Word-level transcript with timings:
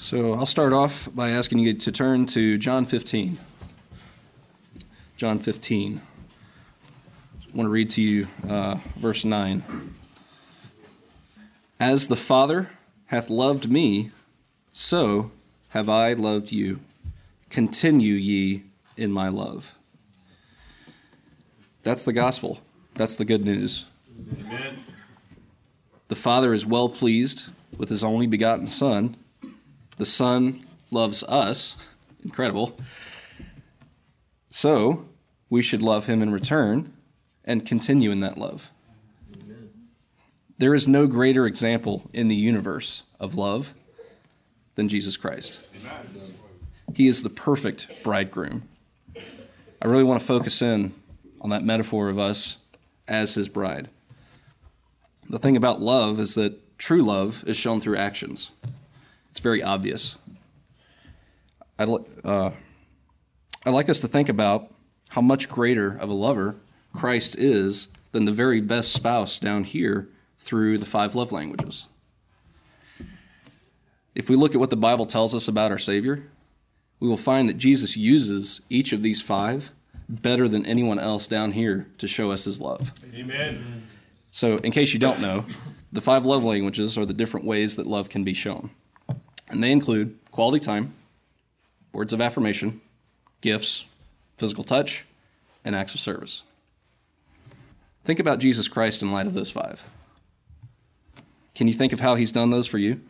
So 0.00 0.34
I'll 0.34 0.46
start 0.46 0.72
off 0.72 1.08
by 1.12 1.30
asking 1.30 1.58
you 1.58 1.74
to 1.74 1.90
turn 1.90 2.24
to 2.26 2.56
John 2.56 2.84
15. 2.84 3.36
John 5.16 5.40
15. 5.40 6.00
I 6.00 7.56
want 7.56 7.66
to 7.66 7.70
read 7.70 7.90
to 7.90 8.02
you 8.02 8.28
uh, 8.48 8.76
verse 8.96 9.24
9. 9.24 9.92
As 11.80 12.06
the 12.06 12.14
Father 12.14 12.70
hath 13.06 13.28
loved 13.28 13.68
me, 13.68 14.12
so 14.72 15.32
have 15.70 15.88
I 15.88 16.12
loved 16.12 16.52
you. 16.52 16.78
Continue 17.50 18.14
ye 18.14 18.62
in 18.96 19.10
my 19.10 19.28
love. 19.28 19.74
That's 21.82 22.04
the 22.04 22.12
gospel. 22.12 22.60
That's 22.94 23.16
the 23.16 23.24
good 23.24 23.44
news. 23.44 23.84
Amen. 24.46 24.78
The 26.06 26.14
Father 26.14 26.54
is 26.54 26.64
well 26.64 26.88
pleased 26.88 27.46
with 27.76 27.88
his 27.88 28.04
only 28.04 28.28
begotten 28.28 28.68
Son. 28.68 29.16
The 29.98 30.06
Son 30.06 30.64
loves 30.90 31.22
us. 31.24 31.76
Incredible. 32.24 32.78
So, 34.48 35.04
we 35.50 35.62
should 35.62 35.82
love 35.82 36.06
him 36.06 36.22
in 36.22 36.32
return 36.32 36.92
and 37.44 37.66
continue 37.66 38.10
in 38.10 38.20
that 38.20 38.38
love. 38.38 38.70
There 40.58 40.74
is 40.74 40.88
no 40.88 41.06
greater 41.06 41.46
example 41.46 42.08
in 42.12 42.28
the 42.28 42.34
universe 42.34 43.02
of 43.20 43.34
love 43.36 43.74
than 44.74 44.88
Jesus 44.88 45.16
Christ. 45.16 45.58
He 46.94 47.06
is 47.06 47.22
the 47.22 47.30
perfect 47.30 48.02
bridegroom. 48.02 48.68
I 49.80 49.86
really 49.86 50.02
want 50.02 50.20
to 50.20 50.26
focus 50.26 50.60
in 50.62 50.94
on 51.40 51.50
that 51.50 51.62
metaphor 51.62 52.08
of 52.08 52.18
us 52.18 52.56
as 53.06 53.34
his 53.34 53.48
bride. 53.48 53.88
The 55.28 55.38
thing 55.38 55.56
about 55.56 55.80
love 55.80 56.18
is 56.18 56.34
that 56.34 56.78
true 56.78 57.02
love 57.02 57.44
is 57.46 57.56
shown 57.56 57.80
through 57.80 57.96
actions. 57.96 58.50
It's 59.38 59.42
very 59.44 59.62
obvious. 59.62 60.16
I'd, 61.78 61.88
uh, 62.24 62.50
I'd 63.64 63.70
like 63.70 63.88
us 63.88 64.00
to 64.00 64.08
think 64.08 64.28
about 64.28 64.72
how 65.10 65.20
much 65.20 65.48
greater 65.48 65.96
of 65.96 66.10
a 66.10 66.12
lover 66.12 66.56
Christ 66.92 67.38
is 67.38 67.86
than 68.10 68.24
the 68.24 68.32
very 68.32 68.60
best 68.60 68.92
spouse 68.92 69.38
down 69.38 69.62
here 69.62 70.08
through 70.38 70.78
the 70.78 70.84
five 70.84 71.14
love 71.14 71.30
languages. 71.30 71.86
If 74.16 74.28
we 74.28 74.34
look 74.34 74.56
at 74.56 74.58
what 74.58 74.70
the 74.70 74.76
Bible 74.76 75.06
tells 75.06 75.36
us 75.36 75.46
about 75.46 75.70
our 75.70 75.78
Savior, 75.78 76.24
we 76.98 77.06
will 77.06 77.16
find 77.16 77.48
that 77.48 77.58
Jesus 77.58 77.96
uses 77.96 78.62
each 78.68 78.92
of 78.92 79.02
these 79.02 79.20
five 79.20 79.70
better 80.08 80.48
than 80.48 80.66
anyone 80.66 80.98
else 80.98 81.28
down 81.28 81.52
here 81.52 81.86
to 81.98 82.08
show 82.08 82.32
us 82.32 82.42
his 82.42 82.60
love. 82.60 82.90
Amen. 83.14 83.86
So, 84.32 84.56
in 84.56 84.72
case 84.72 84.92
you 84.92 84.98
don't 84.98 85.20
know, 85.20 85.46
the 85.92 86.00
five 86.00 86.26
love 86.26 86.42
languages 86.42 86.98
are 86.98 87.06
the 87.06 87.14
different 87.14 87.46
ways 87.46 87.76
that 87.76 87.86
love 87.86 88.08
can 88.08 88.24
be 88.24 88.34
shown. 88.34 88.70
And 89.50 89.62
they 89.62 89.72
include 89.72 90.18
quality 90.30 90.64
time, 90.64 90.94
words 91.92 92.12
of 92.12 92.20
affirmation, 92.20 92.80
gifts, 93.40 93.84
physical 94.36 94.64
touch, 94.64 95.04
and 95.64 95.74
acts 95.74 95.94
of 95.94 96.00
service. 96.00 96.42
Think 98.04 98.20
about 98.20 98.38
Jesus 98.38 98.68
Christ 98.68 99.02
in 99.02 99.12
light 99.12 99.26
of 99.26 99.34
those 99.34 99.50
five. 99.50 99.82
Can 101.54 101.66
you 101.66 101.74
think 101.74 101.92
of 101.92 102.00
how 102.00 102.14
he's 102.14 102.32
done 102.32 102.50
those 102.50 102.66
for 102.66 102.78
you? 102.78 103.00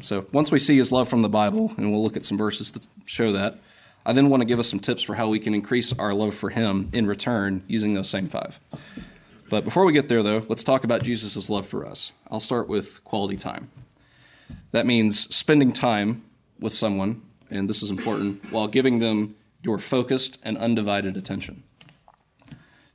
So, 0.00 0.26
once 0.32 0.50
we 0.50 0.58
see 0.58 0.76
his 0.76 0.90
love 0.90 1.08
from 1.08 1.22
the 1.22 1.28
Bible, 1.28 1.72
and 1.76 1.92
we'll 1.92 2.02
look 2.02 2.16
at 2.16 2.24
some 2.24 2.36
verses 2.36 2.70
to 2.72 2.80
show 3.06 3.32
that, 3.32 3.58
I 4.04 4.12
then 4.12 4.30
want 4.30 4.40
to 4.40 4.44
give 4.44 4.58
us 4.58 4.68
some 4.68 4.80
tips 4.80 5.02
for 5.02 5.14
how 5.14 5.28
we 5.28 5.38
can 5.38 5.54
increase 5.54 5.92
our 5.92 6.12
love 6.12 6.34
for 6.34 6.50
him 6.50 6.90
in 6.92 7.06
return 7.06 7.62
using 7.68 7.94
those 7.94 8.10
same 8.10 8.28
five. 8.28 8.58
But 9.48 9.64
before 9.64 9.84
we 9.84 9.92
get 9.92 10.08
there, 10.08 10.22
though, 10.22 10.42
let's 10.48 10.64
talk 10.64 10.82
about 10.82 11.02
Jesus' 11.02 11.48
love 11.48 11.66
for 11.66 11.86
us. 11.86 12.12
I'll 12.30 12.40
start 12.40 12.68
with 12.68 13.04
quality 13.04 13.36
time. 13.36 13.70
That 14.72 14.86
means 14.86 15.34
spending 15.34 15.72
time 15.72 16.24
with 16.58 16.72
someone, 16.72 17.22
and 17.50 17.68
this 17.68 17.82
is 17.82 17.90
important, 17.90 18.50
while 18.52 18.68
giving 18.68 18.98
them 18.98 19.36
your 19.62 19.78
focused 19.78 20.38
and 20.42 20.58
undivided 20.58 21.16
attention. 21.16 21.62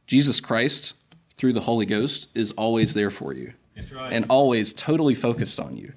Jesus 0.06 0.40
Christ, 0.40 0.94
through 1.38 1.54
the 1.54 1.62
Holy 1.62 1.86
Ghost, 1.86 2.28
is 2.34 2.52
always 2.52 2.94
there 2.94 3.10
for 3.10 3.34
you 3.34 3.54
right. 3.94 4.12
and 4.12 4.26
always 4.30 4.74
totally 4.74 5.16
focused 5.16 5.60
on 5.60 5.78
you. 5.78 5.94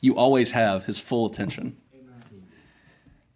You 0.00 0.16
always 0.16 0.50
have 0.52 0.84
his 0.84 0.98
full 0.98 1.26
attention. 1.26 1.76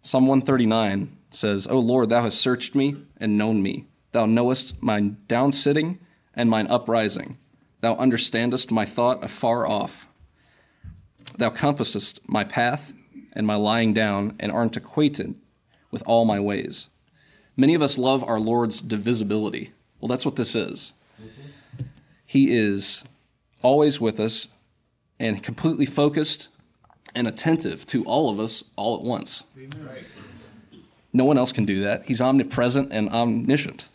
Psalm 0.01 0.27
139 0.27 1.17
says, 1.31 1.67
O 1.67 1.79
Lord, 1.79 2.09
thou 2.09 2.23
hast 2.23 2.39
searched 2.39 2.75
me 2.75 2.95
and 3.17 3.37
known 3.37 3.61
me. 3.61 3.87
Thou 4.13 4.25
knowest 4.25 4.81
mine 4.81 5.17
downsitting 5.27 5.99
and 6.33 6.49
mine 6.49 6.67
uprising. 6.67 7.37
Thou 7.81 7.95
understandest 7.95 8.71
my 8.71 8.85
thought 8.85 9.23
afar 9.23 9.67
off. 9.67 10.06
Thou 11.37 11.49
compassest 11.49 12.27
my 12.27 12.43
path 12.43 12.93
and 13.33 13.45
my 13.45 13.55
lying 13.55 13.93
down, 13.93 14.35
and 14.39 14.51
art 14.51 14.75
acquainted 14.75 15.35
with 15.91 16.01
all 16.07 16.25
my 16.25 16.39
ways. 16.39 16.87
Many 17.55 17.75
of 17.75 17.81
us 17.83 17.97
love 17.97 18.23
our 18.23 18.39
Lord's 18.39 18.81
divisibility. 18.81 19.71
Well, 19.99 20.07
that's 20.07 20.25
what 20.25 20.35
this 20.35 20.55
is. 20.55 20.93
He 22.25 22.55
is 22.55 23.03
always 23.61 23.99
with 23.99 24.19
us 24.19 24.47
and 25.19 25.41
completely 25.43 25.85
focused 25.85 26.49
and 27.15 27.27
attentive 27.27 27.85
to 27.87 28.03
all 28.05 28.29
of 28.29 28.39
us 28.39 28.63
all 28.75 28.97
at 28.97 29.03
once. 29.03 29.43
No 31.13 31.25
one 31.25 31.37
else 31.37 31.51
can 31.51 31.65
do 31.65 31.81
that. 31.81 32.05
He's 32.05 32.21
omnipresent 32.21 32.91
and 32.91 33.09
omniscient. 33.09 33.87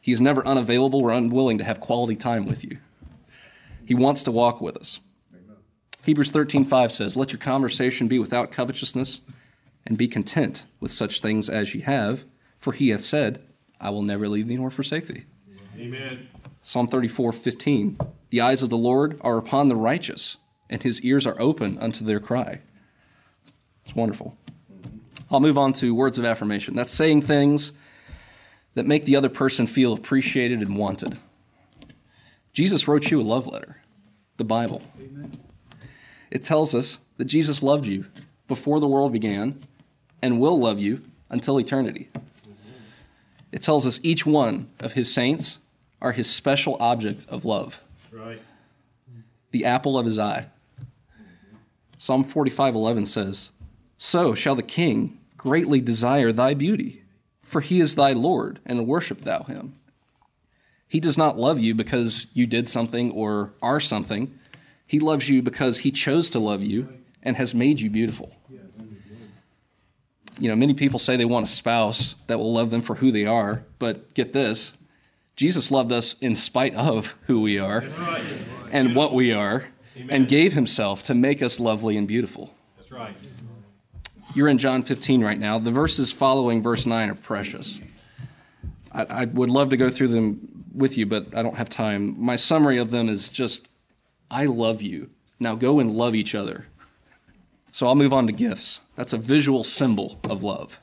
He 0.00 0.12
is 0.12 0.20
never 0.20 0.46
unavailable 0.46 1.00
or 1.00 1.10
unwilling 1.10 1.58
to 1.58 1.64
have 1.64 1.80
quality 1.80 2.16
time 2.16 2.46
with 2.46 2.64
you. 2.64 2.78
He 3.86 3.94
wants 3.94 4.22
to 4.24 4.32
walk 4.32 4.60
with 4.60 4.76
us. 4.76 5.00
Hebrews 6.04 6.30
13:5 6.30 6.92
says, 6.92 7.16
"Let 7.16 7.32
your 7.32 7.38
conversation 7.38 8.08
be 8.08 8.18
without 8.18 8.50
covetousness, 8.50 9.20
and 9.86 9.98
be 9.98 10.08
content 10.08 10.64
with 10.80 10.90
such 10.90 11.20
things 11.20 11.48
as 11.48 11.74
ye 11.74 11.80
have, 11.82 12.24
for 12.58 12.72
he 12.72 12.90
hath 12.90 13.02
said, 13.02 13.40
I 13.80 13.90
will 13.90 14.02
never 14.02 14.28
leave 14.28 14.48
thee 14.48 14.56
nor 14.56 14.70
forsake 14.70 15.06
thee." 15.06 15.24
Amen. 15.78 16.28
Psalm 16.62 16.86
34:15, 16.86 17.98
"The 18.30 18.40
eyes 18.40 18.62
of 18.62 18.70
the 18.70 18.76
Lord 18.76 19.18
are 19.20 19.38
upon 19.38 19.68
the 19.68 19.76
righteous, 19.76 20.36
and 20.70 20.82
his 20.82 21.00
ears 21.02 21.26
are 21.26 21.40
open 21.40 21.78
unto 21.78 22.04
their 22.04 22.20
cry. 22.20 22.60
It's 23.84 23.94
wonderful. 23.94 24.36
I'll 25.30 25.40
move 25.40 25.58
on 25.58 25.72
to 25.74 25.94
words 25.94 26.18
of 26.18 26.24
affirmation. 26.24 26.74
That's 26.74 26.92
saying 26.92 27.22
things 27.22 27.72
that 28.74 28.86
make 28.86 29.04
the 29.04 29.16
other 29.16 29.28
person 29.28 29.66
feel 29.66 29.92
appreciated 29.92 30.60
and 30.60 30.76
wanted. 30.76 31.18
Jesus 32.52 32.88
wrote 32.88 33.10
you 33.10 33.20
a 33.20 33.22
love 33.22 33.46
letter, 33.46 33.78
the 34.36 34.44
Bible. 34.44 34.82
Amen. 35.00 35.30
It 36.32 36.42
tells 36.42 36.74
us 36.74 36.96
that 37.18 37.26
Jesus 37.26 37.62
loved 37.62 37.84
you 37.84 38.06
before 38.48 38.80
the 38.80 38.88
world 38.88 39.12
began 39.12 39.62
and 40.22 40.40
will 40.40 40.58
love 40.58 40.80
you 40.80 41.02
until 41.28 41.60
eternity. 41.60 42.08
It 43.52 43.62
tells 43.62 43.84
us 43.84 44.00
each 44.02 44.24
one 44.24 44.70
of 44.80 44.94
his 44.94 45.12
saints 45.12 45.58
are 46.00 46.12
his 46.12 46.30
special 46.30 46.78
object 46.80 47.26
of 47.28 47.44
love. 47.44 47.82
Right. 48.10 48.40
The 49.50 49.66
apple 49.66 49.98
of 49.98 50.06
his 50.06 50.18
eye. 50.18 50.46
Psalm 51.98 52.24
45:11 52.24 53.04
says, 53.04 53.50
"So 53.98 54.34
shall 54.34 54.54
the 54.54 54.62
king 54.62 55.18
greatly 55.36 55.82
desire 55.82 56.32
thy 56.32 56.54
beauty, 56.54 57.02
for 57.42 57.60
he 57.60 57.78
is 57.78 57.94
thy 57.94 58.14
Lord, 58.14 58.58
and 58.64 58.86
worship 58.86 59.20
thou 59.20 59.42
him." 59.42 59.74
He 60.88 60.98
does 60.98 61.18
not 61.18 61.38
love 61.38 61.60
you 61.60 61.74
because 61.74 62.26
you 62.32 62.46
did 62.46 62.68
something 62.68 63.10
or 63.10 63.52
are 63.60 63.80
something. 63.80 64.38
He 64.92 64.98
loves 64.98 65.26
you 65.26 65.40
because 65.40 65.78
he 65.78 65.90
chose 65.90 66.28
to 66.28 66.38
love 66.38 66.62
you 66.62 66.86
and 67.22 67.34
has 67.38 67.54
made 67.54 67.80
you 67.80 67.88
beautiful. 67.88 68.30
You 70.38 70.50
know, 70.50 70.54
many 70.54 70.74
people 70.74 70.98
say 70.98 71.16
they 71.16 71.24
want 71.24 71.48
a 71.48 71.50
spouse 71.50 72.14
that 72.26 72.38
will 72.38 72.52
love 72.52 72.70
them 72.70 72.82
for 72.82 72.96
who 72.96 73.10
they 73.10 73.24
are, 73.24 73.64
but 73.78 74.12
get 74.12 74.34
this 74.34 74.74
Jesus 75.34 75.70
loved 75.70 75.92
us 75.92 76.14
in 76.20 76.34
spite 76.34 76.74
of 76.74 77.14
who 77.26 77.40
we 77.40 77.58
are 77.58 77.86
and 78.70 78.94
what 78.94 79.14
we 79.14 79.32
are 79.32 79.64
and 80.10 80.28
gave 80.28 80.52
himself 80.52 81.02
to 81.04 81.14
make 81.14 81.40
us 81.40 81.58
lovely 81.58 81.96
and 81.96 82.06
beautiful. 82.06 82.54
That's 82.76 82.92
right. 82.92 83.16
You're 84.34 84.48
in 84.48 84.58
John 84.58 84.82
15 84.82 85.24
right 85.24 85.38
now. 85.38 85.58
The 85.58 85.70
verses 85.70 86.12
following 86.12 86.62
verse 86.62 86.84
9 86.84 87.08
are 87.08 87.14
precious. 87.14 87.80
I, 88.92 89.04
I 89.04 89.24
would 89.24 89.48
love 89.48 89.70
to 89.70 89.78
go 89.78 89.88
through 89.88 90.08
them 90.08 90.66
with 90.74 90.98
you, 90.98 91.06
but 91.06 91.34
I 91.34 91.40
don't 91.42 91.56
have 91.56 91.70
time. 91.70 92.22
My 92.22 92.36
summary 92.36 92.76
of 92.76 92.90
them 92.90 93.08
is 93.08 93.30
just 93.30 93.68
I 94.32 94.46
love 94.46 94.80
you. 94.80 95.10
Now 95.38 95.54
go 95.54 95.78
and 95.78 95.90
love 95.92 96.14
each 96.14 96.34
other. 96.34 96.66
So 97.70 97.86
I'll 97.86 97.94
move 97.94 98.14
on 98.14 98.26
to 98.26 98.32
gifts. 98.32 98.80
That's 98.96 99.12
a 99.12 99.18
visual 99.18 99.62
symbol 99.62 100.18
of 100.28 100.42
love. 100.42 100.80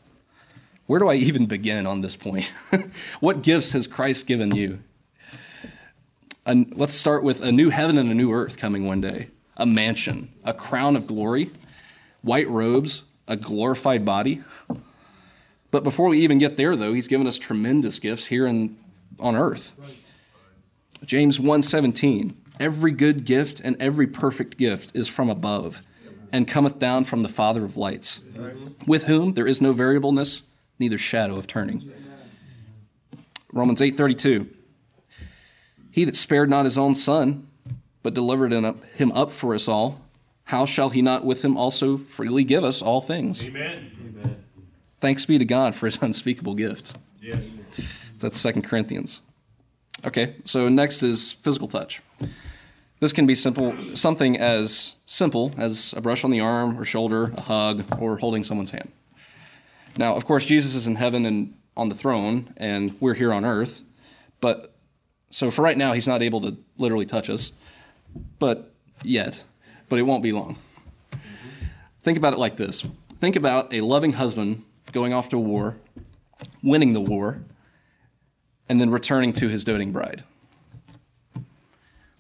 Where 0.85 0.99
do 0.99 1.09
I 1.09 1.15
even 1.15 1.47
begin 1.47 1.87
on 1.87 2.01
this 2.01 2.15
point? 2.15 2.51
what 3.19 3.41
gifts 3.41 3.71
has 3.71 3.87
Christ 3.87 4.27
given 4.27 4.55
you? 4.55 4.79
And 6.45 6.71
let's 6.75 6.93
start 6.93 7.23
with 7.23 7.43
a 7.43 7.51
new 7.51 7.69
heaven 7.69 7.97
and 7.97 8.11
a 8.11 8.15
new 8.15 8.31
earth 8.31 8.57
coming 8.57 8.85
one 8.85 9.01
day, 9.01 9.29
a 9.57 9.65
mansion, 9.65 10.31
a 10.43 10.53
crown 10.53 10.95
of 10.95 11.07
glory, 11.07 11.51
white 12.21 12.49
robes, 12.49 13.01
a 13.27 13.35
glorified 13.35 14.05
body. 14.05 14.41
But 15.71 15.83
before 15.83 16.09
we 16.09 16.19
even 16.21 16.39
get 16.39 16.57
there, 16.57 16.75
though, 16.75 16.93
he's 16.93 17.07
given 17.07 17.27
us 17.27 17.37
tremendous 17.37 17.99
gifts 17.99 18.25
here 18.25 18.47
in, 18.47 18.77
on 19.19 19.35
earth. 19.35 19.73
James 21.05 21.37
1:17 21.37 22.33
Every 22.59 22.91
good 22.91 23.25
gift 23.25 23.59
and 23.61 23.81
every 23.81 24.07
perfect 24.07 24.57
gift 24.57 24.91
is 24.94 25.07
from 25.07 25.29
above 25.29 25.81
and 26.31 26.47
cometh 26.47 26.77
down 26.77 27.06
from 27.06 27.23
the 27.23 27.29
Father 27.29 27.63
of 27.63 27.77
lights, 27.77 28.19
with 28.85 29.03
whom 29.03 29.33
there 29.33 29.47
is 29.47 29.61
no 29.61 29.71
variableness, 29.71 30.41
neither 30.77 30.97
shadow 30.97 31.35
of 31.35 31.47
turning. 31.47 31.81
Romans 33.51 33.81
8:32 33.81 34.47
He 35.91 36.03
that 36.06 36.15
spared 36.15 36.50
not 36.50 36.65
his 36.65 36.77
own 36.77 36.95
son, 36.95 37.47
but 38.03 38.13
delivered 38.13 38.51
him 38.51 39.11
up 39.11 39.33
for 39.33 39.56
us 39.56 39.67
all, 39.67 40.01
how 40.45 40.65
shall 40.65 40.89
he 40.89 41.01
not 41.01 41.23
with 41.25 41.44
him 41.44 41.57
also 41.57 41.97
freely 41.97 42.44
give 42.44 42.63
us 42.63 42.81
all 42.81 43.01
things? 43.01 43.44
Amen. 43.44 43.91
Amen. 44.01 44.44
Thanks 45.00 45.25
be 45.25 45.38
to 45.38 45.45
God 45.45 45.75
for 45.75 45.85
his 45.85 45.97
unspeakable 46.01 46.56
gift. 46.56 46.97
Yes. 47.21 47.45
That's 48.17 48.41
2 48.41 48.63
Corinthians. 48.63 49.21
Okay, 50.06 50.35
so 50.45 50.67
next 50.69 51.03
is 51.03 51.33
physical 51.33 51.67
touch. 51.67 52.01
This 52.99 53.13
can 53.13 53.25
be 53.25 53.35
simple, 53.35 53.95
something 53.95 54.37
as 54.37 54.93
simple 55.05 55.53
as 55.57 55.93
a 55.95 56.01
brush 56.01 56.25
on 56.25 56.31
the 56.31 56.41
arm 56.41 56.77
or 56.77 56.83
shoulder, 56.83 57.31
a 57.37 57.41
hug, 57.41 57.85
or 57.99 58.17
holding 58.17 58.43
someone's 58.43 58.71
hand. 58.71 58.91
Now, 59.97 60.15
of 60.15 60.25
course, 60.25 60.43
Jesus 60.43 60.75
is 60.75 60.85
in 60.85 60.95
heaven 60.95 61.25
and 61.25 61.53
on 61.77 61.87
the 61.87 61.95
throne, 61.95 62.53
and 62.57 62.97
we're 62.99 63.13
here 63.13 63.31
on 63.31 63.45
earth. 63.45 63.81
But 64.41 64.73
so 65.31 65.49
for 65.49 65.61
right 65.61 65.77
now, 65.77 65.93
he's 65.93 66.07
not 66.07 66.21
able 66.21 66.41
to 66.41 66.57
literally 66.77 67.05
touch 67.05 67.29
us, 67.29 67.53
but 68.37 68.73
yet, 69.03 69.43
but 69.87 69.97
it 69.97 70.03
won't 70.03 70.23
be 70.23 70.33
long. 70.33 70.57
Think 72.03 72.17
about 72.17 72.33
it 72.33 72.39
like 72.39 72.57
this 72.57 72.83
think 73.19 73.35
about 73.35 73.73
a 73.73 73.81
loving 73.81 74.13
husband 74.13 74.63
going 74.91 75.13
off 75.13 75.29
to 75.29 75.37
war, 75.37 75.77
winning 76.63 76.93
the 76.93 77.01
war, 77.01 77.41
and 78.67 78.79
then 78.79 78.89
returning 78.89 79.33
to 79.33 79.47
his 79.47 79.63
doting 79.63 79.91
bride 79.91 80.23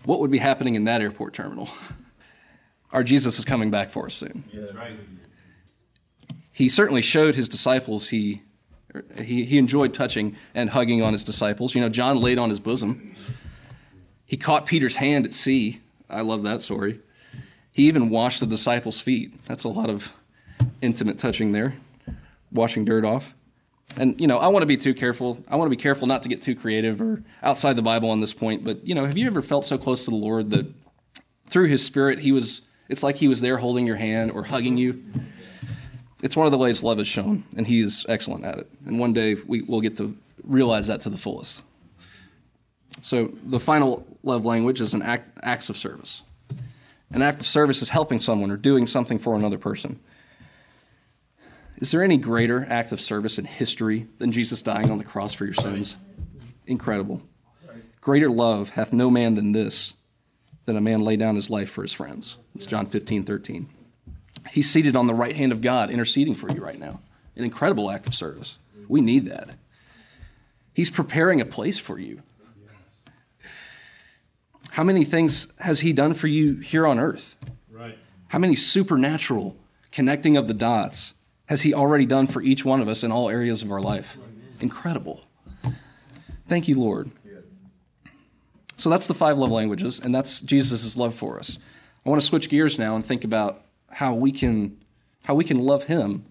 what 0.05 0.19
would 0.19 0.31
be 0.31 0.37
happening 0.37 0.75
in 0.75 0.85
that 0.85 1.01
airport 1.01 1.33
terminal? 1.33 1.69
Our 2.91 3.03
Jesus 3.03 3.37
is 3.37 3.45
coming 3.45 3.69
back 3.69 3.91
for 3.91 4.07
us 4.07 4.15
soon. 4.15 4.43
That's 4.53 4.73
right. 4.73 4.95
He 6.51 6.67
certainly 6.69 7.01
showed 7.01 7.35
his 7.35 7.47
disciples 7.47 8.09
he, 8.09 8.41
er, 8.93 9.05
he, 9.21 9.45
he 9.45 9.57
enjoyed 9.57 9.93
touching 9.93 10.35
and 10.53 10.71
hugging 10.71 11.01
on 11.01 11.13
his 11.13 11.23
disciples. 11.23 11.75
You 11.75 11.81
know, 11.81 11.89
John 11.89 12.19
laid 12.19 12.37
on 12.37 12.49
his 12.49 12.59
bosom. 12.59 13.15
He 14.25 14.37
caught 14.37 14.65
Peter's 14.65 14.95
hand 14.95 15.25
at 15.25 15.33
sea. 15.33 15.81
I 16.09 16.21
love 16.21 16.43
that 16.43 16.61
story. 16.61 16.99
He 17.71 17.87
even 17.87 18.09
washed 18.09 18.39
the 18.39 18.45
disciples' 18.45 18.99
feet. 18.99 19.45
That's 19.45 19.63
a 19.63 19.69
lot 19.69 19.89
of 19.89 20.11
intimate 20.81 21.17
touching 21.17 21.51
there, 21.51 21.75
washing 22.51 22.83
dirt 22.83 23.05
off. 23.05 23.33
And 23.97 24.19
you 24.19 24.27
know, 24.27 24.37
I 24.37 24.47
want 24.47 24.63
to 24.63 24.67
be 24.67 24.77
too 24.77 24.93
careful. 24.93 25.43
I 25.47 25.55
want 25.55 25.67
to 25.67 25.75
be 25.75 25.81
careful 25.81 26.07
not 26.07 26.23
to 26.23 26.29
get 26.29 26.41
too 26.41 26.55
creative 26.55 27.01
or 27.01 27.23
outside 27.41 27.75
the 27.75 27.81
Bible 27.81 28.09
on 28.09 28.21
this 28.21 28.33
point. 28.33 28.63
But 28.63 28.85
you 28.85 28.95
know, 28.95 29.05
have 29.05 29.17
you 29.17 29.27
ever 29.27 29.41
felt 29.41 29.65
so 29.65 29.77
close 29.77 30.05
to 30.05 30.11
the 30.11 30.17
Lord 30.17 30.51
that 30.51 30.65
through 31.47 31.67
His 31.67 31.83
Spirit, 31.83 32.19
He 32.19 32.31
was? 32.31 32.61
It's 32.87 33.03
like 33.03 33.17
He 33.17 33.27
was 33.27 33.41
there 33.41 33.57
holding 33.57 33.85
your 33.85 33.95
hand 33.95 34.31
or 34.31 34.43
hugging 34.43 34.77
you. 34.77 35.03
It's 36.21 36.35
one 36.35 36.45
of 36.45 36.51
the 36.51 36.57
ways 36.57 36.83
love 36.83 36.99
is 36.99 37.07
shown, 37.07 37.45
and 37.55 37.65
He's 37.65 38.05
excellent 38.09 38.45
at 38.45 38.59
it. 38.59 38.69
And 38.85 38.99
one 38.99 39.13
day 39.13 39.35
we 39.35 39.61
will 39.61 39.81
get 39.81 39.97
to 39.97 40.15
realize 40.43 40.87
that 40.87 41.01
to 41.01 41.09
the 41.09 41.17
fullest. 41.17 41.61
So 43.01 43.31
the 43.43 43.59
final 43.59 44.05
love 44.23 44.45
language 44.45 44.81
is 44.81 44.93
an 44.93 45.01
act, 45.01 45.31
acts 45.43 45.69
of 45.69 45.77
service. 45.77 46.21
An 47.11 47.21
act 47.21 47.39
of 47.39 47.47
service 47.47 47.81
is 47.81 47.89
helping 47.89 48.19
someone 48.19 48.51
or 48.51 48.57
doing 48.57 48.85
something 48.85 49.17
for 49.17 49.35
another 49.35 49.57
person. 49.57 49.99
Is 51.79 51.91
there 51.91 52.03
any 52.03 52.17
greater 52.17 52.67
act 52.69 52.91
of 52.91 52.99
service 52.99 53.39
in 53.39 53.45
history 53.45 54.07
than 54.17 54.33
Jesus 54.33 54.61
dying 54.61 54.91
on 54.91 54.97
the 54.97 55.05
cross 55.05 55.31
for 55.31 55.45
your 55.45 55.53
sins? 55.53 55.95
Incredible. 56.67 57.21
Greater 58.01 58.29
love 58.29 58.69
hath 58.69 58.91
no 58.91 59.09
man 59.09 59.35
than 59.35 59.53
this, 59.53 59.93
than 60.65 60.75
a 60.75 60.81
man 60.81 60.99
lay 60.99 61.15
down 61.15 61.35
his 61.35 61.49
life 61.49 61.69
for 61.69 61.81
his 61.81 61.93
friends. 61.93 62.35
It's 62.53 62.65
John 62.65 62.85
15, 62.85 63.23
13. 63.23 63.69
He's 64.51 64.69
seated 64.69 64.97
on 64.97 65.07
the 65.07 65.13
right 65.13 65.35
hand 65.35 65.53
of 65.53 65.61
God, 65.61 65.89
interceding 65.89 66.35
for 66.35 66.51
you 66.51 66.61
right 66.61 66.79
now. 66.79 66.99
An 67.37 67.45
incredible 67.45 67.89
act 67.89 68.07
of 68.07 68.15
service. 68.15 68.57
We 68.89 68.99
need 68.99 69.29
that. 69.29 69.49
He's 70.73 70.89
preparing 70.89 71.39
a 71.39 71.45
place 71.45 71.77
for 71.77 71.97
you. 71.97 72.23
How 74.71 74.83
many 74.83 75.05
things 75.05 75.47
has 75.59 75.79
He 75.79 75.93
done 75.93 76.13
for 76.13 76.27
you 76.27 76.55
here 76.55 76.85
on 76.85 76.99
earth? 76.99 77.37
Right. 77.71 77.97
How 78.27 78.39
many 78.39 78.55
supernatural 78.55 79.55
connecting 79.91 80.35
of 80.35 80.47
the 80.47 80.53
dots 80.53 81.13
has 81.49 81.61
He 81.61 81.73
already 81.73 82.05
done 82.05 82.27
for 82.27 82.43
each 82.43 82.63
one 82.63 82.79
of 82.79 82.87
us 82.87 83.03
in 83.03 83.11
all 83.11 83.27
areas 83.27 83.63
of 83.63 83.71
our 83.71 83.81
life. 83.81 84.17
Incredible. 84.59 85.23
Thank 86.45 86.67
you, 86.67 86.79
Lord. 86.79 87.09
So 88.77 88.89
that's 88.89 89.07
the 89.07 89.15
five 89.15 89.37
love 89.37 89.49
languages, 89.49 89.99
and 89.99 90.13
that's 90.13 90.41
Jesus' 90.41 90.95
love 90.95 91.15
for 91.15 91.39
us. 91.39 91.57
I 92.05 92.09
want 92.09 92.21
to 92.21 92.27
switch 92.27 92.49
gears 92.49 92.77
now 92.77 92.95
and 92.95 93.03
think 93.03 93.23
about 93.23 93.63
how 93.89 94.13
we 94.13 94.31
can 94.31 94.77
how 95.23 95.33
we 95.33 95.43
can 95.43 95.57
love 95.57 95.83
Him 95.83 96.23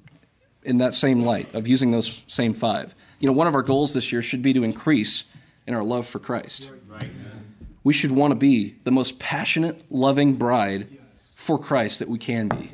in 0.63 0.79
that 0.79 0.95
same 0.95 1.23
light 1.23 1.53
of 1.53 1.67
using 1.67 1.91
those 1.91 2.23
same 2.29 2.55
five. 2.55 2.95
You 3.19 3.27
know, 3.27 3.33
one 3.33 3.49
of 3.49 3.57
our 3.57 3.63
goals 3.63 3.95
this 3.95 4.13
year 4.13 4.23
should 4.23 4.41
be 4.41 4.53
to 4.53 4.63
increase 4.63 5.25
in 5.67 5.75
our 5.75 5.83
love 5.83 6.07
for 6.07 6.21
Christ. 6.21 6.71
We 7.83 7.93
should 7.93 8.13
want 8.13 8.31
to 8.31 8.37
be 8.37 8.77
the 8.85 8.93
most 8.93 9.19
passionate, 9.19 9.91
loving 9.91 10.37
bride 10.37 10.89
for 11.35 11.59
Christ 11.59 11.99
that 11.99 12.09
we 12.09 12.19
can 12.19 12.49
be 12.49 12.71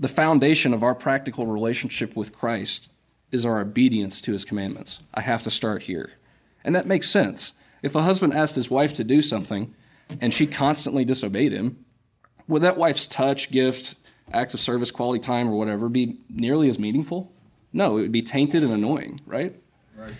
the 0.00 0.08
foundation 0.08 0.72
of 0.72 0.82
our 0.82 0.94
practical 0.94 1.46
relationship 1.46 2.16
with 2.16 2.32
Christ 2.32 2.88
is 3.30 3.44
our 3.44 3.60
obedience 3.60 4.20
to 4.22 4.32
his 4.32 4.44
commandments. 4.44 4.98
I 5.12 5.20
have 5.20 5.42
to 5.42 5.50
start 5.50 5.82
here. 5.82 6.10
And 6.64 6.74
that 6.74 6.86
makes 6.86 7.08
sense. 7.08 7.52
If 7.82 7.94
a 7.94 8.02
husband 8.02 8.32
asked 8.34 8.54
his 8.54 8.70
wife 8.70 8.94
to 8.94 9.04
do 9.04 9.20
something 9.20 9.74
and 10.20 10.32
she 10.32 10.46
constantly 10.46 11.04
disobeyed 11.04 11.52
him, 11.52 11.84
would 12.48 12.62
that 12.62 12.78
wife's 12.78 13.06
touch, 13.06 13.50
gift, 13.50 13.94
act 14.32 14.54
of 14.54 14.60
service, 14.60 14.90
quality 14.90 15.22
time, 15.22 15.48
or 15.48 15.56
whatever 15.56 15.88
be 15.88 16.16
nearly 16.30 16.68
as 16.68 16.78
meaningful? 16.78 17.30
No, 17.72 17.98
it 17.98 18.02
would 18.02 18.12
be 18.12 18.22
tainted 18.22 18.64
and 18.64 18.72
annoying, 18.72 19.20
right? 19.26 19.54
Right. 19.96 20.14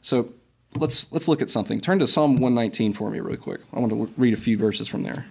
So 0.00 0.32
let's 0.74 1.06
let's 1.12 1.28
look 1.28 1.42
at 1.42 1.50
something. 1.50 1.80
Turn 1.80 1.98
to 2.00 2.06
Psalm 2.06 2.32
119 2.32 2.94
for 2.94 3.10
me, 3.10 3.20
really 3.20 3.36
quick. 3.36 3.60
I 3.72 3.78
want 3.78 3.92
to 3.92 4.12
read 4.16 4.34
a 4.34 4.38
few 4.38 4.58
verses 4.58 4.88
from 4.88 5.02
there. 5.02 5.26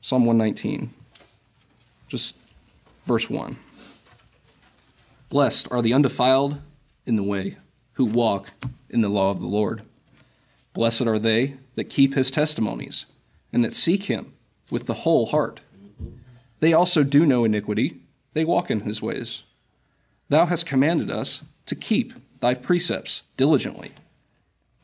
Psalm 0.00 0.24
119. 0.24 0.92
Just 2.08 2.34
verse 3.04 3.28
1. 3.28 3.56
Blessed 5.28 5.70
are 5.70 5.82
the 5.82 5.92
undefiled 5.92 6.58
in 7.04 7.16
the 7.16 7.22
way, 7.22 7.56
who 7.94 8.04
walk 8.04 8.52
in 8.90 9.00
the 9.00 9.08
law 9.08 9.30
of 9.30 9.40
the 9.40 9.46
Lord. 9.46 9.82
Blessed 10.72 11.02
are 11.02 11.18
they 11.18 11.56
that 11.74 11.84
keep 11.84 12.14
his 12.14 12.30
testimonies, 12.30 13.06
and 13.52 13.64
that 13.64 13.74
seek 13.74 14.04
him 14.04 14.34
with 14.70 14.86
the 14.86 14.94
whole 14.94 15.26
heart. 15.26 15.60
They 16.60 16.72
also 16.72 17.02
do 17.02 17.26
no 17.26 17.44
iniquity, 17.44 18.00
they 18.34 18.44
walk 18.44 18.70
in 18.70 18.80
his 18.80 19.02
ways. 19.02 19.42
Thou 20.28 20.46
hast 20.46 20.66
commanded 20.66 21.10
us 21.10 21.42
to 21.66 21.74
keep 21.74 22.12
thy 22.40 22.54
precepts 22.54 23.22
diligently. 23.36 23.92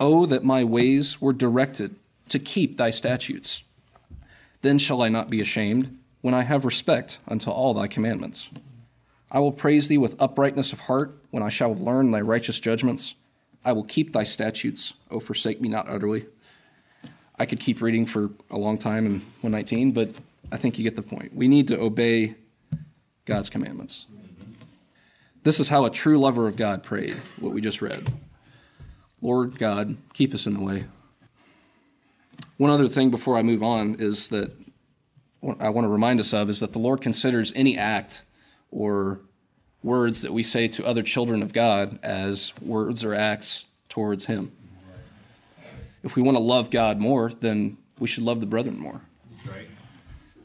Oh, 0.00 0.26
that 0.26 0.45
my 0.45 0.64
ways 0.64 1.21
were 1.21 1.33
directed 1.33 1.97
to 2.29 2.38
keep 2.38 2.76
thy 2.76 2.91
statutes. 2.91 3.62
Then 4.62 4.79
shall 4.79 5.02
I 5.02 5.09
not 5.09 5.31
be 5.31 5.41
ashamed 5.41 5.99
when 6.23 6.33
I 6.33 6.43
have 6.43 6.64
respect 6.64 7.19
unto 7.29 7.50
all 7.50 7.75
thy 7.75 7.87
commandments. 7.87 8.49
I 9.31 9.38
will 9.41 9.52
praise 9.52 9.88
thee 9.88 9.99
with 9.99 10.21
uprightness 10.21 10.73
of 10.73 10.81
heart 10.81 11.14
when 11.31 11.43
I 11.43 11.49
shall 11.49 11.75
learn 11.75 12.11
thy 12.11 12.21
righteous 12.21 12.59
judgments. 12.59 13.14
I 13.64 13.73
will 13.73 13.85
keep 13.85 14.12
thy 14.12 14.25
statutes. 14.25 14.95
O 15.11 15.21
forsake 15.21 15.61
me 15.61 15.69
not 15.69 15.88
utterly. 15.88 16.26
I 17.38 17.47
could 17.47 17.61
keep 17.61 17.81
reading 17.81 18.07
for 18.07 18.31
a 18.50 18.59
long 18.59 18.79
time 18.79 19.05
in 19.07 19.12
119, 19.41 19.93
but 19.93 20.11
I 20.50 20.57
think 20.57 20.79
you 20.79 20.85
get 20.85 20.97
the 20.97 21.02
point. 21.02 21.35
We 21.35 21.49
need 21.49 21.69
to 21.69 21.81
obey 21.81 22.37
God's 23.25 23.49
commandments. 23.49 24.07
This 25.43 25.59
is 25.59 25.69
how 25.69 25.85
a 25.85 25.91
true 25.91 26.19
lover 26.19 26.47
of 26.47 26.57
God 26.57 26.83
prayed, 26.83 27.17
what 27.41 27.52
we 27.52 27.61
just 27.61 27.83
read. 27.83 28.12
Lord 29.21 29.59
God, 29.59 29.97
keep 30.12 30.35
us 30.35 30.47
in 30.47 30.55
the 30.55 30.61
way. 30.61 30.85
One 32.59 32.71
other 32.71 32.88
thing 32.88 33.11
before 33.11 33.38
I 33.38 33.43
move 33.43 33.62
on 33.62 33.97
is 33.99 34.29
that 34.29 34.52
I 35.61 35.70
want 35.70 35.84
to 35.84 35.88
remind 35.88 36.20
us 36.20 36.32
of 36.32 36.49
is 36.49 36.61
that 36.61 36.72
the 36.72 36.78
Lord 36.78 37.00
considers 37.00 37.52
any 37.56 37.76
act 37.76 38.22
or 38.70 39.20
words 39.82 40.22
that 40.22 40.32
we 40.32 40.42
say 40.42 40.68
to 40.68 40.87
other 40.87 41.02
children 41.02 41.42
of 41.42 41.52
God 41.52 41.99
as 42.02 42.52
words 42.61 43.02
or 43.02 43.14
acts 43.14 43.64
towards 43.88 44.26
Him. 44.26 44.52
If 46.04 46.16
we 46.16 46.22
want 46.22 46.37
to 46.37 46.42
love 46.42 46.70
God 46.70 46.99
more, 46.99 47.30
then 47.30 47.76
we 47.99 48.08
should 48.08 48.22
love 48.25 48.40
the 48.40 48.46
brethren 48.46 48.78
more. 48.78 49.00
Right. 49.46 49.68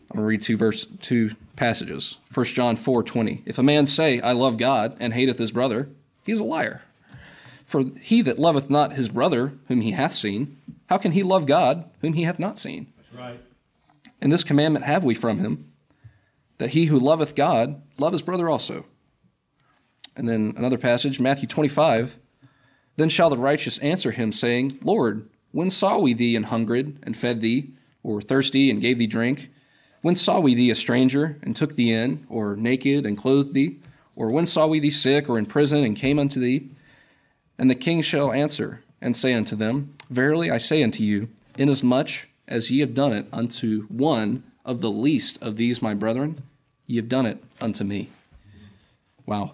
I'm 0.09 0.17
going 0.17 0.23
to 0.23 0.27
read 0.27 0.41
two 0.41 0.57
verse 0.57 0.85
two 1.01 1.35
passages. 1.55 2.17
1 2.33 2.45
John 2.47 2.75
4 2.75 3.03
20. 3.03 3.43
If 3.45 3.57
a 3.57 3.63
man 3.63 3.85
say, 3.85 4.19
I 4.19 4.31
love 4.31 4.57
God, 4.57 4.95
and 4.99 5.13
hateth 5.13 5.39
his 5.39 5.51
brother, 5.51 5.89
he 6.23 6.31
is 6.31 6.39
a 6.39 6.43
liar. 6.43 6.83
For 7.65 7.83
he 8.01 8.21
that 8.21 8.39
loveth 8.39 8.69
not 8.69 8.93
his 8.93 9.09
brother 9.09 9.53
whom 9.67 9.81
he 9.81 9.91
hath 9.91 10.13
seen, 10.13 10.57
how 10.87 10.97
can 10.97 11.11
he 11.11 11.23
love 11.23 11.45
God 11.45 11.89
whom 12.01 12.13
he 12.13 12.23
hath 12.23 12.39
not 12.39 12.57
seen? 12.57 12.87
That's 12.97 13.13
right. 13.13 13.39
And 14.21 14.31
this 14.31 14.43
commandment 14.43 14.85
have 14.85 15.03
we 15.03 15.15
from 15.15 15.39
him, 15.39 15.71
that 16.57 16.71
he 16.71 16.85
who 16.85 16.99
loveth 16.99 17.35
God 17.35 17.81
love 17.97 18.13
his 18.13 18.21
brother 18.21 18.49
also. 18.49 18.85
And 20.15 20.27
then 20.27 20.53
another 20.57 20.77
passage, 20.77 21.19
Matthew 21.19 21.47
25. 21.47 22.17
Then 22.95 23.09
shall 23.09 23.29
the 23.29 23.37
righteous 23.37 23.77
answer 23.77 24.11
him, 24.11 24.31
saying, 24.31 24.79
Lord, 24.81 25.29
when 25.51 25.69
saw 25.69 25.99
we 25.99 26.13
thee 26.13 26.35
an 26.35 26.43
hungered, 26.43 26.97
and 27.03 27.15
fed 27.15 27.41
thee, 27.41 27.73
or 28.01 28.21
thirsty 28.21 28.71
and 28.71 28.81
gave 28.81 28.97
thee 28.97 29.07
drink? 29.07 29.51
When 30.01 30.15
saw 30.15 30.39
we 30.39 30.55
thee 30.55 30.71
a 30.71 30.75
stranger 30.75 31.37
and 31.43 31.55
took 31.55 31.75
thee 31.75 31.91
in, 31.91 32.25
or 32.29 32.55
naked 32.55 33.05
and 33.05 33.17
clothed 33.17 33.53
thee? 33.53 33.79
Or 34.15 34.31
when 34.31 34.47
saw 34.47 34.65
we 34.65 34.79
thee 34.79 34.89
sick 34.89 35.29
or 35.29 35.37
in 35.37 35.45
prison 35.45 35.83
and 35.83 35.95
came 35.95 36.17
unto 36.17 36.39
thee? 36.39 36.71
And 37.59 37.69
the 37.69 37.75
king 37.75 38.01
shall 38.01 38.31
answer 38.31 38.83
and 38.99 39.15
say 39.15 39.33
unto 39.33 39.55
them, 39.55 39.95
Verily 40.09 40.49
I 40.49 40.57
say 40.57 40.81
unto 40.81 41.03
you, 41.03 41.29
inasmuch 41.57 42.27
as 42.47 42.71
ye 42.71 42.79
have 42.79 42.93
done 42.93 43.13
it 43.13 43.27
unto 43.31 43.83
one 43.87 44.43
of 44.65 44.81
the 44.81 44.91
least 44.91 45.41
of 45.41 45.57
these 45.57 45.81
my 45.81 45.93
brethren, 45.93 46.43
ye 46.85 46.95
have 46.95 47.09
done 47.09 47.25
it 47.25 47.43
unto 47.61 47.83
me. 47.83 48.09
Wow. 49.25 49.53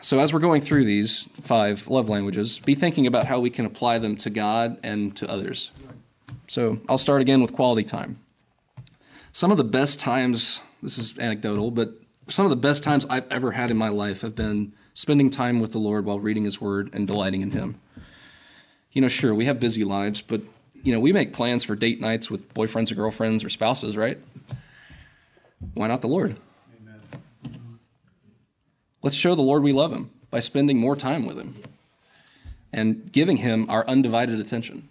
So, 0.00 0.18
as 0.18 0.32
we're 0.32 0.40
going 0.40 0.60
through 0.60 0.84
these 0.84 1.28
five 1.40 1.88
love 1.88 2.08
languages, 2.08 2.58
be 2.58 2.74
thinking 2.74 3.06
about 3.06 3.26
how 3.26 3.40
we 3.40 3.48
can 3.48 3.64
apply 3.64 3.98
them 3.98 4.16
to 4.16 4.28
God 4.28 4.78
and 4.82 5.16
to 5.16 5.30
others. 5.30 5.70
So, 6.46 6.80
I'll 6.88 6.98
start 6.98 7.22
again 7.22 7.40
with 7.40 7.54
quality 7.54 7.84
time. 7.84 8.18
Some 9.32 9.50
of 9.50 9.56
the 9.56 9.64
best 9.64 9.98
times, 9.98 10.60
this 10.82 10.98
is 10.98 11.18
anecdotal, 11.18 11.70
but 11.70 11.94
some 12.28 12.44
of 12.44 12.50
the 12.50 12.56
best 12.56 12.82
times 12.82 13.06
I've 13.08 13.26
ever 13.30 13.52
had 13.52 13.70
in 13.70 13.76
my 13.76 13.88
life 13.88 14.20
have 14.20 14.34
been 14.34 14.74
spending 14.92 15.30
time 15.30 15.58
with 15.58 15.72
the 15.72 15.78
Lord 15.78 16.04
while 16.04 16.20
reading 16.20 16.44
His 16.44 16.60
Word 16.60 16.90
and 16.92 17.06
delighting 17.06 17.40
in 17.40 17.52
Him. 17.52 17.80
You 18.92 19.00
know, 19.00 19.08
sure, 19.08 19.34
we 19.34 19.46
have 19.46 19.58
busy 19.58 19.84
lives, 19.84 20.20
but, 20.20 20.42
you 20.84 20.92
know, 20.92 21.00
we 21.00 21.12
make 21.12 21.32
plans 21.32 21.64
for 21.64 21.74
date 21.74 22.00
nights 22.00 22.30
with 22.30 22.52
boyfriends 22.52 22.92
or 22.92 22.94
girlfriends 22.94 23.42
or 23.42 23.48
spouses, 23.48 23.96
right? 23.96 24.18
Why 25.72 25.88
not 25.88 26.02
the 26.02 26.08
Lord? 26.08 26.36
Amen. 26.78 27.00
Let's 29.02 29.16
show 29.16 29.34
the 29.34 29.42
Lord 29.42 29.62
we 29.62 29.72
love 29.72 29.92
Him 29.92 30.10
by 30.30 30.40
spending 30.40 30.78
more 30.78 30.94
time 30.94 31.24
with 31.24 31.38
Him 31.38 31.56
and 32.70 33.10
giving 33.10 33.38
Him 33.38 33.68
our 33.70 33.86
undivided 33.86 34.38
attention. 34.38 34.86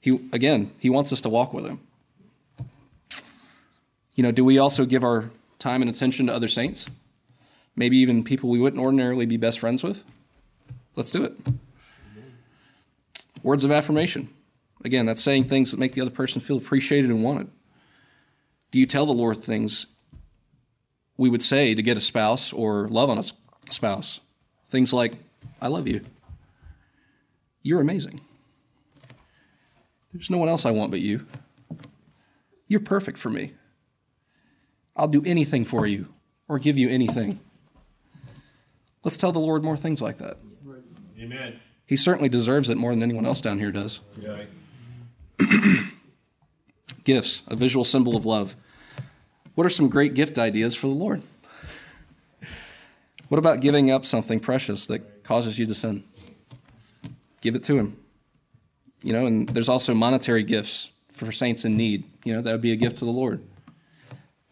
He, 0.00 0.10
again, 0.32 0.70
He 0.78 0.88
wants 0.88 1.12
us 1.12 1.20
to 1.22 1.28
walk 1.28 1.52
with 1.52 1.66
Him. 1.66 1.80
You 4.14 4.22
know, 4.22 4.30
do 4.30 4.44
we 4.44 4.56
also 4.56 4.84
give 4.84 5.02
our 5.02 5.30
time 5.58 5.82
and 5.82 5.90
attention 5.90 6.26
to 6.28 6.32
other 6.32 6.48
saints? 6.48 6.86
Maybe 7.74 7.96
even 7.98 8.22
people 8.22 8.50
we 8.50 8.60
wouldn't 8.60 8.82
ordinarily 8.82 9.26
be 9.26 9.36
best 9.36 9.58
friends 9.58 9.82
with? 9.82 10.04
Let's 10.94 11.10
do 11.10 11.24
it. 11.24 11.36
Words 13.48 13.64
of 13.64 13.72
affirmation. 13.72 14.28
Again, 14.84 15.06
that's 15.06 15.22
saying 15.22 15.44
things 15.44 15.70
that 15.70 15.80
make 15.80 15.94
the 15.94 16.02
other 16.02 16.10
person 16.10 16.38
feel 16.38 16.58
appreciated 16.58 17.10
and 17.10 17.24
wanted. 17.24 17.48
Do 18.70 18.78
you 18.78 18.84
tell 18.84 19.06
the 19.06 19.12
Lord 19.12 19.42
things 19.42 19.86
we 21.16 21.30
would 21.30 21.40
say 21.40 21.74
to 21.74 21.82
get 21.82 21.96
a 21.96 22.00
spouse 22.02 22.52
or 22.52 22.88
love 22.88 23.08
on 23.08 23.16
a 23.16 23.24
spouse? 23.72 24.20
Things 24.68 24.92
like, 24.92 25.14
I 25.62 25.68
love 25.68 25.88
you. 25.88 26.04
You're 27.62 27.80
amazing. 27.80 28.20
There's 30.12 30.28
no 30.28 30.36
one 30.36 30.50
else 30.50 30.66
I 30.66 30.70
want 30.70 30.90
but 30.90 31.00
you. 31.00 31.26
You're 32.66 32.80
perfect 32.80 33.16
for 33.16 33.30
me. 33.30 33.54
I'll 34.94 35.08
do 35.08 35.22
anything 35.24 35.64
for 35.64 35.86
you 35.86 36.12
or 36.48 36.58
give 36.58 36.76
you 36.76 36.90
anything. 36.90 37.40
Let's 39.04 39.16
tell 39.16 39.32
the 39.32 39.38
Lord 39.38 39.64
more 39.64 39.78
things 39.78 40.02
like 40.02 40.18
that. 40.18 40.36
Amen. 41.18 41.60
He 41.88 41.96
certainly 41.96 42.28
deserves 42.28 42.68
it 42.68 42.76
more 42.76 42.90
than 42.90 43.02
anyone 43.02 43.24
else 43.24 43.40
down 43.40 43.58
here 43.58 43.72
does. 43.72 44.00
Gifts, 47.04 47.40
a 47.46 47.56
visual 47.56 47.82
symbol 47.82 48.14
of 48.14 48.26
love. 48.26 48.54
What 49.54 49.66
are 49.66 49.70
some 49.70 49.88
great 49.88 50.12
gift 50.12 50.38
ideas 50.38 50.74
for 50.74 50.86
the 50.86 50.92
Lord? 50.92 51.22
What 53.28 53.38
about 53.38 53.60
giving 53.60 53.90
up 53.90 54.04
something 54.04 54.38
precious 54.38 54.84
that 54.86 55.24
causes 55.24 55.58
you 55.58 55.64
to 55.64 55.74
sin? 55.74 56.04
Give 57.40 57.54
it 57.54 57.64
to 57.64 57.78
Him. 57.78 57.96
You 59.02 59.14
know, 59.14 59.24
and 59.24 59.48
there's 59.48 59.70
also 59.70 59.94
monetary 59.94 60.42
gifts 60.42 60.90
for 61.12 61.32
saints 61.32 61.64
in 61.64 61.78
need. 61.78 62.04
You 62.22 62.34
know, 62.34 62.42
that 62.42 62.52
would 62.52 62.60
be 62.60 62.72
a 62.72 62.76
gift 62.76 62.98
to 62.98 63.06
the 63.06 63.10
Lord. 63.10 63.42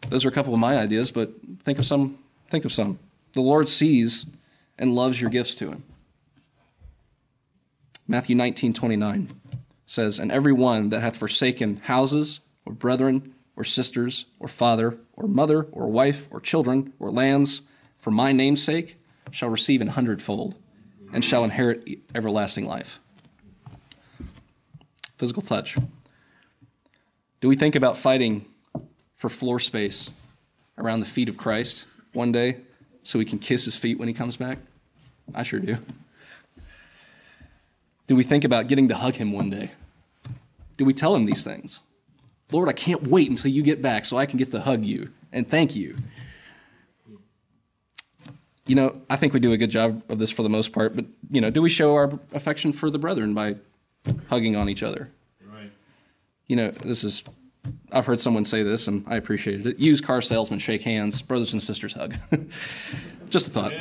Those 0.09 0.25
are 0.25 0.29
a 0.29 0.31
couple 0.31 0.55
of 0.55 0.59
my 0.59 0.75
ideas, 0.75 1.11
but 1.11 1.33
think 1.61 1.77
of 1.77 1.85
some. 1.85 2.17
Think 2.49 2.65
of 2.65 2.71
some. 2.71 2.97
The 3.33 3.41
Lord 3.41 3.69
sees 3.69 4.25
and 4.79 4.95
loves 4.95 5.21
your 5.21 5.29
gifts 5.29 5.53
to 5.55 5.69
him. 5.69 5.83
Matthew 8.07 8.35
19, 8.35 8.73
29 8.73 9.29
says, 9.85 10.17
And 10.17 10.31
every 10.31 10.53
one 10.53 10.89
that 10.89 11.01
hath 11.01 11.17
forsaken 11.17 11.77
houses, 11.83 12.39
or 12.65 12.73
brethren, 12.73 13.33
or 13.55 13.63
sisters, 13.63 14.25
or 14.39 14.47
father, 14.47 14.97
or 15.13 15.27
mother, 15.27 15.63
or 15.71 15.87
wife, 15.87 16.27
or 16.31 16.39
children, 16.39 16.93
or 16.99 17.11
lands, 17.11 17.61
for 17.99 18.11
my 18.11 18.31
name's 18.31 18.63
sake, 18.63 18.97
shall 19.31 19.49
receive 19.49 19.81
an 19.81 19.89
hundredfold, 19.89 20.55
and 21.11 21.25
shall 21.25 21.43
inherit 21.43 21.99
everlasting 22.15 22.65
life. 22.65 22.99
Physical 25.17 25.41
touch. 25.41 25.75
Do 27.41 27.49
we 27.49 27.55
think 27.55 27.75
about 27.75 27.97
fighting 27.97 28.45
for 29.15 29.29
floor 29.29 29.59
space 29.59 30.09
around 30.77 31.01
the 31.01 31.05
feet 31.05 31.27
of 31.27 31.37
Christ 31.37 31.85
one 32.13 32.31
day 32.31 32.57
so 33.03 33.19
we 33.19 33.25
can 33.25 33.39
kiss 33.39 33.65
his 33.65 33.75
feet 33.75 33.99
when 33.99 34.07
he 34.07 34.13
comes 34.13 34.37
back? 34.37 34.59
I 35.35 35.43
sure 35.43 35.59
do. 35.59 35.77
Do 38.07 38.15
we 38.15 38.23
think 38.23 38.43
about 38.43 38.67
getting 38.67 38.87
to 38.87 38.95
hug 38.95 39.15
him 39.15 39.33
one 39.33 39.49
day? 39.49 39.71
Do 40.77 40.85
we 40.85 40.93
tell 40.93 41.15
him 41.15 41.25
these 41.25 41.43
things? 41.43 41.79
Lord, 42.51 42.69
I 42.69 42.73
can't 42.73 43.03
wait 43.07 43.29
until 43.29 43.51
you 43.51 43.61
get 43.61 43.81
back 43.81 44.05
so 44.05 44.17
I 44.17 44.25
can 44.25 44.39
get 44.39 44.51
to 44.51 44.61
hug 44.61 44.85
you 44.85 45.11
and 45.33 45.49
thank 45.49 45.75
you. 45.75 45.95
You 48.65 48.75
know, 48.75 49.01
I 49.09 49.15
think 49.15 49.33
we 49.33 49.39
do 49.39 49.51
a 49.51 49.57
good 49.57 49.69
job 49.69 50.01
of 50.09 50.19
this 50.19 50.31
for 50.31 50.43
the 50.43 50.49
most 50.49 50.71
part, 50.71 50.95
but, 50.95 51.05
you 51.29 51.41
know, 51.41 51.49
do 51.49 51.61
we 51.61 51.69
show 51.69 51.95
our 51.95 52.19
affection 52.33 52.73
for 52.73 52.89
the 52.89 52.99
brethren 52.99 53.33
by 53.33 53.55
hugging 54.29 54.55
on 54.55 54.69
each 54.69 54.83
other? 54.83 55.09
Right. 55.45 55.71
You 56.47 56.55
know, 56.55 56.71
this 56.71 57.03
is, 57.03 57.23
I've 57.91 58.05
heard 58.05 58.19
someone 58.19 58.45
say 58.45 58.63
this 58.63 58.87
and 58.87 59.03
I 59.07 59.15
appreciated 59.15 59.67
it. 59.67 59.79
Used 59.79 60.03
car 60.03 60.21
salesmen 60.21 60.59
shake 60.59 60.83
hands, 60.83 61.21
brothers 61.21 61.53
and 61.53 61.61
sisters 61.61 61.93
hug. 61.93 62.15
Just 63.29 63.47
a 63.47 63.49
thought. 63.49 63.73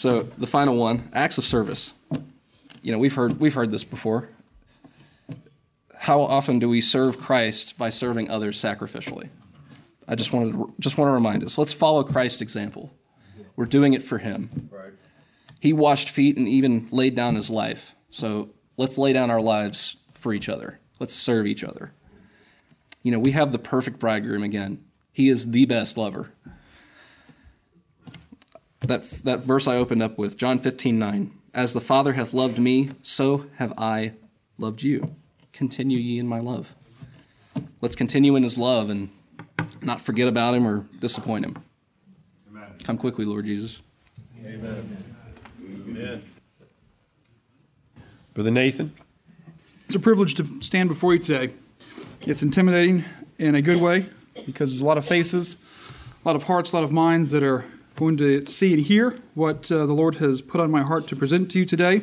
So 0.00 0.22
the 0.22 0.46
final 0.46 0.76
one, 0.76 1.10
acts 1.12 1.36
of 1.36 1.44
service. 1.44 1.92
You 2.80 2.90
know, 2.90 2.96
we've 2.96 3.12
heard 3.12 3.38
we've 3.38 3.52
heard 3.52 3.70
this 3.70 3.84
before. 3.84 4.30
How 5.94 6.22
often 6.22 6.58
do 6.58 6.70
we 6.70 6.80
serve 6.80 7.18
Christ 7.18 7.76
by 7.76 7.90
serving 7.90 8.30
others 8.30 8.58
sacrificially? 8.58 9.28
I 10.08 10.14
just 10.14 10.32
wanted 10.32 10.52
to, 10.52 10.72
just 10.80 10.96
want 10.96 11.10
to 11.10 11.12
remind 11.12 11.44
us. 11.44 11.58
Let's 11.58 11.74
follow 11.74 12.02
Christ's 12.02 12.40
example. 12.40 12.90
We're 13.56 13.66
doing 13.66 13.92
it 13.92 14.02
for 14.02 14.16
Him. 14.16 14.70
Right. 14.72 14.94
He 15.60 15.74
washed 15.74 16.08
feet 16.08 16.38
and 16.38 16.48
even 16.48 16.88
laid 16.90 17.14
down 17.14 17.34
His 17.34 17.50
life. 17.50 17.94
So 18.08 18.48
let's 18.78 18.96
lay 18.96 19.12
down 19.12 19.30
our 19.30 19.42
lives 19.42 19.98
for 20.14 20.32
each 20.32 20.48
other. 20.48 20.80
Let's 20.98 21.12
serve 21.12 21.46
each 21.46 21.62
other. 21.62 21.92
You 23.02 23.12
know, 23.12 23.18
we 23.18 23.32
have 23.32 23.52
the 23.52 23.58
perfect 23.58 23.98
bridegroom 23.98 24.44
again. 24.44 24.82
He 25.12 25.28
is 25.28 25.50
the 25.50 25.66
best 25.66 25.98
lover 25.98 26.32
that, 28.80 29.10
that 29.24 29.40
verse 29.40 29.66
I 29.66 29.76
opened 29.76 30.02
up 30.02 30.18
with, 30.18 30.36
John 30.36 30.58
15, 30.58 30.98
9. 30.98 31.32
As 31.52 31.72
the 31.72 31.80
Father 31.80 32.14
hath 32.14 32.32
loved 32.32 32.58
me, 32.58 32.90
so 33.02 33.46
have 33.56 33.72
I 33.76 34.12
loved 34.58 34.82
you. 34.82 35.16
Continue 35.52 35.98
ye 35.98 36.18
in 36.18 36.26
my 36.26 36.38
love. 36.38 36.74
Let's 37.80 37.96
continue 37.96 38.36
in 38.36 38.42
his 38.42 38.56
love 38.56 38.90
and 38.90 39.10
not 39.82 40.00
forget 40.00 40.28
about 40.28 40.54
him 40.54 40.66
or 40.66 40.86
disappoint 41.00 41.44
him. 41.44 41.62
Amen. 42.48 42.70
Come 42.84 42.98
quickly, 42.98 43.24
Lord 43.24 43.46
Jesus. 43.46 43.80
Amen. 44.44 45.04
Amen. 45.60 46.22
Brother 48.34 48.50
Nathan. 48.50 48.94
It's 49.86 49.96
a 49.96 50.00
privilege 50.00 50.34
to 50.36 50.62
stand 50.62 50.88
before 50.88 51.14
you 51.14 51.18
today. 51.18 51.52
It's 52.22 52.42
intimidating 52.42 53.04
in 53.38 53.54
a 53.54 53.62
good 53.62 53.80
way 53.80 54.06
because 54.46 54.70
there's 54.70 54.80
a 54.80 54.84
lot 54.84 54.98
of 54.98 55.04
faces, 55.04 55.56
a 56.24 56.28
lot 56.28 56.36
of 56.36 56.44
hearts, 56.44 56.72
a 56.72 56.76
lot 56.76 56.84
of 56.84 56.92
minds 56.92 57.30
that 57.30 57.42
are 57.42 57.64
going 57.96 58.16
to 58.16 58.46
see 58.46 58.72
and 58.72 58.82
hear 58.82 59.18
what 59.34 59.70
uh, 59.70 59.86
the 59.86 59.92
Lord 59.92 60.16
has 60.16 60.40
put 60.40 60.60
on 60.60 60.70
my 60.70 60.82
heart 60.82 61.06
to 61.08 61.16
present 61.16 61.50
to 61.52 61.58
you 61.58 61.66
today. 61.66 62.02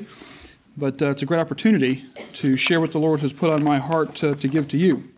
But 0.76 1.02
uh, 1.02 1.10
it's 1.10 1.24
a 1.24 1.26
great 1.26 1.40
opportunity 1.40 2.06
to 2.34 2.56
share 2.56 2.80
what 2.80 2.92
the 2.92 3.00
Lord 3.00 3.22
has 3.22 3.34
put 3.34 3.50
on 3.50 3.64
my 3.64 3.80
heart 3.80 4.14
to, 4.16 4.36
to 4.36 4.48
give 4.48 4.68
to 4.70 4.78
you. 4.78 5.10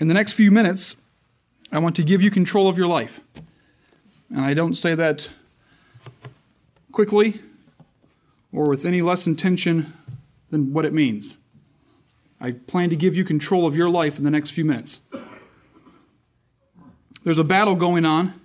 In 0.00 0.08
the 0.08 0.14
next 0.14 0.32
few 0.32 0.50
minutes, 0.50 0.96
I 1.70 1.78
want 1.78 1.94
to 1.96 2.02
give 2.02 2.20
you 2.20 2.30
control 2.30 2.68
of 2.68 2.76
your 2.76 2.88
life. 2.88 3.20
And 4.28 4.40
I 4.40 4.54
don't 4.54 4.74
say 4.74 4.94
that 4.96 5.30
quickly 6.90 7.40
or 8.52 8.68
with 8.68 8.84
any 8.84 9.02
less 9.02 9.26
intention 9.26 9.92
than 10.50 10.72
what 10.72 10.84
it 10.84 10.92
means. 10.92 11.36
I 12.40 12.52
plan 12.52 12.90
to 12.90 12.96
give 12.96 13.14
you 13.14 13.24
control 13.24 13.66
of 13.66 13.76
your 13.76 13.88
life 13.88 14.18
in 14.18 14.24
the 14.24 14.30
next 14.30 14.50
few 14.50 14.64
minutes. 14.64 15.00
There's 17.24 17.38
a 17.38 17.44
battle 17.44 17.76
going 17.76 18.04
on, 18.04 18.40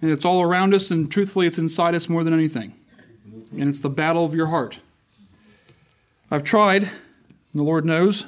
and 0.00 0.10
it's 0.10 0.24
all 0.24 0.40
around 0.40 0.72
us, 0.72 0.90
and 0.90 1.10
truthfully, 1.10 1.46
it's 1.46 1.58
inside 1.58 1.94
us 1.94 2.08
more 2.08 2.24
than 2.24 2.32
anything. 2.32 2.72
And 3.52 3.68
it's 3.68 3.80
the 3.80 3.90
battle 3.90 4.24
of 4.24 4.34
your 4.34 4.46
heart. 4.46 4.78
I've 6.30 6.44
tried, 6.44 6.84
and 6.84 6.90
the 7.54 7.62
Lord 7.62 7.84
knows, 7.84 8.24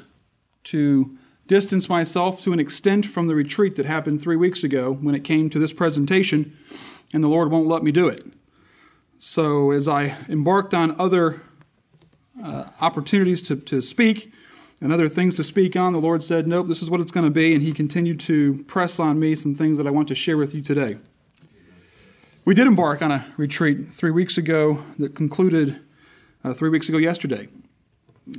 to 0.65 1.17
distance 1.47 1.89
myself 1.89 2.43
to 2.43 2.53
an 2.53 2.61
extent 2.61 3.07
from 3.07 3.29
the 3.29 3.35
retreat 3.35 3.77
that 3.77 3.87
happened 3.87 4.21
three 4.21 4.37
weeks 4.37 4.63
ago 4.63 4.93
when 4.93 5.15
it 5.15 5.25
came 5.25 5.49
to 5.51 5.59
this 5.59 5.73
presentation, 5.73 6.57
and 7.15 7.25
the 7.25 7.29
Lord 7.29 7.51
won't 7.51 7.67
let 7.67 7.83
me 7.83 7.93
do 7.93 8.09
it. 8.09 8.27
So, 9.19 9.71
as 9.71 9.89
I 9.89 10.19
embarked 10.29 10.75
on 10.75 10.99
other 11.01 11.41
uh, 12.43 12.67
opportunities 12.81 13.41
to, 13.43 13.57
to 13.57 13.81
speak 13.81 14.33
and 14.81 14.93
other 14.93 15.09
things 15.09 15.37
to 15.37 15.45
speak 15.45 15.77
on, 15.77 15.93
the 15.93 16.01
Lord 16.01 16.25
said, 16.25 16.49
Nope, 16.49 16.69
this 16.69 16.83
is 16.83 16.89
what 16.89 17.01
it's 17.01 17.13
going 17.13 17.27
to 17.27 17.31
be. 17.31 17.55
And 17.55 17.63
He 17.63 17.73
continued 17.73 18.21
to 18.21 18.65
press 18.65 18.99
on 18.99 19.19
me 19.19 19.35
some 19.35 19.55
things 19.55 19.79
that 19.79 19.87
I 19.87 19.91
want 19.91 20.09
to 20.09 20.15
share 20.15 20.37
with 20.37 20.55
you 20.55 20.63
today. 20.63 20.99
We 22.45 22.55
did 22.55 22.67
embark 22.67 23.03
on 23.03 23.13
a 23.13 23.27
retreat 23.37 23.87
three 23.87 24.11
weeks 24.11 24.39
ago 24.39 24.83
that 24.99 25.15
concluded 25.15 25.81
uh, 26.43 26.55
three 26.55 26.71
weeks 26.71 26.89
ago 26.89 26.99
yesterday. 26.99 27.49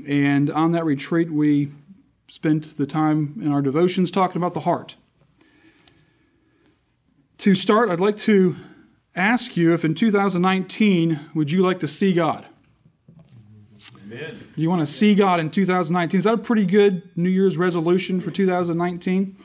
And 0.07 0.49
on 0.51 0.71
that 0.71 0.85
retreat, 0.85 1.31
we 1.31 1.69
spent 2.27 2.77
the 2.77 2.87
time 2.87 3.39
in 3.41 3.51
our 3.51 3.61
devotions 3.61 4.09
talking 4.09 4.37
about 4.37 4.53
the 4.53 4.61
heart. 4.61 4.95
To 7.39 7.55
start, 7.55 7.89
I'd 7.89 7.99
like 7.99 8.17
to 8.17 8.55
ask 9.15 9.57
you 9.57 9.73
if 9.73 9.83
in 9.83 9.93
2019, 9.93 11.19
would 11.33 11.51
you 11.51 11.61
like 11.61 11.79
to 11.81 11.87
see 11.87 12.13
God? 12.13 12.45
Amen. 14.11 14.45
You 14.57 14.69
want 14.69 14.85
to 14.85 14.93
see 14.93 15.15
God 15.15 15.39
in 15.39 15.49
2019? 15.49 16.17
Is 16.17 16.23
that 16.25 16.33
a 16.33 16.37
pretty 16.37 16.65
good 16.65 17.03
New 17.15 17.29
Year's 17.29 17.57
resolution 17.57 18.19
for 18.19 18.29
2019? 18.29 19.37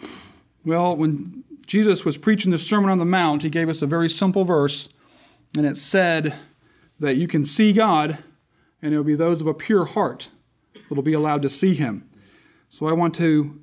Well, 0.65 0.97
when 0.97 1.45
Jesus 1.67 2.05
was 2.05 2.17
preaching 2.17 2.51
the 2.51 2.59
Sermon 2.59 2.91
on 2.91 2.99
the 2.99 3.05
Mount, 3.05 3.43
he 3.43 3.49
gave 3.49 3.69
us 3.69 3.81
a 3.81 3.87
very 3.87 4.09
simple 4.09 4.45
verse, 4.45 4.89
and 5.57 5.67
it 5.67 5.77
said 5.77 6.35
that 6.99 7.15
you 7.15 7.29
can 7.29 7.45
see 7.45 7.73
God, 7.73 8.19
and 8.83 8.93
it 8.93 8.97
will 8.97 9.05
be 9.05 9.15
those 9.15 9.41
of 9.41 9.47
a 9.47 9.55
pure 9.55 9.85
heart 9.85 10.31
that 10.75 10.95
will 10.95 11.03
be 11.03 11.13
allowed 11.13 11.43
to 11.43 11.49
see 11.49 11.75
him. 11.75 12.09
So 12.69 12.87
I 12.87 12.93
want 12.93 13.15
to 13.17 13.61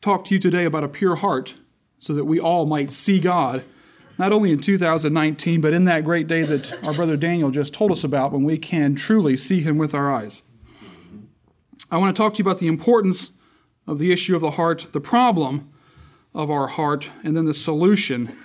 talk 0.00 0.24
to 0.26 0.34
you 0.34 0.40
today 0.40 0.64
about 0.64 0.84
a 0.84 0.88
pure 0.88 1.16
heart 1.16 1.56
so 1.98 2.14
that 2.14 2.24
we 2.24 2.40
all 2.40 2.64
might 2.64 2.90
see 2.90 3.20
God 3.20 3.62
not 4.18 4.32
only 4.32 4.52
in 4.52 4.58
2019, 4.58 5.60
but 5.60 5.72
in 5.72 5.84
that 5.84 6.04
great 6.04 6.26
day 6.26 6.42
that 6.42 6.82
our 6.84 6.92
brother 6.92 7.16
Daniel 7.16 7.50
just 7.50 7.72
told 7.72 7.92
us 7.92 8.04
about 8.04 8.32
when 8.32 8.44
we 8.44 8.58
can 8.58 8.94
truly 8.94 9.36
see 9.36 9.60
him 9.60 9.78
with 9.78 9.94
our 9.94 10.12
eyes. 10.12 10.42
I 11.90 11.98
want 11.98 12.14
to 12.14 12.22
talk 12.22 12.34
to 12.34 12.38
you 12.38 12.44
about 12.44 12.58
the 12.58 12.68
importance 12.68 13.30
of 13.86 13.98
the 13.98 14.12
issue 14.12 14.34
of 14.34 14.42
the 14.42 14.52
heart, 14.52 14.88
the 14.92 15.00
problem 15.00 15.70
of 16.34 16.50
our 16.50 16.68
heart, 16.68 17.10
and 17.24 17.36
then 17.36 17.44
the 17.44 17.54
solution 17.54 18.36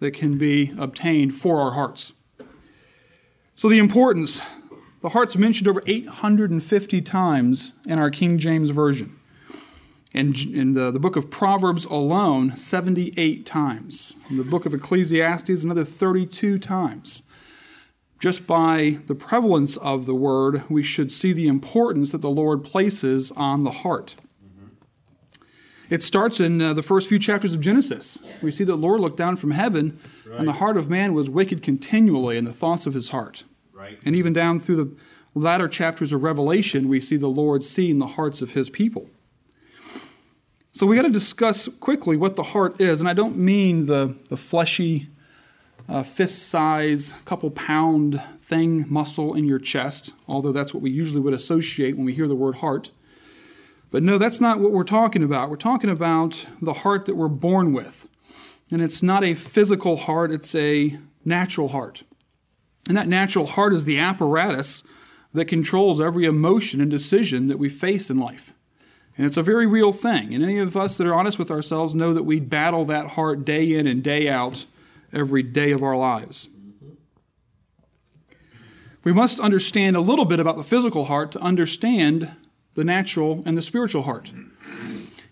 that 0.00 0.12
can 0.12 0.38
be 0.38 0.72
obtained 0.78 1.34
for 1.34 1.60
our 1.60 1.72
hearts. 1.72 2.12
So, 3.54 3.68
the 3.68 3.78
importance 3.78 4.40
the 5.00 5.10
heart's 5.10 5.36
mentioned 5.36 5.68
over 5.68 5.82
850 5.86 7.00
times 7.02 7.72
in 7.86 7.98
our 7.98 8.10
King 8.10 8.38
James 8.38 8.70
Version 8.70 9.17
in, 10.12 10.34
in 10.54 10.72
the, 10.72 10.90
the 10.90 10.98
book 10.98 11.16
of 11.16 11.30
Proverbs 11.30 11.84
alone, 11.84 12.56
78 12.56 13.44
times. 13.44 14.14
In 14.30 14.38
the 14.38 14.44
book 14.44 14.64
of 14.64 14.72
Ecclesiastes, 14.72 15.62
another 15.62 15.84
32 15.84 16.58
times. 16.58 17.22
Just 18.18 18.46
by 18.46 18.98
the 19.06 19.14
prevalence 19.14 19.76
of 19.76 20.06
the 20.06 20.14
word, 20.14 20.62
we 20.68 20.82
should 20.82 21.12
see 21.12 21.32
the 21.32 21.46
importance 21.46 22.10
that 22.10 22.20
the 22.20 22.30
Lord 22.30 22.64
places 22.64 23.30
on 23.32 23.64
the 23.64 23.70
heart. 23.70 24.16
It 25.90 26.02
starts 26.02 26.38
in 26.38 26.60
uh, 26.60 26.74
the 26.74 26.82
first 26.82 27.08
few 27.08 27.18
chapters 27.18 27.54
of 27.54 27.60
Genesis. 27.60 28.18
We 28.42 28.50
see 28.50 28.64
that 28.64 28.76
Lord 28.76 29.00
looked 29.00 29.16
down 29.16 29.36
from 29.36 29.52
heaven, 29.52 29.98
right. 30.26 30.38
and 30.38 30.48
the 30.48 30.54
heart 30.54 30.76
of 30.76 30.90
man 30.90 31.14
was 31.14 31.30
wicked 31.30 31.62
continually 31.62 32.36
in 32.36 32.44
the 32.44 32.52
thoughts 32.52 32.86
of 32.86 32.92
his 32.92 33.08
heart. 33.08 33.44
Right. 33.72 33.98
And 34.04 34.14
even 34.14 34.32
down 34.32 34.60
through 34.60 34.76
the 34.76 34.96
latter 35.34 35.66
chapters 35.66 36.12
of 36.12 36.22
Revelation, 36.22 36.88
we 36.88 37.00
see 37.00 37.16
the 37.16 37.28
Lord 37.28 37.64
seeing 37.64 37.98
the 37.98 38.08
hearts 38.08 38.42
of 38.42 38.52
his 38.52 38.68
people. 38.68 39.08
So 40.78 40.86
we 40.86 40.94
got 40.94 41.02
to 41.02 41.10
discuss 41.10 41.68
quickly 41.80 42.16
what 42.16 42.36
the 42.36 42.44
heart 42.44 42.80
is, 42.80 43.00
and 43.00 43.08
I 43.08 43.12
don't 43.12 43.36
mean 43.36 43.86
the 43.86 44.14
the 44.28 44.36
fleshy, 44.36 45.08
uh, 45.88 46.04
fist 46.04 46.48
size, 46.48 47.12
couple 47.24 47.50
pound 47.50 48.22
thing 48.42 48.84
muscle 48.88 49.34
in 49.34 49.42
your 49.44 49.58
chest, 49.58 50.12
although 50.28 50.52
that's 50.52 50.72
what 50.72 50.80
we 50.80 50.90
usually 50.90 51.20
would 51.20 51.34
associate 51.34 51.96
when 51.96 52.04
we 52.04 52.14
hear 52.14 52.28
the 52.28 52.36
word 52.36 52.58
heart. 52.58 52.92
But 53.90 54.04
no, 54.04 54.18
that's 54.18 54.40
not 54.40 54.60
what 54.60 54.70
we're 54.70 54.84
talking 54.84 55.24
about. 55.24 55.50
We're 55.50 55.56
talking 55.56 55.90
about 55.90 56.46
the 56.62 56.74
heart 56.74 57.06
that 57.06 57.16
we're 57.16 57.26
born 57.26 57.72
with. 57.72 58.06
And 58.70 58.80
it's 58.80 59.02
not 59.02 59.24
a 59.24 59.34
physical 59.34 59.96
heart, 59.96 60.30
it's 60.30 60.54
a 60.54 60.96
natural 61.24 61.70
heart. 61.70 62.04
And 62.86 62.96
that 62.96 63.08
natural 63.08 63.46
heart 63.46 63.74
is 63.74 63.84
the 63.84 63.98
apparatus 63.98 64.84
that 65.34 65.46
controls 65.46 66.00
every 66.00 66.24
emotion 66.24 66.80
and 66.80 66.88
decision 66.88 67.48
that 67.48 67.58
we 67.58 67.68
face 67.68 68.10
in 68.10 68.18
life. 68.18 68.54
And 69.18 69.26
it's 69.26 69.36
a 69.36 69.42
very 69.42 69.66
real 69.66 69.92
thing. 69.92 70.32
And 70.32 70.44
any 70.44 70.58
of 70.58 70.76
us 70.76 70.96
that 70.96 71.06
are 71.06 71.14
honest 71.14 71.40
with 71.40 71.50
ourselves 71.50 71.92
know 71.92 72.14
that 72.14 72.22
we 72.22 72.38
battle 72.38 72.84
that 72.84 73.10
heart 73.10 73.44
day 73.44 73.74
in 73.74 73.88
and 73.88 74.02
day 74.02 74.28
out 74.28 74.64
every 75.12 75.42
day 75.42 75.72
of 75.72 75.82
our 75.82 75.96
lives. 75.96 76.48
We 79.02 79.12
must 79.12 79.40
understand 79.40 79.96
a 79.96 80.00
little 80.00 80.24
bit 80.24 80.38
about 80.38 80.56
the 80.56 80.64
physical 80.64 81.06
heart 81.06 81.32
to 81.32 81.40
understand 81.40 82.30
the 82.74 82.84
natural 82.84 83.42
and 83.44 83.56
the 83.56 83.62
spiritual 83.62 84.02
heart. 84.02 84.30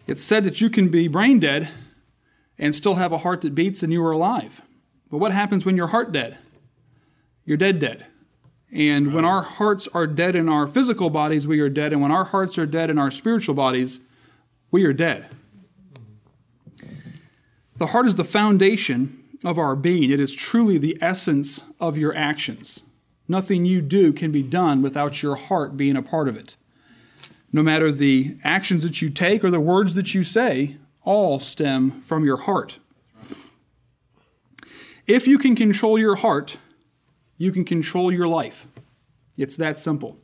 It's 0.09 0.23
said 0.23 0.43
that 0.45 0.61
you 0.61 0.69
can 0.69 0.89
be 0.89 1.07
brain 1.07 1.39
dead 1.39 1.69
and 2.59 2.75
still 2.75 2.95
have 2.95 3.13
a 3.13 3.19
heart 3.19 3.43
that 3.43 3.55
beats 3.55 3.83
and 3.83 3.93
you 3.93 4.05
are 4.05 4.13
alive. 4.13 4.63
But 5.11 5.19
what 5.19 5.33
happens 5.33 5.65
when 5.65 5.77
you're 5.77 5.89
heart 5.89 6.11
dead? 6.11 6.39
You're 7.45 7.57
dead 7.57 7.79
dead. 7.79 8.07
And 8.73 9.15
when 9.15 9.25
our 9.25 9.43
hearts 9.43 9.89
are 9.95 10.07
dead 10.07 10.37
in 10.37 10.49
our 10.49 10.67
physical 10.67 11.09
bodies, 11.11 11.47
we 11.47 11.61
are 11.61 11.69
dead. 11.69 11.93
And 11.93 12.03
when 12.03 12.11
our 12.11 12.25
hearts 12.25 12.59
are 12.59 12.67
dead 12.67 12.91
in 12.91 12.99
our 12.99 13.11
spiritual 13.11 13.55
bodies, 13.55 14.01
we 14.71 14.85
are 14.85 14.93
dead. 14.93 15.29
The 17.77 17.89
heart 17.89 18.07
is 18.07 18.15
the 18.15 18.25
foundation 18.25 19.23
of 19.45 19.59
our 19.59 19.77
being, 19.77 20.11
it 20.11 20.19
is 20.19 20.35
truly 20.35 20.79
the 20.79 20.97
essence 21.01 21.61
of 21.79 21.99
your 21.99 22.15
actions. 22.17 22.81
Nothing 23.29 23.65
you 23.65 23.83
do 23.83 24.13
can 24.13 24.33
be 24.33 24.43
done 24.43 24.83
without 24.83 25.23
your 25.23 25.37
heart 25.37 25.77
being 25.77 25.97
a 25.97 26.03
part 26.03 26.29
of 26.29 26.37
it. 26.37 26.57
No 27.53 27.63
matter 27.63 27.93
the 27.93 28.37
actions 28.45 28.83
that 28.83 29.03
you 29.03 29.11
take 29.11 29.45
or 29.45 29.51
the 29.51 29.61
words 29.61 29.95
that 29.95 30.15
you 30.15 30.25
say, 30.25 30.77
all 31.03 31.39
stem 31.39 32.03
from 32.03 32.25
your 32.25 32.39
heart. 32.39 32.79
If 35.07 35.27
you 35.27 35.39
can 35.39 35.55
control 35.55 35.99
your 35.99 36.17
heart, 36.17 36.57
you 37.39 37.53
can 37.53 37.65
control 37.65 38.13
your 38.13 38.29
life. 38.29 38.67
It's 39.39 39.57
that 39.57 39.79
simple. 39.79 40.17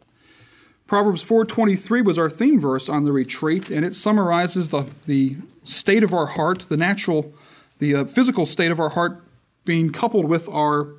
Proverbs 0.86 1.22
4:23 1.22 2.02
was 2.02 2.18
our 2.18 2.28
theme 2.28 2.60
verse 2.60 2.88
on 2.88 3.04
the 3.04 3.12
retreat, 3.12 3.70
and 3.70 3.84
it 3.84 3.94
summarizes 3.94 4.68
the, 4.68 4.84
the 5.06 5.36
state 5.64 6.02
of 6.02 6.12
our 6.12 6.26
heart, 6.26 6.66
the 6.68 6.76
natural, 6.76 7.32
the 7.78 7.94
uh, 7.94 8.04
physical 8.04 8.44
state 8.44 8.70
of 8.70 8.78
our 8.80 8.90
heart 8.90 9.24
being 9.64 9.90
coupled 9.90 10.26
with 10.26 10.48
our 10.48 10.94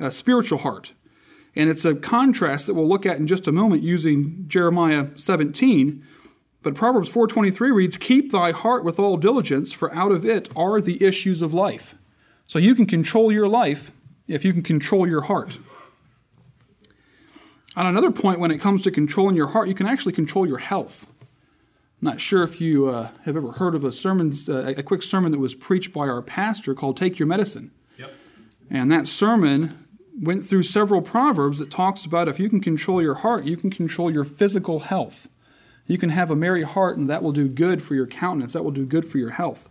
uh, 0.00 0.10
spiritual 0.10 0.58
heart. 0.58 0.92
And 1.54 1.70
it's 1.70 1.84
a 1.84 1.94
contrast 1.94 2.66
that 2.66 2.74
we'll 2.74 2.88
look 2.88 3.06
at 3.06 3.18
in 3.18 3.26
just 3.26 3.46
a 3.46 3.52
moment 3.52 3.82
using 3.82 4.44
Jeremiah 4.48 5.08
17. 5.16 6.04
But 6.62 6.74
Proverbs 6.74 7.08
4:23 7.08 7.70
reads, 7.70 7.96
"Keep 7.96 8.32
thy 8.32 8.52
heart 8.52 8.84
with 8.84 8.98
all 8.98 9.16
diligence, 9.16 9.72
for 9.72 9.94
out 9.94 10.12
of 10.12 10.24
it 10.24 10.48
are 10.54 10.80
the 10.80 11.02
issues 11.02 11.42
of 11.42 11.52
life." 11.54 11.96
So 12.46 12.58
you 12.58 12.74
can 12.74 12.86
control 12.86 13.32
your 13.32 13.48
life 13.48 13.92
if 14.32 14.44
you 14.44 14.52
can 14.52 14.62
control 14.62 15.06
your 15.06 15.22
heart. 15.22 15.58
On 17.76 17.86
another 17.86 18.10
point, 18.10 18.40
when 18.40 18.50
it 18.50 18.58
comes 18.58 18.82
to 18.82 18.90
controlling 18.90 19.36
your 19.36 19.48
heart, 19.48 19.68
you 19.68 19.74
can 19.74 19.86
actually 19.86 20.12
control 20.12 20.46
your 20.46 20.58
health. 20.58 21.06
I'm 22.00 22.08
not 22.08 22.20
sure 22.20 22.42
if 22.42 22.60
you 22.60 22.86
uh, 22.88 23.10
have 23.24 23.36
ever 23.36 23.52
heard 23.52 23.74
of 23.74 23.84
a 23.84 23.92
sermon, 23.92 24.32
uh, 24.48 24.74
a 24.76 24.82
quick 24.82 25.02
sermon 25.02 25.32
that 25.32 25.38
was 25.38 25.54
preached 25.54 25.92
by 25.92 26.08
our 26.08 26.20
pastor 26.20 26.74
called 26.74 26.96
"Take 26.96 27.18
Your 27.18 27.28
Medicine." 27.28 27.70
Yep. 27.98 28.12
And 28.70 28.90
that 28.90 29.06
sermon 29.06 29.86
went 30.20 30.44
through 30.44 30.64
several 30.64 31.00
proverbs 31.00 31.58
that 31.58 31.70
talks 31.70 32.04
about 32.04 32.28
if 32.28 32.38
you 32.38 32.50
can 32.50 32.60
control 32.60 33.00
your 33.00 33.14
heart, 33.14 33.44
you 33.44 33.56
can 33.56 33.70
control 33.70 34.10
your 34.10 34.24
physical 34.24 34.80
health. 34.80 35.28
You 35.86 35.96
can 35.96 36.10
have 36.10 36.30
a 36.30 36.36
merry 36.36 36.62
heart, 36.62 36.98
and 36.98 37.08
that 37.08 37.22
will 37.22 37.32
do 37.32 37.48
good 37.48 37.82
for 37.82 37.94
your 37.94 38.06
countenance. 38.06 38.52
That 38.52 38.64
will 38.64 38.70
do 38.70 38.84
good 38.84 39.08
for 39.08 39.18
your 39.18 39.30
health 39.30 39.68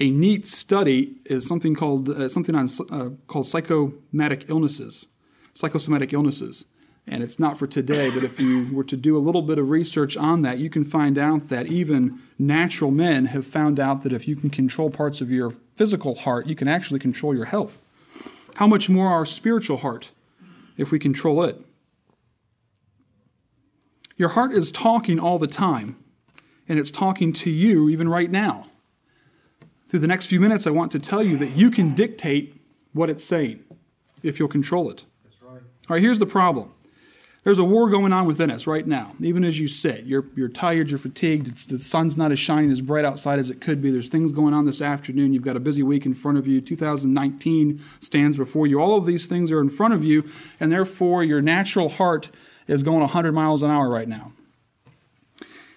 a 0.00 0.10
neat 0.10 0.46
study 0.46 1.16
is 1.24 1.46
something 1.46 1.74
called 1.74 2.08
uh, 2.08 2.28
something 2.28 2.54
on 2.54 2.68
uh, 2.90 3.10
called 3.26 3.46
psychosomatic 3.46 4.48
illnesses, 4.48 5.06
psychosomatic 5.54 6.12
illnesses, 6.12 6.64
and 7.06 7.22
it's 7.22 7.38
not 7.38 7.58
for 7.58 7.66
today. 7.66 8.10
But 8.10 8.24
if 8.24 8.40
you 8.40 8.68
were 8.72 8.84
to 8.84 8.96
do 8.96 9.16
a 9.16 9.20
little 9.20 9.42
bit 9.42 9.58
of 9.58 9.70
research 9.70 10.16
on 10.16 10.42
that, 10.42 10.58
you 10.58 10.70
can 10.70 10.84
find 10.84 11.18
out 11.18 11.48
that 11.48 11.66
even 11.66 12.20
natural 12.38 12.90
men 12.90 13.26
have 13.26 13.46
found 13.46 13.78
out 13.78 14.02
that 14.02 14.12
if 14.12 14.26
you 14.26 14.36
can 14.36 14.50
control 14.50 14.90
parts 14.90 15.20
of 15.20 15.30
your 15.30 15.52
physical 15.76 16.14
heart, 16.14 16.46
you 16.46 16.54
can 16.54 16.68
actually 16.68 17.00
control 17.00 17.34
your 17.34 17.46
health. 17.46 17.80
How 18.56 18.66
much 18.66 18.88
more 18.88 19.08
our 19.08 19.26
spiritual 19.26 19.78
heart, 19.78 20.10
if 20.76 20.90
we 20.90 20.98
control 20.98 21.42
it? 21.42 21.60
Your 24.16 24.30
heart 24.30 24.52
is 24.52 24.72
talking 24.72 25.20
all 25.20 25.38
the 25.38 25.46
time, 25.46 25.96
and 26.68 26.78
it's 26.78 26.90
talking 26.90 27.32
to 27.34 27.50
you 27.50 27.90
even 27.90 28.08
right 28.08 28.30
now. 28.30 28.66
Through 29.88 30.00
the 30.00 30.06
next 30.06 30.26
few 30.26 30.40
minutes, 30.40 30.66
I 30.66 30.70
want 30.70 30.90
to 30.92 30.98
tell 30.98 31.22
you 31.22 31.36
that 31.38 31.50
you 31.50 31.70
can 31.70 31.94
dictate 31.94 32.60
what 32.92 33.08
it's 33.08 33.24
saying 33.24 33.62
if 34.22 34.38
you'll 34.38 34.48
control 34.48 34.90
it. 34.90 35.04
That's 35.24 35.40
right. 35.42 35.60
All 35.88 35.94
right, 35.94 36.02
here's 36.02 36.18
the 36.18 36.26
problem 36.26 36.72
There's 37.44 37.58
a 37.58 37.64
war 37.64 37.88
going 37.88 38.12
on 38.12 38.26
within 38.26 38.50
us 38.50 38.66
right 38.66 38.84
now. 38.84 39.14
Even 39.20 39.44
as 39.44 39.60
you 39.60 39.68
sit, 39.68 40.04
you're, 40.04 40.24
you're 40.34 40.48
tired, 40.48 40.90
you're 40.90 40.98
fatigued, 40.98 41.46
it's, 41.46 41.64
the 41.64 41.78
sun's 41.78 42.16
not 42.16 42.32
as 42.32 42.40
shining 42.40 42.72
as 42.72 42.80
bright 42.80 43.04
outside 43.04 43.38
as 43.38 43.48
it 43.48 43.60
could 43.60 43.80
be. 43.80 43.92
There's 43.92 44.08
things 44.08 44.32
going 44.32 44.54
on 44.54 44.64
this 44.64 44.82
afternoon. 44.82 45.32
You've 45.32 45.44
got 45.44 45.56
a 45.56 45.60
busy 45.60 45.84
week 45.84 46.04
in 46.04 46.14
front 46.14 46.36
of 46.36 46.48
you. 46.48 46.60
2019 46.60 47.80
stands 48.00 48.36
before 48.36 48.66
you. 48.66 48.80
All 48.80 48.96
of 48.96 49.06
these 49.06 49.26
things 49.26 49.52
are 49.52 49.60
in 49.60 49.68
front 49.68 49.94
of 49.94 50.02
you, 50.02 50.28
and 50.58 50.72
therefore 50.72 51.22
your 51.22 51.40
natural 51.40 51.88
heart 51.88 52.30
is 52.66 52.82
going 52.82 53.00
100 53.00 53.32
miles 53.32 53.62
an 53.62 53.70
hour 53.70 53.88
right 53.88 54.08
now. 54.08 54.32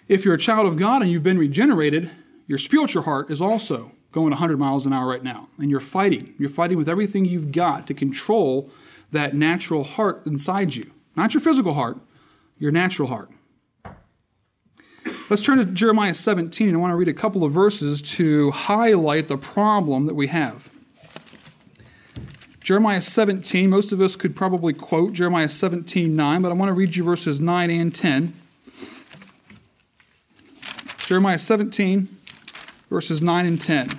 If 0.08 0.26
you're 0.26 0.34
a 0.34 0.39
child 0.39 0.65
of 0.65 0.78
God 0.78 1.04
and 1.04 1.12
you've 1.12 1.22
been 1.22 1.38
regenerated, 1.38 2.10
your 2.48 2.58
spiritual 2.58 3.04
heart 3.04 3.30
is 3.30 3.39
also 3.39 3.91
going 4.12 4.32
100 4.32 4.58
miles 4.58 4.86
an 4.86 4.93
hour 4.93 5.08
right 5.08 5.24
now. 5.24 5.50
And 5.58 5.69
you're 5.69 5.80
fighting. 5.80 6.34
You're 6.38 6.50
fighting 6.50 6.78
with 6.78 6.89
everything 6.89 7.26
you've 7.26 7.52
got 7.52 7.88
to 7.88 7.93
control 7.93 8.69
that 9.12 9.34
natural 9.34 9.84
heart 9.84 10.26
inside 10.26 10.76
you. 10.76 10.91
Not 11.15 11.34
your 11.34 11.41
physical 11.41 11.74
heart, 11.74 11.98
your 12.58 12.72
natural 12.72 13.08
heart. 13.08 13.30
Let's 15.30 15.41
turn 15.41 15.60
to 15.60 15.65
Jeremiah 15.65 16.13
17. 16.13 16.74
I 16.74 16.78
want 16.78 16.91
to 16.91 16.95
read 16.95 17.08
a 17.08 17.13
couple 17.13 17.43
of 17.43 17.52
verses 17.52 18.02
to 18.02 18.52
highlight 18.52 19.28
the 19.28 19.38
problem 19.38 20.08
that 20.08 20.15
we 20.15 20.28
have. 20.28 20.72
Jeremiah 22.62 23.02
17, 23.02 23.69
most 23.69 23.91
of 23.91 24.02
us 24.02 24.15
could 24.15 24.36
probably 24.36 24.74
quote 24.74 25.13
Jeremiah 25.13 25.50
17, 25.50 26.15
9, 26.15 26.41
but 26.41 26.52
I 26.52 26.54
want 26.54 26.69
to 26.69 26.74
read 26.74 26.95
you 26.95 27.04
verses 27.04 27.39
9 27.39 27.69
and 27.69 27.93
10. 27.93 28.34
Jeremiah 31.00 31.39
17, 31.39 32.08
verses 32.89 33.21
9 33.21 33.45
and 33.45 33.62
10. 33.62 33.89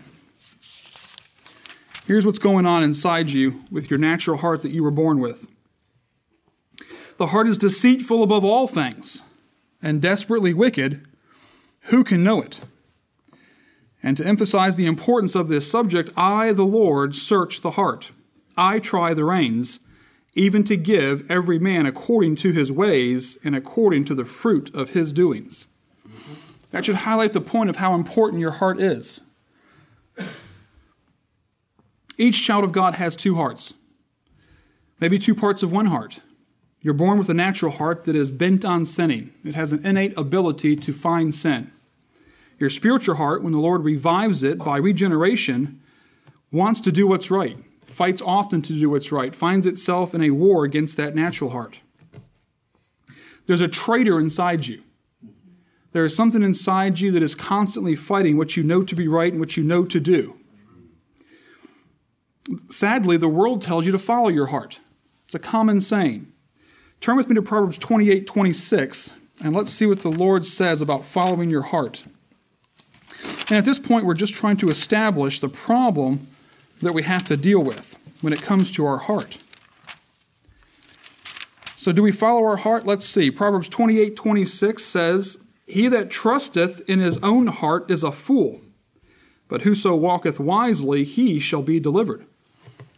Here's 2.07 2.27
what's 2.27 2.41
going 2.41 2.67
on 2.67 2.83
inside 2.83 3.31
you 3.31 3.65
with 3.71 3.89
your 3.89 3.99
natural 3.99 4.39
heart 4.39 4.63
that 4.63 4.73
you 4.73 4.83
were 4.83 4.91
born 4.91 5.21
with. 5.21 5.47
The 7.19 7.29
heart 7.29 7.47
is 7.47 7.59
deceitful 7.59 8.23
above 8.23 8.45
all 8.45 8.67
things 8.67 9.23
and 9.81 10.03
desperately 10.03 10.53
wicked. 10.53 11.07
Who 11.83 12.03
can 12.03 12.25
know 12.25 12.43
it? 12.43 12.61
And 14.03 14.17
to 14.17 14.27
emphasize 14.27 14.77
the 14.77 14.87
importance 14.87 15.35
of 15.35 15.49
this 15.49 15.71
subject, 15.71 16.11
I, 16.17 16.53
the 16.53 16.65
Lord, 16.65 17.15
search 17.15 17.61
the 17.61 17.73
heart. 17.73 18.11
I 18.57 18.79
try 18.79 19.15
the 19.15 19.25
reins, 19.25 19.79
even 20.35 20.65
to 20.65 20.77
give 20.77 21.31
every 21.31 21.59
man 21.59 21.87
according 21.87 22.37
to 22.37 22.53
his 22.53 22.73
ways 22.73 23.39
and 23.45 23.55
according 23.55 24.07
to 24.07 24.15
the 24.15 24.25
fruit 24.25 24.75
of 24.75 24.91
his 24.91 25.13
doings. 25.13 25.67
That 26.71 26.85
should 26.85 26.97
highlight 26.97 27.33
the 27.33 27.41
point 27.41 27.71
of 27.71 27.77
how 27.77 27.95
important 27.95 28.41
your 28.41 28.53
heart 28.53 28.81
is. 28.81 29.21
Each 32.17 32.43
child 32.43 32.65
of 32.65 32.73
God 32.73 32.95
has 32.95 33.17
two 33.17 33.35
hearts, 33.37 33.75
maybe 35.01 35.19
two 35.19 35.35
parts 35.35 35.63
of 35.63 35.73
one 35.73 35.87
heart. 35.87 36.21
You're 36.83 36.95
born 36.95 37.19
with 37.19 37.29
a 37.29 37.35
natural 37.35 37.73
heart 37.73 38.05
that 38.05 38.17
is 38.17 38.31
bent 38.31 38.65
on 38.65 38.87
sinning. 38.87 39.33
It 39.45 39.55
has 39.55 39.73
an 39.73 39.85
innate 39.85 40.17
ability 40.17 40.77
to 40.77 40.93
find 40.93 41.33
sin. 41.33 41.73
Your 42.59 42.71
spiritual 42.71 43.17
heart, 43.17 43.43
when 43.43 43.53
the 43.53 43.59
Lord 43.59 43.85
revives 43.85 44.43
it 44.43 44.59
by 44.59 44.77
regeneration, 44.77 45.81
wants 46.53 46.81
to 46.81 46.93
do 46.93 47.07
what's 47.07 47.31
right, 47.31 47.57
fights 47.85 48.23
often 48.23 48.61
to 48.63 48.73
do 48.73 48.91
what's 48.91 49.11
right, 49.11 49.35
finds 49.35 49.67
itself 49.67 50.15
in 50.15 50.23
a 50.23 50.31
war 50.31 50.65
against 50.65 50.97
that 50.99 51.15
natural 51.15 51.51
heart. 51.51 51.81
There's 53.47 53.61
a 53.63 53.69
traitor 53.69 54.21
inside 54.21 54.67
you. 54.67 54.83
There 55.93 56.05
is 56.05 56.15
something 56.15 56.43
inside 56.43 57.01
you 57.01 57.11
that 57.13 57.23
is 57.23 57.35
constantly 57.35 57.97
fighting 57.97 58.37
what 58.37 58.57
you 58.57 58.63
know 58.63 58.83
to 58.83 58.95
be 58.95 59.09
right 59.09 59.33
and 59.33 59.41
what 59.41 59.57
you 59.57 59.65
know 59.65 59.85
to 59.85 60.01
do. 60.01 60.37
Sadly, 62.69 63.17
the 63.17 63.29
world 63.29 63.63
tells 63.63 63.87
you 63.87 63.93
to 63.93 63.99
follow 63.99 64.29
your 64.29 64.47
heart. 64.47 64.81
It's 65.27 65.35
a 65.35 65.39
common 65.39 65.81
saying. 65.81 66.33
Turn 67.01 67.17
with 67.17 67.29
me 67.29 67.35
to 67.35 67.43
Proverbs 67.43 67.79
28 67.79 68.27
26, 68.27 69.13
and 69.43 69.55
let's 69.55 69.73
see 69.73 69.87
what 69.87 70.03
the 70.03 70.11
Lord 70.11 70.45
says 70.45 70.81
about 70.81 71.05
following 71.05 71.51
your 71.51 71.63
heart. 71.63 72.05
And 73.49 73.57
at 73.57 73.65
this 73.65 73.79
point, 73.79 74.05
we're 74.05 74.15
just 74.15 74.35
trying 74.35 74.57
to 74.59 74.69
establish 74.69 75.41
the 75.41 75.49
problem 75.49 76.29
that 76.81 76.93
we 76.93 77.03
have 77.03 77.27
to 77.27 77.37
deal 77.37 77.63
with 77.63 77.99
when 78.21 78.33
it 78.33 78.43
comes 78.43 78.71
to 78.73 78.85
our 78.85 78.99
heart. 78.99 79.39
So, 81.77 81.93
do 81.93 82.03
we 82.03 82.13
follow 82.13 82.45
our 82.45 82.59
heart? 82.59 82.87
Let's 82.87 83.07
see. 83.07 83.31
Proverbs 83.31 83.69
28 83.69 84.15
26 84.15 84.85
says, 84.85 85.39
He 85.71 85.89
that 85.89 86.11
trusteth 86.11 86.81
in 86.89 87.01
his 87.01 87.19
own 87.19 87.49
heart 87.49 87.91
is 87.91 88.03
a 88.03 88.13
fool, 88.13 88.61
but 89.49 89.63
whoso 89.63 89.95
walketh 89.95 90.41
wisely, 90.41 91.05
he 91.05 91.41
shall 91.41 91.63
be 91.63 91.81
delivered. 91.81 92.27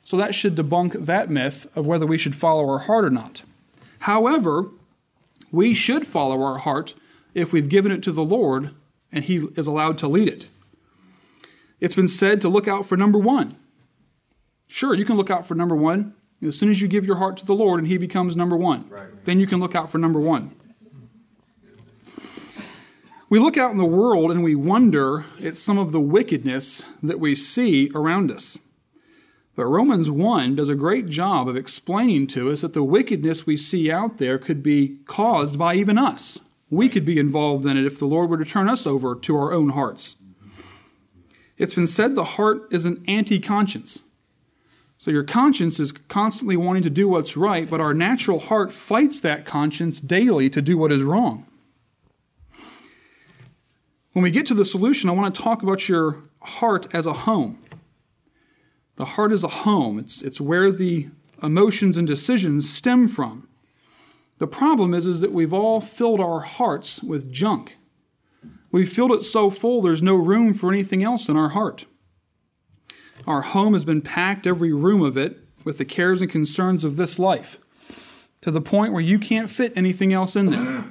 So, 0.05 0.17
that 0.17 0.35
should 0.35 0.57
debunk 0.57 1.07
that 1.07 1.31
myth 1.31 1.67
of 1.77 1.87
whether 1.87 2.07
we 2.07 2.19
should 2.19 2.35
follow 2.35 2.69
our 2.69 2.81
heart 2.81 3.05
or 3.05 3.11
not. 3.11 3.43
However, 4.01 4.69
we 5.53 5.75
should 5.75 6.07
follow 6.07 6.43
our 6.43 6.59
heart 6.59 6.95
if 7.35 7.53
we've 7.53 7.69
given 7.69 7.93
it 7.93 8.03
to 8.03 8.13
the 8.13 8.25
Lord 8.25 8.75
and 9.13 9.25
He 9.25 9.47
is 9.57 9.67
allowed 9.67 9.99
to 9.99 10.09
lead 10.09 10.29
it. 10.29 10.49
It's 11.79 11.95
been 11.95 12.09
said 12.09 12.41
to 12.41 12.49
look 12.49 12.67
out 12.67 12.87
for 12.87 12.97
number 12.97 13.19
one. 13.19 13.57
Sure, 14.69 14.95
you 14.95 15.05
can 15.05 15.17
look 15.17 15.31
out 15.31 15.47
for 15.47 15.55
number 15.55 15.77
one. 15.77 16.15
As 16.43 16.59
soon 16.59 16.71
as 16.71 16.81
you 16.81 16.89
give 16.89 17.07
your 17.07 17.17
heart 17.17 17.37
to 17.37 17.47
the 17.47 17.55
Lord 17.55 17.79
and 17.79 17.87
He 17.87 17.99
becomes 17.99 18.35
number 18.35 18.57
one, 18.57 18.89
right. 18.89 19.25
then 19.25 19.39
you 19.39 19.47
can 19.47 19.61
look 19.61 19.75
out 19.77 19.91
for 19.91 19.99
number 19.99 20.19
one. 20.19 20.55
We 23.33 23.39
look 23.39 23.57
out 23.57 23.71
in 23.71 23.79
the 23.79 23.87
world 23.87 24.31
and 24.31 24.45
we 24.45 24.55
wonder 24.55 25.25
at 25.43 25.57
some 25.57 25.79
of 25.79 25.91
the 25.91 26.03
wickedness 26.03 26.83
that 27.03 27.19
we 27.19 27.35
see 27.35 27.91
around 27.95 28.31
us. 28.31 28.59
But 29.57 29.65
Romans 29.65 30.11
1 30.11 30.55
does 30.55 30.69
a 30.69 30.75
great 30.75 31.09
job 31.09 31.49
of 31.49 31.57
explaining 31.57 32.27
to 32.27 32.51
us 32.51 32.61
that 32.61 32.75
the 32.75 32.85
wickedness 32.85 33.47
we 33.47 33.57
see 33.57 33.91
out 33.91 34.19
there 34.19 34.37
could 34.37 34.63
be 34.63 34.99
caused 35.07 35.59
by 35.59 35.77
even 35.77 35.97
us. 35.97 36.41
We 36.69 36.91
could 36.91 37.07
be 37.07 37.19
involved 37.19 37.65
in 37.65 37.79
it 37.79 37.87
if 37.87 37.99
the 37.99 38.05
Lord 38.05 38.29
were 38.29 38.37
to 38.37 38.45
turn 38.45 38.69
us 38.69 38.87
over 38.87 39.15
to 39.15 39.37
our 39.39 39.51
own 39.51 39.71
hearts. 39.71 40.17
It's 41.57 41.73
been 41.73 41.87
said 41.87 42.15
the 42.15 42.25
heart 42.37 42.69
is 42.71 42.85
an 42.85 43.03
anti 43.09 43.41
conscience. 43.41 44.01
So 44.99 45.11
your 45.11 45.25
conscience 45.25 45.81
is 45.81 45.93
constantly 45.93 46.59
wanting 46.59 46.83
to 46.83 46.91
do 46.91 47.09
what's 47.09 47.35
right, 47.35 47.71
but 47.71 47.81
our 47.81 47.95
natural 47.95 48.41
heart 48.41 48.73
fights 48.73 49.21
that 49.21 49.47
conscience 49.47 50.01
daily 50.01 50.51
to 50.51 50.61
do 50.61 50.77
what 50.77 50.93
is 50.93 51.03
wrong. 51.03 51.47
When 54.13 54.23
we 54.23 54.31
get 54.31 54.47
to 54.47 54.55
the 54.55 54.65
solution, 54.65 55.09
I 55.09 55.13
want 55.13 55.35
to 55.35 55.43
talk 55.43 55.63
about 55.63 55.89
your 55.89 56.25
heart 56.43 56.87
as 56.95 57.07
a 57.07 57.13
home. 57.13 57.59
The 58.97 59.05
heart 59.07 59.33
is 59.33 59.43
a 59.43 59.49
home, 59.49 59.99
it's, 59.99 60.21
it's 60.21 60.41
where 60.41 60.71
the 60.71 61.09
emotions 61.43 61.97
and 61.97 62.07
decisions 62.07 62.73
stem 62.73 63.09
from. 63.09 63.49
The 64.39 64.47
problem 64.47 64.93
is, 64.93 65.07
is 65.07 65.21
that 65.21 65.33
we've 65.33 65.53
all 65.53 65.81
filled 65.81 66.21
our 66.21 66.41
hearts 66.41 67.03
with 67.03 67.33
junk. 67.33 67.79
We've 68.71 68.93
filled 68.93 69.13
it 69.13 69.23
so 69.23 69.51
full 69.51 69.83
there's 69.83 70.03
no 70.03 70.15
room 70.15 70.53
for 70.53 70.71
anything 70.71 71.03
else 71.03 71.29
in 71.29 71.37
our 71.37 71.51
heart. 71.51 71.87
Our 73.27 73.43
home 73.43 73.73
has 73.73 73.85
been 73.85 74.03
packed, 74.03 74.47
every 74.47 74.73
room 74.73 75.03
of 75.03 75.17
it, 75.17 75.39
with 75.65 75.79
the 75.79 75.85
cares 75.85 76.21
and 76.21 76.31
concerns 76.31 76.85
of 76.85 76.97
this 76.97 77.19
life, 77.19 77.59
to 78.41 78.51
the 78.51 78.61
point 78.61 78.93
where 78.93 79.03
you 79.03 79.19
can't 79.19 79.49
fit 79.49 79.73
anything 79.77 80.13
else 80.13 80.37
in 80.37 80.47
there. 80.47 80.85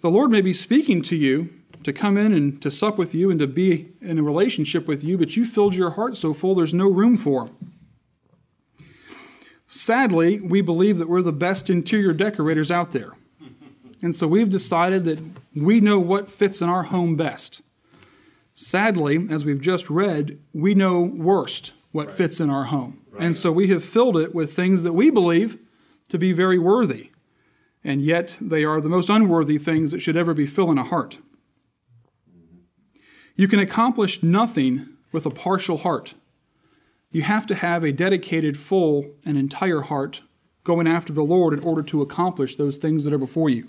The 0.00 0.10
Lord 0.10 0.30
may 0.30 0.40
be 0.40 0.52
speaking 0.52 1.02
to 1.02 1.16
you 1.16 1.50
to 1.82 1.92
come 1.92 2.16
in 2.16 2.32
and 2.32 2.60
to 2.62 2.70
sup 2.70 2.98
with 2.98 3.14
you 3.14 3.30
and 3.30 3.38
to 3.40 3.46
be 3.46 3.88
in 4.00 4.18
a 4.18 4.22
relationship 4.22 4.88
with 4.88 5.04
you, 5.04 5.16
but 5.16 5.36
you 5.36 5.46
filled 5.46 5.74
your 5.74 5.90
heart 5.90 6.16
so 6.16 6.34
full 6.34 6.54
there's 6.54 6.74
no 6.74 6.88
room 6.88 7.16
for 7.16 7.46
him. 7.46 7.72
Sadly, 9.68 10.40
we 10.40 10.60
believe 10.60 10.98
that 10.98 11.08
we're 11.08 11.22
the 11.22 11.32
best 11.32 11.68
interior 11.70 12.12
decorators 12.12 12.70
out 12.70 12.92
there. 12.92 13.12
And 14.02 14.14
so 14.14 14.26
we've 14.26 14.50
decided 14.50 15.04
that 15.04 15.20
we 15.54 15.80
know 15.80 15.98
what 15.98 16.30
fits 16.30 16.60
in 16.60 16.68
our 16.68 16.84
home 16.84 17.16
best. 17.16 17.62
Sadly, 18.54 19.26
as 19.30 19.44
we've 19.44 19.60
just 19.60 19.90
read, 19.90 20.38
we 20.52 20.74
know 20.74 21.00
worst 21.00 21.72
what 21.92 22.08
right. 22.08 22.16
fits 22.16 22.40
in 22.40 22.50
our 22.50 22.64
home. 22.64 23.00
Right. 23.10 23.22
And 23.24 23.36
so 23.36 23.52
we 23.52 23.68
have 23.68 23.84
filled 23.84 24.16
it 24.16 24.34
with 24.34 24.52
things 24.52 24.82
that 24.82 24.92
we 24.92 25.10
believe 25.10 25.58
to 26.08 26.18
be 26.18 26.32
very 26.32 26.58
worthy. 26.58 27.10
And 27.84 28.02
yet 28.02 28.36
they 28.40 28.64
are 28.64 28.80
the 28.80 28.88
most 28.88 29.08
unworthy 29.08 29.58
things 29.58 29.90
that 29.90 30.00
should 30.00 30.16
ever 30.16 30.34
be 30.34 30.46
filling 30.46 30.78
a 30.78 30.84
heart. 30.84 31.18
You 33.36 33.46
can 33.46 33.60
accomplish 33.60 34.22
nothing 34.22 34.88
with 35.12 35.26
a 35.26 35.30
partial 35.30 35.78
heart. 35.78 36.14
You 37.12 37.22
have 37.22 37.46
to 37.46 37.54
have 37.54 37.84
a 37.84 37.92
dedicated, 37.92 38.58
full, 38.58 39.14
and 39.24 39.38
entire 39.38 39.82
heart 39.82 40.22
going 40.64 40.86
after 40.86 41.12
the 41.12 41.22
Lord 41.22 41.54
in 41.54 41.60
order 41.60 41.82
to 41.82 42.02
accomplish 42.02 42.56
those 42.56 42.76
things 42.76 43.04
that 43.04 43.12
are 43.12 43.18
before 43.18 43.48
you. 43.48 43.68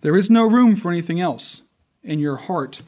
There 0.00 0.16
is 0.16 0.28
no 0.28 0.48
room 0.48 0.74
for 0.74 0.90
anything 0.90 1.20
else 1.20 1.62
in 2.02 2.18
your 2.18 2.36
heart 2.36 2.82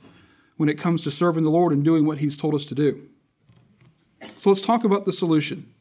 when 0.57 0.69
it 0.69 0.79
comes 0.79 1.03
to 1.03 1.11
serving 1.11 1.45
the 1.45 1.51
Lord 1.51 1.73
and 1.73 1.85
doing 1.85 2.05
what 2.05 2.19
He's 2.19 2.37
told 2.37 2.55
us 2.55 2.65
to 2.67 2.75
do. 2.75 3.09
So 4.37 4.51
let's 4.51 4.63
talk 4.63 4.85
about 4.85 5.05
the 5.05 5.13
solution. 5.13 5.73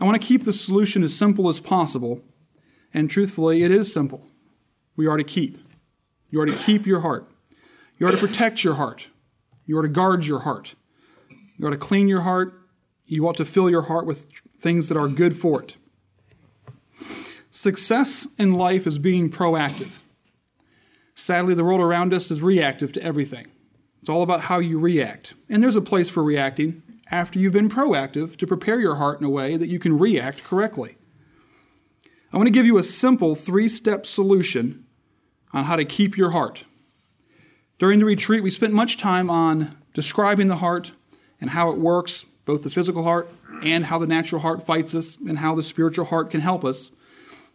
I 0.00 0.04
want 0.04 0.20
to 0.20 0.26
keep 0.26 0.44
the 0.44 0.52
solution 0.52 1.04
as 1.04 1.14
simple 1.14 1.48
as 1.48 1.60
possible, 1.60 2.20
and 2.92 3.08
truthfully, 3.08 3.62
it 3.62 3.70
is 3.70 3.92
simple. 3.92 4.26
We 4.96 5.06
are 5.06 5.16
to 5.16 5.24
keep. 5.24 5.58
You 6.30 6.40
are 6.40 6.46
to 6.46 6.56
keep 6.56 6.86
your 6.86 7.00
heart. 7.00 7.28
You 7.98 8.06
are 8.06 8.10
to 8.10 8.16
protect 8.16 8.64
your 8.64 8.74
heart. 8.74 9.08
You 9.66 9.78
are 9.78 9.82
to 9.82 9.88
guard 9.88 10.26
your 10.26 10.40
heart. 10.40 10.74
You 11.58 11.66
are 11.66 11.70
to 11.70 11.76
clean 11.76 12.08
your 12.08 12.22
heart. 12.22 12.52
You 13.06 13.26
ought 13.28 13.36
to 13.36 13.44
fill 13.44 13.70
your 13.70 13.82
heart 13.82 14.06
with 14.06 14.26
things 14.58 14.88
that 14.88 14.96
are 14.96 15.08
good 15.08 15.36
for 15.36 15.62
it. 15.62 15.76
Success 17.50 18.26
in 18.38 18.52
life 18.52 18.86
is 18.86 18.98
being 18.98 19.30
proactive. 19.30 20.00
Sadly, 21.14 21.54
the 21.54 21.64
world 21.64 21.80
around 21.80 22.12
us 22.12 22.30
is 22.30 22.42
reactive 22.42 22.92
to 22.92 23.02
everything. 23.02 23.46
It's 24.00 24.10
all 24.10 24.22
about 24.22 24.42
how 24.42 24.58
you 24.58 24.78
react. 24.78 25.34
And 25.48 25.62
there's 25.62 25.76
a 25.76 25.80
place 25.80 26.10
for 26.10 26.22
reacting 26.22 26.82
after 27.10 27.38
you've 27.38 27.52
been 27.52 27.70
proactive 27.70 28.36
to 28.36 28.46
prepare 28.46 28.80
your 28.80 28.96
heart 28.96 29.20
in 29.20 29.26
a 29.26 29.30
way 29.30 29.56
that 29.56 29.68
you 29.68 29.78
can 29.78 29.98
react 29.98 30.44
correctly. 30.44 30.96
I 32.32 32.36
want 32.36 32.48
to 32.48 32.52
give 32.52 32.66
you 32.66 32.76
a 32.78 32.82
simple 32.82 33.34
three 33.34 33.68
step 33.68 34.04
solution 34.04 34.84
on 35.52 35.64
how 35.64 35.76
to 35.76 35.84
keep 35.84 36.16
your 36.16 36.30
heart. 36.30 36.64
During 37.78 37.98
the 37.98 38.04
retreat, 38.04 38.42
we 38.42 38.50
spent 38.50 38.72
much 38.72 38.96
time 38.96 39.28
on 39.28 39.76
describing 39.94 40.48
the 40.48 40.56
heart 40.56 40.92
and 41.40 41.50
how 41.50 41.70
it 41.70 41.78
works, 41.78 42.24
both 42.44 42.62
the 42.62 42.70
physical 42.70 43.02
heart 43.02 43.28
and 43.62 43.86
how 43.86 43.98
the 43.98 44.06
natural 44.06 44.42
heart 44.42 44.64
fights 44.64 44.94
us 44.94 45.16
and 45.16 45.38
how 45.38 45.54
the 45.54 45.62
spiritual 45.62 46.06
heart 46.06 46.30
can 46.30 46.40
help 46.40 46.64
us. 46.64 46.90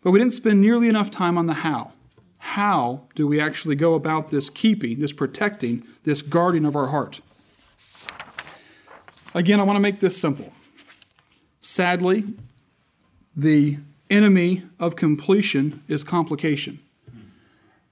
But 0.01 0.12
we 0.12 0.19
didn't 0.19 0.34
spend 0.34 0.62
nearly 0.62 0.88
enough 0.88 1.12
time 1.12 1.38
on 1.38 1.47
the 1.47 1.55
how. 1.55 1.93
How 2.39 3.01
do 3.15 3.27
we 3.27 3.39
actually 3.39 3.75
go 3.75 3.95
about 3.95 4.29
this 4.29 4.49
keeping, 4.49 4.99
this 4.99 5.12
protecting, 5.12 5.86
this 6.03 6.21
guarding 6.21 6.65
of 6.65 6.75
our 6.75 6.88
heart? 6.88 7.21
Again, 9.34 9.60
I 9.60 9.63
want 9.63 9.75
to 9.75 9.82
make 9.82 9.99
this 9.99 10.17
simple. 10.17 10.51
Sadly, 11.62 12.23
the 13.36 13.77
enemy 14.10 14.63
of 14.79 14.95
completion 14.95 15.84
is 15.88 16.03
complication. 16.03 16.79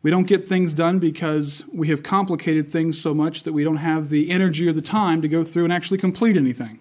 We 0.07 0.11
don't 0.11 0.25
get 0.25 0.47
things 0.47 0.71
done 0.71 0.99
because 0.99 1.63
we 1.69 1.89
have 1.89 2.01
complicated 2.01 2.71
things 2.71 2.97
so 2.97 3.13
much 3.13 3.43
that 3.43 3.51
we 3.51 3.65
don't 3.65 3.75
have 3.75 4.07
the 4.07 4.31
energy 4.31 4.65
or 4.65 4.71
the 4.71 4.81
time 4.81 5.21
to 5.21 5.27
go 5.27 5.43
through 5.43 5.65
and 5.65 5.73
actually 5.73 5.97
complete 5.97 6.37
anything. 6.37 6.79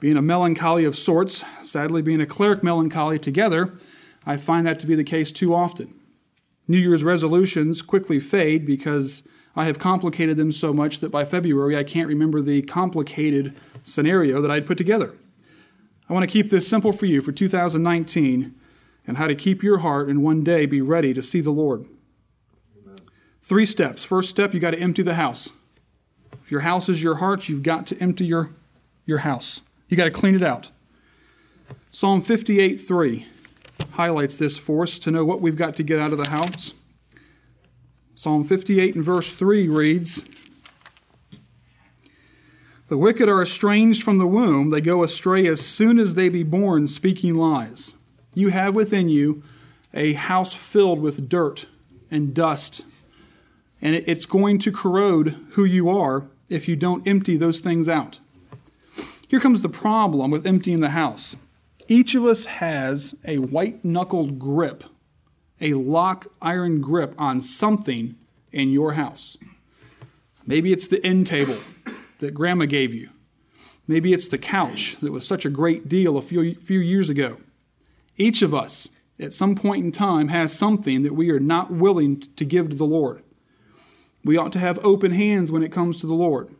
Being 0.00 0.16
a 0.16 0.20
melancholy 0.20 0.84
of 0.84 0.98
sorts, 0.98 1.44
sadly, 1.62 2.02
being 2.02 2.20
a 2.20 2.26
choleric 2.26 2.64
melancholy 2.64 3.20
together, 3.20 3.74
I 4.26 4.36
find 4.36 4.66
that 4.66 4.80
to 4.80 4.88
be 4.88 4.96
the 4.96 5.04
case 5.04 5.30
too 5.30 5.54
often. 5.54 5.94
New 6.66 6.78
Year's 6.78 7.04
resolutions 7.04 7.82
quickly 7.82 8.18
fade 8.18 8.66
because 8.66 9.22
I 9.54 9.66
have 9.66 9.78
complicated 9.78 10.36
them 10.36 10.50
so 10.50 10.72
much 10.72 10.98
that 10.98 11.10
by 11.10 11.24
February 11.24 11.76
I 11.76 11.84
can't 11.84 12.08
remember 12.08 12.42
the 12.42 12.62
complicated 12.62 13.54
scenario 13.84 14.42
that 14.42 14.50
I'd 14.50 14.66
put 14.66 14.76
together. 14.76 15.14
I 16.08 16.14
want 16.14 16.24
to 16.24 16.32
keep 16.32 16.50
this 16.50 16.66
simple 16.66 16.92
for 16.92 17.06
you 17.06 17.20
for 17.20 17.30
2019 17.30 18.56
and 19.06 19.16
how 19.16 19.26
to 19.26 19.34
keep 19.34 19.62
your 19.62 19.78
heart 19.78 20.08
and 20.08 20.22
one 20.22 20.44
day 20.44 20.66
be 20.66 20.80
ready 20.80 21.12
to 21.14 21.22
see 21.22 21.40
the 21.40 21.50
Lord. 21.50 21.86
Amen. 22.82 22.96
Three 23.42 23.66
steps. 23.66 24.04
First 24.04 24.30
step, 24.30 24.54
you 24.54 24.60
got 24.60 24.72
to 24.72 24.80
empty 24.80 25.02
the 25.02 25.14
house. 25.14 25.50
If 26.44 26.50
your 26.50 26.60
house 26.60 26.88
is 26.88 27.02
your 27.02 27.16
heart, 27.16 27.48
you've 27.48 27.62
got 27.62 27.86
to 27.88 27.98
empty 27.98 28.24
your, 28.24 28.50
your 29.04 29.18
house. 29.18 29.60
You 29.88 29.96
got 29.96 30.04
to 30.04 30.10
clean 30.10 30.34
it 30.34 30.42
out. 30.42 30.70
Psalm 31.90 32.22
58 32.22 32.76
3 32.76 33.26
highlights 33.92 34.36
this 34.36 34.56
for 34.56 34.84
us 34.84 34.98
to 35.00 35.10
know 35.10 35.24
what 35.24 35.40
we've 35.40 35.56
got 35.56 35.76
to 35.76 35.82
get 35.82 35.98
out 35.98 36.12
of 36.12 36.18
the 36.18 36.30
house. 36.30 36.72
Psalm 38.14 38.44
58 38.44 38.94
and 38.94 39.04
verse 39.04 39.32
3 39.32 39.68
reads 39.68 40.22
The 42.88 42.96
wicked 42.96 43.28
are 43.28 43.42
estranged 43.42 44.02
from 44.02 44.18
the 44.18 44.26
womb, 44.26 44.70
they 44.70 44.80
go 44.80 45.02
astray 45.02 45.46
as 45.46 45.60
soon 45.60 45.98
as 45.98 46.14
they 46.14 46.28
be 46.28 46.42
born, 46.42 46.86
speaking 46.86 47.34
lies. 47.34 47.94
You 48.34 48.48
have 48.48 48.74
within 48.74 49.08
you 49.08 49.42
a 49.92 50.14
house 50.14 50.54
filled 50.54 51.00
with 51.00 51.28
dirt 51.28 51.66
and 52.10 52.34
dust, 52.34 52.84
and 53.80 53.94
it's 53.94 54.26
going 54.26 54.58
to 54.60 54.72
corrode 54.72 55.36
who 55.50 55.64
you 55.64 55.88
are 55.90 56.28
if 56.48 56.68
you 56.68 56.76
don't 56.76 57.06
empty 57.06 57.36
those 57.36 57.60
things 57.60 57.88
out. 57.88 58.20
Here 59.28 59.40
comes 59.40 59.62
the 59.62 59.68
problem 59.68 60.30
with 60.30 60.46
emptying 60.46 60.80
the 60.80 60.90
house. 60.90 61.36
Each 61.88 62.14
of 62.14 62.24
us 62.24 62.44
has 62.44 63.14
a 63.26 63.38
white 63.38 63.84
knuckled 63.84 64.38
grip, 64.38 64.84
a 65.60 65.74
lock 65.74 66.26
iron 66.40 66.80
grip 66.80 67.14
on 67.18 67.40
something 67.40 68.14
in 68.52 68.70
your 68.70 68.92
house. 68.92 69.36
Maybe 70.46 70.72
it's 70.72 70.86
the 70.86 71.04
end 71.04 71.26
table 71.26 71.58
that 72.20 72.32
grandma 72.32 72.66
gave 72.66 72.94
you. 72.94 73.10
Maybe 73.86 74.12
it's 74.12 74.28
the 74.28 74.38
couch 74.38 74.96
that 75.00 75.12
was 75.12 75.26
such 75.26 75.44
a 75.44 75.50
great 75.50 75.88
deal 75.88 76.16
a 76.16 76.22
few, 76.22 76.54
few 76.56 76.80
years 76.80 77.08
ago. 77.08 77.38
Each 78.16 78.42
of 78.42 78.54
us, 78.54 78.88
at 79.18 79.32
some 79.32 79.54
point 79.54 79.84
in 79.84 79.92
time, 79.92 80.28
has 80.28 80.52
something 80.52 81.02
that 81.02 81.14
we 81.14 81.30
are 81.30 81.40
not 81.40 81.70
willing 81.70 82.20
to 82.20 82.44
give 82.44 82.70
to 82.70 82.76
the 82.76 82.84
Lord. 82.84 83.22
We 84.24 84.36
ought 84.36 84.52
to 84.52 84.58
have 84.58 84.84
open 84.84 85.12
hands 85.12 85.50
when 85.50 85.62
it 85.62 85.72
comes 85.72 86.00
to 86.00 86.06
the 86.06 86.14
Lord. 86.14 86.54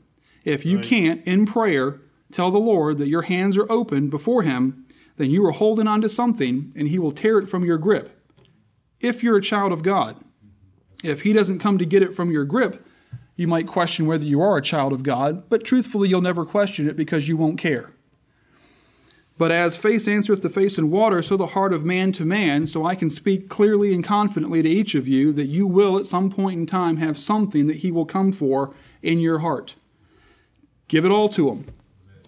If 0.45 0.65
you 0.65 0.79
right. 0.79 0.87
can't, 0.87 1.27
in 1.27 1.47
prayer, 1.47 2.01
tell 2.33 2.51
the 2.51 2.59
Lord 2.59 2.99
that 2.99 3.09
your 3.09 3.23
hands 3.23 3.57
are 3.57 3.71
open 3.71 4.09
before 4.09 4.43
Him, 4.43 4.87
then 5.17 5.31
you 5.31 5.45
are 5.47 5.53
holding 5.53 5.87
on 5.87 6.01
to 6.01 6.09
something 6.09 6.73
and 6.75 6.89
He 6.89 6.99
will 6.99 7.13
tear 7.13 7.39
it 7.39 7.49
from 7.49 7.65
your 7.65 7.79
grip. 7.79 8.19
If 9.01 9.23
you're 9.23 9.37
a 9.37 9.43
child 9.43 9.73
of 9.73 9.83
God, 9.83 10.17
if 11.05 11.23
He 11.23 11.33
doesn't 11.33 11.61
come 11.61 11.79
to 11.79 11.87
get 11.87 12.03
it 12.03 12.15
from 12.15 12.31
your 12.31 12.45
grip, 12.45 12.85
you 13.37 13.47
might 13.47 13.67
question 13.67 14.07
whether 14.07 14.25
you 14.25 14.41
are 14.41 14.57
a 14.57 14.63
child 14.63 14.93
of 14.93 15.03
God, 15.03 15.49
but 15.49 15.65
truthfully, 15.65 16.09
you'll 16.09 16.21
never 16.21 16.45
question 16.45 16.89
it 16.89 16.97
because 16.97 17.29
you 17.29 17.37
won't 17.37 17.59
care. 17.59 17.91
But 19.39 19.51
as 19.51 19.77
face 19.77 20.07
answereth 20.07 20.41
to 20.43 20.49
face 20.49 20.79
in 20.79 20.91
water, 20.91 21.23
so 21.23 21.37
the 21.37 21.49
heart 21.49 21.73
of 21.73 21.85
man 21.85 22.13
to 22.13 22.25
man, 22.25 22.67
so 22.67 22.85
I 22.85 22.95
can 22.95 23.11
speak 23.11 23.49
clearly 23.49 23.95
and 23.95 24.05
confidently 24.05 24.63
to 24.63 24.69
each 24.69 24.95
of 24.95 25.09
you 25.09 25.33
that 25.33 25.47
you 25.47 25.67
will 25.67 25.99
at 25.99 26.07
some 26.07 26.31
point 26.31 26.61
in 26.61 26.67
time 26.67 26.99
have 26.99 27.19
something 27.19 27.67
that 27.67 27.79
He 27.79 27.91
will 27.91 28.05
come 28.05 28.33
for 28.33 28.75
in 29.03 29.19
your 29.19 29.39
heart. 29.39 29.75
Give 30.89 31.05
it 31.05 31.11
all 31.11 31.29
to 31.31 31.51
Him. 31.51 31.67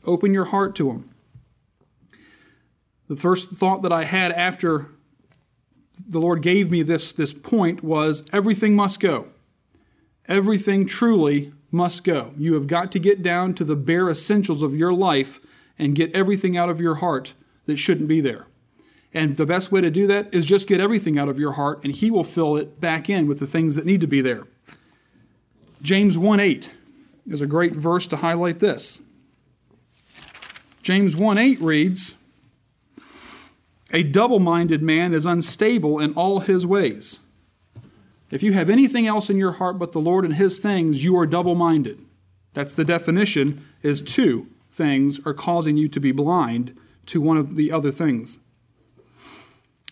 Open 0.04 0.32
your 0.32 0.46
heart 0.46 0.74
to 0.76 0.90
Him. 0.90 1.10
The 3.08 3.16
first 3.16 3.50
thought 3.50 3.82
that 3.82 3.92
I 3.92 4.04
had 4.04 4.32
after 4.32 4.86
the 6.06 6.18
Lord 6.18 6.42
gave 6.42 6.70
me 6.70 6.82
this, 6.82 7.12
this 7.12 7.32
point 7.32 7.84
was 7.84 8.24
everything 8.32 8.74
must 8.74 8.98
go. 8.98 9.28
Everything 10.26 10.86
truly 10.86 11.52
must 11.70 12.02
go. 12.02 12.32
You 12.38 12.54
have 12.54 12.66
got 12.66 12.90
to 12.92 12.98
get 12.98 13.22
down 13.22 13.54
to 13.54 13.64
the 13.64 13.76
bare 13.76 14.08
essentials 14.08 14.62
of 14.62 14.74
your 14.74 14.92
life 14.92 15.38
and 15.78 15.94
get 15.94 16.12
everything 16.12 16.56
out 16.56 16.68
of 16.68 16.80
your 16.80 16.96
heart 16.96 17.34
that 17.66 17.76
shouldn't 17.76 18.08
be 18.08 18.20
there. 18.20 18.46
And 19.12 19.36
the 19.36 19.46
best 19.46 19.70
way 19.70 19.80
to 19.80 19.90
do 19.90 20.06
that 20.08 20.32
is 20.34 20.44
just 20.44 20.66
get 20.66 20.80
everything 20.80 21.18
out 21.18 21.28
of 21.28 21.38
your 21.38 21.52
heart, 21.52 21.80
and 21.84 21.92
He 21.92 22.10
will 22.10 22.24
fill 22.24 22.56
it 22.56 22.80
back 22.80 23.08
in 23.08 23.28
with 23.28 23.38
the 23.38 23.46
things 23.46 23.76
that 23.76 23.86
need 23.86 24.00
to 24.00 24.06
be 24.08 24.20
there. 24.20 24.44
James 25.80 26.18
1 26.18 26.40
8 26.40 26.72
is 27.28 27.40
a 27.40 27.46
great 27.46 27.74
verse 27.74 28.06
to 28.06 28.16
highlight 28.16 28.58
this. 28.58 28.98
James 30.82 31.14
1 31.14 31.38
8 31.38 31.60
reads, 31.60 32.14
A 33.92 34.02
double 34.02 34.40
minded 34.40 34.82
man 34.82 35.14
is 35.14 35.24
unstable 35.24 36.00
in 36.00 36.12
all 36.14 36.40
his 36.40 36.66
ways. 36.66 37.20
If 38.30 38.42
you 38.42 38.52
have 38.52 38.68
anything 38.68 39.06
else 39.06 39.30
in 39.30 39.36
your 39.36 39.52
heart 39.52 39.78
but 39.78 39.92
the 39.92 40.00
Lord 40.00 40.24
and 40.24 40.34
his 40.34 40.58
things, 40.58 41.04
you 41.04 41.16
are 41.16 41.26
double 41.26 41.54
minded. 41.54 42.04
That's 42.52 42.72
the 42.72 42.84
definition, 42.84 43.64
is 43.82 44.00
two 44.00 44.48
things 44.74 45.20
are 45.24 45.34
causing 45.34 45.76
you 45.76 45.88
to 45.88 46.00
be 46.00 46.12
blind 46.12 46.76
to 47.06 47.20
one 47.20 47.36
of 47.36 47.56
the 47.56 47.70
other 47.70 47.92
things. 47.92 48.40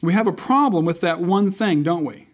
We 0.02 0.12
have 0.12 0.26
a 0.26 0.32
problem 0.32 0.84
with 0.84 1.00
that 1.02 1.20
one 1.20 1.52
thing, 1.52 1.82
don't 1.82 2.04
we? 2.04 2.26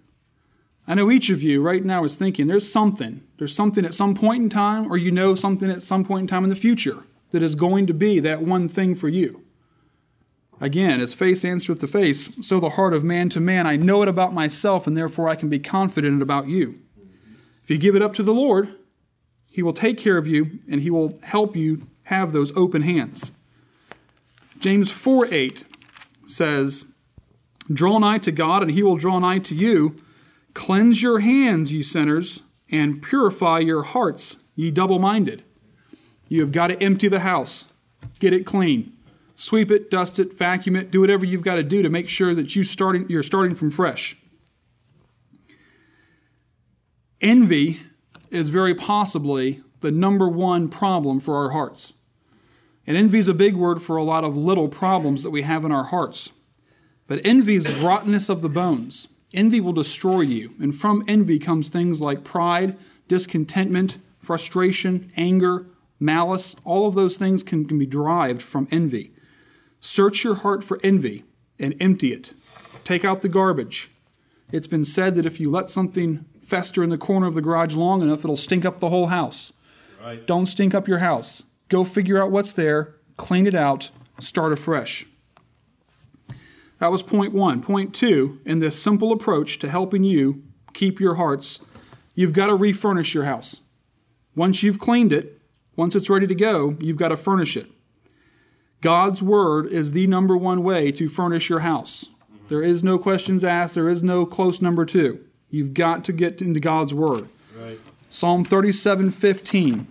I 0.87 0.95
know 0.95 1.11
each 1.11 1.29
of 1.29 1.43
you 1.43 1.61
right 1.61 1.85
now 1.85 2.05
is 2.05 2.15
thinking 2.15 2.47
there's 2.47 2.71
something. 2.71 3.23
There's 3.37 3.55
something 3.55 3.85
at 3.85 3.93
some 3.93 4.15
point 4.15 4.43
in 4.43 4.49
time, 4.49 4.91
or 4.91 4.97
you 4.97 5.11
know 5.11 5.35
something 5.35 5.71
at 5.71 5.83
some 5.83 6.03
point 6.03 6.23
in 6.23 6.27
time 6.29 6.45
in 6.45 6.51
the 6.51 6.57
future 6.57 7.05
that 7.31 7.43
is 7.43 7.55
going 7.55 7.87
to 7.87 7.93
be 7.93 8.21
that 8.21 8.41
one 8.41 8.71
thing 8.71 8.95
for 8.95 9.09
you. 9.09 9.45
Again, 10.61 11.01
as 11.01 11.13
face 11.13 11.45
answereth 11.45 11.81
to 11.81 11.87
face, 11.87 12.31
so 12.41 12.59
the 12.59 12.71
heart 12.71 12.95
of 12.95 13.05
man 13.05 13.29
to 13.29 13.41
man. 13.41 13.67
I 13.67 13.77
know 13.77 14.03
it 14.03 14.09
about 14.09 14.33
myself, 14.33 14.87
and 14.87 14.97
therefore 14.97 15.29
I 15.29 15.37
can 15.37 15.51
be 15.51 15.59
confident 15.59 16.23
about 16.23 16.49
you. 16.49 16.81
If 17.63 17.71
you 17.71 17.77
give 17.79 17.95
it 17.95 18.03
up 18.03 18.15
to 18.15 18.23
the 18.23 18.33
Lord, 18.33 18.75
He 19.51 19.63
will 19.63 19.75
take 19.75 19.99
care 19.99 20.17
of 20.17 20.27
you, 20.27 20.59
and 20.71 20.81
He 20.81 20.91
will 20.91 21.19
help 21.23 21.55
you 21.55 21.87
have 22.09 22.33
those 22.33 22.57
open 22.57 22.83
hands. 22.83 23.33
James 24.59 24.91
4 24.91 25.29
8 25.31 25.65
says, 26.25 26.87
Draw 27.71 27.99
nigh 27.99 28.19
to 28.19 28.33
God, 28.33 28.63
and 28.63 28.71
he 28.71 28.83
will 28.83 28.97
draw 28.97 29.19
nigh 29.19 29.41
to 29.41 29.55
you. 29.55 29.97
Cleanse 30.55 31.03
your 31.03 31.21
hands, 31.21 31.71
ye 31.71 31.83
sinners, 31.83 32.41
and 32.71 33.03
purify 33.03 33.59
your 33.59 33.83
hearts, 33.83 34.37
ye 34.57 34.71
double 34.71 34.99
minded. 34.99 35.45
You 36.29 36.41
have 36.41 36.51
got 36.53 36.69
to 36.69 36.83
empty 36.83 37.09
the 37.09 37.21
house, 37.21 37.67
get 38.19 38.33
it 38.33 38.47
clean. 38.47 38.95
Sweep 39.35 39.71
it, 39.71 39.91
dust 39.91 40.19
it, 40.19 40.37
vacuum 40.37 40.77
it, 40.77 40.91
do 40.91 41.01
whatever 41.03 41.25
you've 41.27 41.43
got 41.43 41.57
to 41.57 41.63
do 41.63 41.83
to 41.83 41.91
make 41.91 42.09
sure 42.09 42.35
that 42.35 42.57
you 42.57 42.65
starting, 42.65 43.07
you're 43.09 43.23
starting 43.23 43.55
from 43.55 43.71
fresh. 43.71 44.17
Envy 47.21 47.81
is 48.31 48.49
very 48.49 48.75
possibly 48.75 49.63
the 49.81 49.91
number 49.91 50.27
one 50.29 50.69
problem 50.69 51.21
for 51.21 51.37
our 51.37 51.51
hearts. 51.51 51.93
And 52.89 52.97
envy 52.97 53.19
is 53.19 53.29
a 53.29 53.35
big 53.35 53.55
word 53.55 53.83
for 53.83 53.99
a 53.99 54.03
lot 54.03 54.25
of 54.25 54.35
little 54.35 54.67
problems 54.67 55.23
that 55.23 55.29
we 55.29 55.43
have 55.43 55.63
in 55.63 55.71
our 55.71 55.85
hearts. 55.85 56.31
But 57.07 57.21
envy 57.23 57.55
is 57.55 57.69
rottenness 57.81 58.31
of 58.31 58.41
the 58.41 58.49
bones. 58.49 59.09
Envy 59.35 59.61
will 59.61 59.75
destroy 59.75 60.23
you. 60.23 60.55
And 60.59 60.75
from 60.75 61.05
envy 61.07 61.39
comes 61.39 61.69
things 61.69 62.01
like 62.01 62.25
pride, 62.25 62.79
discontentment, 63.07 63.99
frustration, 64.19 65.11
anger, 65.19 65.67
malice. 66.01 66.57
All 66.65 66.89
of 66.89 66.95
those 66.95 67.19
things 67.19 67.43
can, 67.43 67.67
can 67.67 67.79
be 67.79 67.85
derived 67.85 68.41
from 68.41 68.67
envy. 68.71 69.13
Search 69.81 70.25
your 70.25 70.37
heart 70.37 70.65
for 70.65 70.81
envy 70.83 71.25
and 71.59 71.75
empty 71.79 72.15
it. 72.15 72.33
Take 72.85 73.05
out 73.05 73.21
the 73.21 73.29
garbage. 73.29 73.91
It's 74.51 74.67
been 74.67 74.85
said 74.85 75.15
that 75.17 75.27
if 75.27 75.39
you 75.39 75.51
let 75.51 75.69
something 75.69 76.25
fester 76.43 76.83
in 76.83 76.89
the 76.89 76.97
corner 76.97 77.27
of 77.27 77.35
the 77.35 77.43
garage 77.43 77.75
long 77.75 78.01
enough, 78.01 78.21
it'll 78.21 78.39
stink 78.39 78.65
up 78.65 78.79
the 78.79 78.89
whole 78.89 79.09
house. 79.09 79.53
Right. 80.03 80.27
Don't 80.27 80.47
stink 80.47 80.75
up 80.75 80.89
your 80.89 81.01
house. 81.01 81.43
Go 81.69 81.85
figure 81.85 82.23
out 82.23 82.31
what's 82.31 82.53
there, 82.53 82.95
clean 83.17 83.47
it 83.47 83.55
out, 83.55 83.91
start 84.19 84.53
afresh. 84.53 85.07
That 86.79 86.93
was 86.93 87.03
point 87.03 87.33
one. 87.33 87.63
Point 87.63 87.95
two, 87.95 88.41
in 88.45 88.61
this 88.61 88.81
simple 88.81 89.13
approach 89.13 89.59
to 89.59 89.69
helping 89.69 90.05
you 90.05 90.43
keep 90.73 91.01
your 91.01 91.17
hearts, 91.17 91.59
you've 92.15 92.33
got 92.33 92.47
to 92.47 92.55
refurnish 92.55 93.15
your 93.15 93.25
house. 93.25 93.61
Once 94.35 94.63
you've 94.63 94.79
cleaned 94.79 95.13
it, 95.13 95.41
once 95.77 95.97
it's 95.97 96.11
ready 96.11 96.27
to 96.27 96.35
go, 96.35 96.77
you've 96.81 96.97
got 96.97 97.09
to 97.09 97.17
furnish 97.17 97.57
it. 97.57 97.67
God's 98.81 99.23
word 99.23 99.67
is 99.67 99.93
the 99.93 100.07
number 100.07 100.37
one 100.37 100.63
way 100.63 100.93
to 100.93 101.09
furnish 101.09 101.49
your 101.49 101.61
house. 101.61 102.07
There 102.49 102.63
is 102.63 102.85
no 102.85 102.99
questions 102.99 103.43
asked, 103.43 103.75
there 103.75 103.89
is 103.89 104.03
no 104.03 104.25
close 104.25 104.63
number 104.63 104.87
two. 104.87 105.25
You've 105.51 105.75
got 105.75 106.05
to 106.05 106.13
get 106.13 106.41
into 106.41 106.61
God's 106.61 106.95
word. 106.95 107.29
Right. 107.57 107.81
Psalm 108.11 108.45
37:15. 108.45 109.87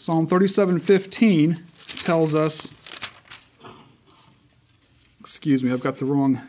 Psalm 0.00 0.26
37:15 0.26 2.02
tells 2.02 2.34
us 2.34 2.66
Excuse 5.20 5.62
me, 5.62 5.70
I've 5.70 5.82
got 5.82 5.98
the 5.98 6.06
wrong 6.06 6.40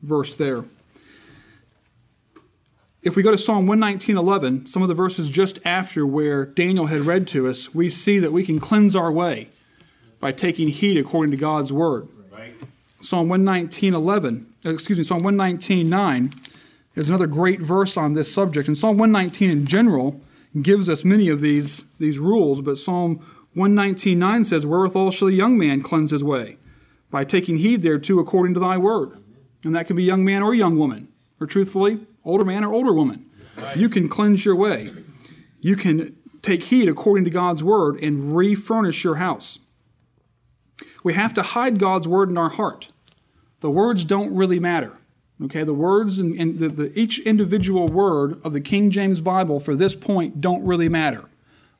verse 0.00 0.32
there. 0.34 0.64
If 3.02 3.16
we 3.16 3.24
go 3.24 3.32
to 3.32 3.36
Psalm 3.36 3.66
119:11, 3.66 4.68
some 4.68 4.80
of 4.80 4.86
the 4.86 4.94
verses 4.94 5.28
just 5.28 5.58
after 5.64 6.06
where 6.06 6.44
Daniel 6.46 6.86
had 6.86 7.00
read 7.00 7.26
to 7.28 7.48
us, 7.48 7.74
we 7.74 7.90
see 7.90 8.20
that 8.20 8.30
we 8.30 8.44
can 8.44 8.60
cleanse 8.60 8.94
our 8.94 9.10
way 9.10 9.48
by 10.20 10.30
taking 10.30 10.68
heed 10.68 10.98
according 10.98 11.32
to 11.32 11.36
God's 11.36 11.72
word. 11.72 12.06
Right. 12.30 12.54
Psalm 13.00 13.28
119:11, 13.28 14.46
uh, 14.64 14.70
excuse 14.70 14.98
me, 14.98 15.02
Psalm 15.02 15.24
119:9 15.24 16.32
is 16.94 17.08
another 17.08 17.26
great 17.26 17.60
verse 17.60 17.96
on 17.96 18.14
this 18.14 18.32
subject. 18.32 18.68
And 18.68 18.78
Psalm 18.78 18.98
119 18.98 19.50
in 19.50 19.66
general 19.66 20.20
gives 20.60 20.88
us 20.88 21.04
many 21.04 21.28
of 21.28 21.40
these, 21.40 21.82
these 21.98 22.18
rules, 22.18 22.60
but 22.60 22.78
Psalm 22.78 23.24
119:9 23.56 24.44
says, 24.44 24.66
Wherewithal 24.66 25.10
shall 25.10 25.28
a 25.28 25.32
young 25.32 25.58
man 25.58 25.82
cleanse 25.82 26.10
his 26.10 26.24
way? 26.24 26.56
By 27.10 27.24
taking 27.24 27.56
heed 27.56 27.82
thereto 27.82 28.18
according 28.18 28.54
to 28.54 28.60
thy 28.60 28.78
word. 28.78 29.18
And 29.64 29.74
that 29.74 29.86
can 29.86 29.96
be 29.96 30.04
young 30.04 30.24
man 30.24 30.42
or 30.42 30.54
young 30.54 30.78
woman, 30.78 31.08
or 31.40 31.46
truthfully, 31.46 32.06
older 32.24 32.44
man 32.44 32.64
or 32.64 32.72
older 32.72 32.92
woman. 32.92 33.26
You 33.76 33.88
can 33.88 34.08
cleanse 34.08 34.44
your 34.44 34.56
way. 34.56 34.90
You 35.60 35.76
can 35.76 36.16
take 36.42 36.64
heed 36.64 36.88
according 36.88 37.24
to 37.24 37.30
God's 37.30 37.62
word 37.62 37.96
and 38.02 38.34
refurnish 38.34 39.04
your 39.04 39.16
house. 39.16 39.58
We 41.02 41.14
have 41.14 41.34
to 41.34 41.42
hide 41.42 41.78
God's 41.78 42.08
word 42.08 42.30
in 42.30 42.38
our 42.38 42.48
heart. 42.48 42.88
The 43.60 43.70
words 43.70 44.04
don't 44.04 44.34
really 44.34 44.58
matter. 44.58 44.96
Okay, 45.42 45.64
the 45.64 45.72
words 45.72 46.18
and, 46.18 46.58
the, 46.58 46.68
the, 46.68 46.98
each 46.98 47.18
individual 47.20 47.88
word 47.88 48.40
of 48.44 48.52
the 48.52 48.60
King 48.60 48.90
James 48.90 49.20
Bible 49.22 49.58
for 49.58 49.74
this 49.74 49.94
point 49.94 50.40
don't 50.40 50.64
really 50.64 50.88
matter. 50.88 51.24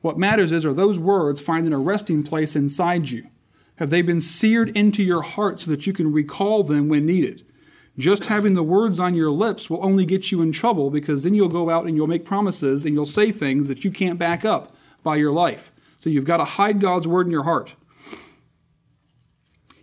What 0.01 0.17
matters 0.17 0.51
is 0.51 0.65
are 0.65 0.73
those 0.73 0.97
words 0.97 1.41
finding 1.41 1.73
a 1.73 1.77
resting 1.77 2.23
place 2.23 2.55
inside 2.55 3.09
you? 3.09 3.27
Have 3.75 3.91
they 3.91 4.01
been 4.01 4.21
seared 4.21 4.75
into 4.75 5.03
your 5.03 5.21
heart 5.21 5.59
so 5.59 5.69
that 5.69 5.85
you 5.85 5.93
can 5.93 6.11
recall 6.11 6.63
them 6.63 6.89
when 6.89 7.05
needed? 7.05 7.45
Just 7.97 8.25
having 8.25 8.55
the 8.55 8.63
words 8.63 8.99
on 8.99 9.15
your 9.15 9.29
lips 9.29 9.69
will 9.69 9.83
only 9.85 10.05
get 10.05 10.31
you 10.31 10.41
in 10.41 10.51
trouble 10.51 10.89
because 10.89 11.23
then 11.23 11.35
you'll 11.35 11.49
go 11.49 11.69
out 11.69 11.85
and 11.85 11.95
you'll 11.95 12.07
make 12.07 12.25
promises 12.25 12.85
and 12.85 12.95
you'll 12.95 13.05
say 13.05 13.31
things 13.31 13.67
that 13.67 13.83
you 13.83 13.91
can't 13.91 14.17
back 14.17 14.43
up 14.43 14.75
by 15.03 15.17
your 15.17 15.31
life. 15.31 15.71
So 15.99 16.09
you've 16.09 16.25
got 16.25 16.37
to 16.37 16.45
hide 16.45 16.79
God's 16.79 17.07
word 17.07 17.27
in 17.27 17.31
your 17.31 17.43
heart. 17.43 17.75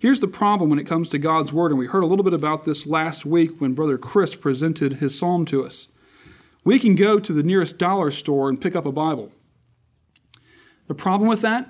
Here's 0.01 0.21
the 0.21 0.29
problem 0.29 0.71
when 0.71 0.79
it 0.79 0.87
comes 0.87 1.09
to 1.09 1.19
God's 1.19 1.53
Word, 1.53 1.73
and 1.73 1.79
we 1.79 1.87
heard 1.87 2.05
a 2.05 2.07
little 2.07 2.23
bit 2.23 2.33
about 2.33 2.63
this 2.63 2.87
last 2.87 3.27
week 3.27 3.61
when 3.61 3.75
Brother 3.75 3.99
Chris 3.99 4.37
presented 4.37 4.95
his 4.95 5.19
psalm 5.19 5.45
to 5.47 5.65
us. 5.65 5.89
We 6.65 6.79
can 6.79 6.95
go 6.95 7.19
to 7.19 7.33
the 7.33 7.43
nearest 7.43 7.79
dollar 7.79 8.13
store 8.13 8.49
and 8.49 8.61
pick 8.61 8.77
up 8.77 8.87
a 8.87 8.93
Bible. 8.93 9.33
The 10.87 10.95
problem 10.95 11.29
with 11.29 11.41
that 11.41 11.69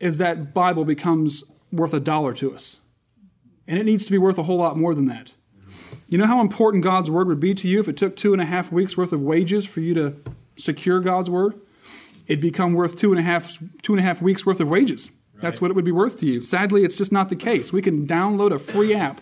is 0.00 0.16
that 0.16 0.52
Bible 0.52 0.84
becomes 0.84 1.44
worth 1.70 1.94
a 1.94 2.00
dollar 2.00 2.34
to 2.34 2.52
us, 2.52 2.80
and 3.68 3.78
it 3.78 3.86
needs 3.86 4.04
to 4.06 4.10
be 4.10 4.18
worth 4.18 4.38
a 4.38 4.42
whole 4.42 4.58
lot 4.58 4.76
more 4.76 4.92
than 4.92 5.06
that. 5.06 5.34
You 6.08 6.18
know 6.18 6.26
how 6.26 6.40
important 6.40 6.82
God's 6.82 7.12
Word 7.12 7.28
would 7.28 7.38
be 7.38 7.54
to 7.54 7.68
you 7.68 7.78
if 7.78 7.86
it 7.86 7.96
took 7.96 8.16
two 8.16 8.32
and 8.32 8.42
a 8.42 8.46
half 8.46 8.72
weeks 8.72 8.96
worth 8.96 9.12
of 9.12 9.20
wages 9.20 9.64
for 9.64 9.80
you 9.80 9.94
to 9.94 10.16
secure 10.56 10.98
God's 10.98 11.30
Word? 11.30 11.54
It'd 12.26 12.40
become 12.40 12.72
worth 12.72 12.98
two 12.98 13.12
and 13.12 13.20
a 13.20 13.22
half, 13.22 13.56
two 13.82 13.92
and 13.92 14.00
a 14.00 14.02
half 14.02 14.20
weeks 14.20 14.44
worth 14.44 14.58
of 14.58 14.68
wages. 14.68 15.10
That's 15.40 15.60
what 15.60 15.70
it 15.70 15.74
would 15.74 15.84
be 15.84 15.92
worth 15.92 16.16
to 16.18 16.26
you. 16.26 16.42
Sadly, 16.42 16.84
it's 16.84 16.96
just 16.96 17.12
not 17.12 17.28
the 17.28 17.36
case. 17.36 17.72
We 17.72 17.82
can 17.82 18.06
download 18.06 18.52
a 18.52 18.58
free 18.58 18.94
app 18.94 19.20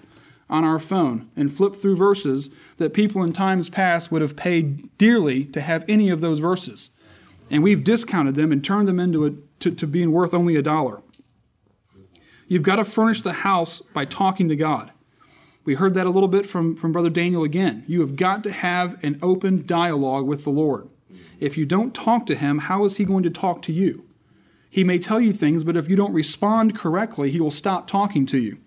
on 0.48 0.64
our 0.64 0.78
phone 0.78 1.30
and 1.36 1.52
flip 1.52 1.76
through 1.76 1.96
verses 1.96 2.50
that 2.78 2.94
people 2.94 3.22
in 3.22 3.32
times 3.32 3.68
past 3.68 4.10
would 4.10 4.22
have 4.22 4.36
paid 4.36 4.96
dearly 4.96 5.44
to 5.44 5.60
have 5.60 5.84
any 5.88 6.08
of 6.08 6.20
those 6.20 6.38
verses. 6.38 6.90
And 7.50 7.62
we've 7.62 7.84
discounted 7.84 8.34
them 8.34 8.52
and 8.52 8.64
turned 8.64 8.88
them 8.88 9.00
into 9.00 9.26
a, 9.26 9.32
to, 9.60 9.70
to 9.70 9.86
being 9.86 10.12
worth 10.12 10.34
only 10.34 10.56
a 10.56 10.62
dollar. 10.62 11.02
You've 12.48 12.62
got 12.62 12.76
to 12.76 12.84
furnish 12.84 13.22
the 13.22 13.32
house 13.32 13.82
by 13.92 14.04
talking 14.04 14.48
to 14.48 14.56
God. 14.56 14.92
We 15.64 15.74
heard 15.74 15.94
that 15.94 16.06
a 16.06 16.10
little 16.10 16.28
bit 16.28 16.46
from, 16.46 16.76
from 16.76 16.92
Brother 16.92 17.10
Daniel 17.10 17.42
again. 17.42 17.84
You 17.88 18.00
have 18.00 18.14
got 18.14 18.44
to 18.44 18.52
have 18.52 19.02
an 19.04 19.18
open 19.20 19.66
dialogue 19.66 20.24
with 20.24 20.44
the 20.44 20.50
Lord. 20.50 20.88
If 21.40 21.58
you 21.58 21.66
don't 21.66 21.92
talk 21.92 22.24
to 22.26 22.36
Him, 22.36 22.58
how 22.58 22.84
is 22.84 22.96
He 22.96 23.04
going 23.04 23.24
to 23.24 23.30
talk 23.30 23.62
to 23.62 23.72
you? 23.72 24.05
He 24.68 24.84
may 24.84 24.98
tell 24.98 25.20
you 25.20 25.32
things, 25.32 25.64
but 25.64 25.76
if 25.76 25.88
you 25.88 25.96
don't 25.96 26.12
respond 26.12 26.76
correctly, 26.76 27.30
he 27.30 27.40
will 27.40 27.50
stop 27.50 27.86
talking 27.86 28.26
to 28.26 28.38
you. 28.38 28.58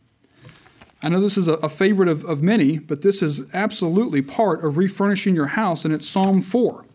I 1.02 1.10
know 1.10 1.22
this 1.22 1.38
is 1.38 1.48
a, 1.48 1.54
a 1.54 1.70
favorite 1.70 2.10
of, 2.10 2.26
of 2.26 2.42
many, 2.42 2.78
but 2.78 3.02
this 3.02 3.22
is 3.22 3.42
absolutely 3.54 4.22
part 4.22 4.64
of 4.64 4.78
refurnishing 4.78 5.36
your 5.36 5.48
house, 5.48 5.86
and 5.86 5.94
it's 5.94 6.08
Psalm 6.08 6.42
4. 6.42 6.86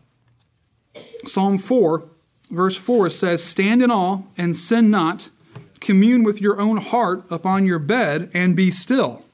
Psalm 1.25 1.59
4, 1.59 2.05
verse 2.51 2.77
4 2.77 3.11
says, 3.11 3.43
Stand 3.43 3.83
in 3.83 3.91
awe 3.91 4.23
and 4.37 4.55
sin 4.55 4.91
not, 4.91 5.31
commune 5.81 6.23
with 6.23 6.41
your 6.41 6.61
own 6.61 6.79
heart 6.79 7.25
upon 7.31 7.67
your 7.67 7.79
bed, 7.79 8.31
and 8.35 8.55
be 8.55 8.71
still. 8.71 9.25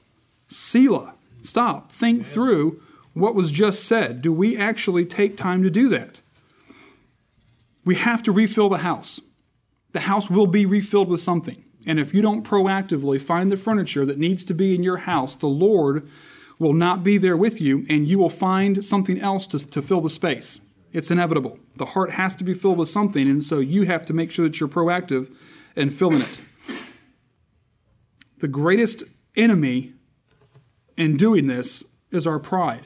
Selah. 0.47 1.13
Stop. 1.41 1.91
Think 1.91 2.25
through 2.25 2.81
what 3.13 3.35
was 3.35 3.51
just 3.51 3.83
said. 3.83 4.21
Do 4.21 4.31
we 4.31 4.57
actually 4.57 5.05
take 5.05 5.35
time 5.35 5.63
to 5.63 5.69
do 5.69 5.89
that? 5.89 6.21
We 7.83 7.95
have 7.95 8.21
to 8.23 8.31
refill 8.31 8.69
the 8.69 8.79
house 8.79 9.19
the 9.91 10.01
house 10.01 10.29
will 10.29 10.47
be 10.47 10.65
refilled 10.65 11.09
with 11.09 11.21
something. 11.21 11.63
And 11.85 11.99
if 11.99 12.13
you 12.13 12.21
don't 12.21 12.45
proactively 12.45 13.19
find 13.19 13.51
the 13.51 13.57
furniture 13.57 14.05
that 14.05 14.17
needs 14.17 14.43
to 14.45 14.53
be 14.53 14.75
in 14.75 14.83
your 14.83 14.97
house, 14.97 15.35
the 15.35 15.47
Lord 15.47 16.07
will 16.59 16.73
not 16.73 17.03
be 17.03 17.17
there 17.17 17.35
with 17.35 17.59
you, 17.59 17.85
and 17.89 18.07
you 18.07 18.19
will 18.19 18.29
find 18.29 18.85
something 18.85 19.19
else 19.19 19.47
to, 19.47 19.59
to 19.59 19.81
fill 19.81 20.01
the 20.01 20.09
space. 20.09 20.59
It's 20.93 21.09
inevitable. 21.09 21.57
The 21.77 21.87
heart 21.87 22.11
has 22.11 22.35
to 22.35 22.43
be 22.43 22.53
filled 22.53 22.77
with 22.77 22.89
something, 22.89 23.27
and 23.27 23.43
so 23.43 23.59
you 23.59 23.83
have 23.83 24.05
to 24.05 24.13
make 24.13 24.31
sure 24.31 24.47
that 24.47 24.59
you're 24.59 24.69
proactive 24.69 25.33
in 25.75 25.89
filling 25.89 26.21
it. 26.21 26.41
The 28.37 28.47
greatest 28.47 29.03
enemy 29.35 29.93
in 30.97 31.17
doing 31.17 31.47
this 31.47 31.83
is 32.11 32.27
our 32.27 32.39
pride. 32.39 32.85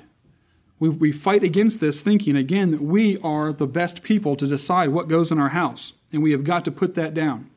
We, 0.79 0.89
we 0.89 1.11
fight 1.11 1.43
against 1.43 1.79
this 1.79 2.01
thinking, 2.01 2.35
again, 2.35 2.71
that 2.71 2.81
we 2.81 3.17
are 3.19 3.53
the 3.53 3.67
best 3.67 4.03
people 4.03 4.35
to 4.35 4.47
decide 4.47 4.89
what 4.89 5.07
goes 5.07 5.31
in 5.31 5.39
our 5.39 5.49
house 5.49 5.93
and 6.15 6.23
we 6.23 6.31
have 6.31 6.43
got 6.43 6.65
to 6.65 6.71
put 6.71 6.95
that 6.95 7.13
down. 7.13 7.49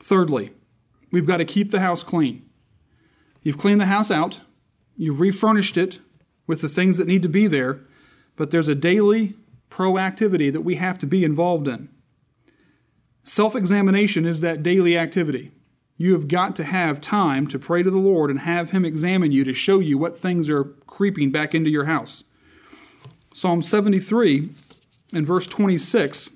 Thirdly, 0.00 0.52
we've 1.10 1.26
got 1.26 1.38
to 1.38 1.44
keep 1.44 1.70
the 1.70 1.80
house 1.80 2.02
clean. 2.02 2.48
You've 3.42 3.58
cleaned 3.58 3.80
the 3.80 3.86
house 3.86 4.10
out, 4.10 4.42
you've 4.96 5.20
refurnished 5.20 5.76
it 5.76 6.00
with 6.46 6.60
the 6.60 6.68
things 6.68 6.98
that 6.98 7.08
need 7.08 7.22
to 7.22 7.28
be 7.28 7.46
there, 7.46 7.80
but 8.36 8.50
there's 8.50 8.68
a 8.68 8.74
daily 8.74 9.34
proactivity 9.70 10.52
that 10.52 10.60
we 10.60 10.74
have 10.74 10.98
to 10.98 11.06
be 11.06 11.24
involved 11.24 11.66
in. 11.66 11.88
Self 13.22 13.56
examination 13.56 14.26
is 14.26 14.40
that 14.40 14.62
daily 14.62 14.96
activity. 14.96 15.52
You 15.96 16.12
have 16.12 16.28
got 16.28 16.54
to 16.56 16.64
have 16.64 17.00
time 17.00 17.46
to 17.48 17.58
pray 17.58 17.82
to 17.82 17.90
the 17.90 17.96
Lord 17.96 18.30
and 18.30 18.40
have 18.40 18.70
Him 18.70 18.84
examine 18.84 19.32
you 19.32 19.44
to 19.44 19.54
show 19.54 19.78
you 19.78 19.96
what 19.96 20.18
things 20.18 20.50
are 20.50 20.64
creeping 20.94 21.30
back 21.30 21.54
into 21.54 21.70
your 21.70 21.84
house. 21.84 22.24
Psalm 23.34 23.62
73 23.62 24.48
and 25.12 25.26
verse 25.26 25.46
26 25.46 26.30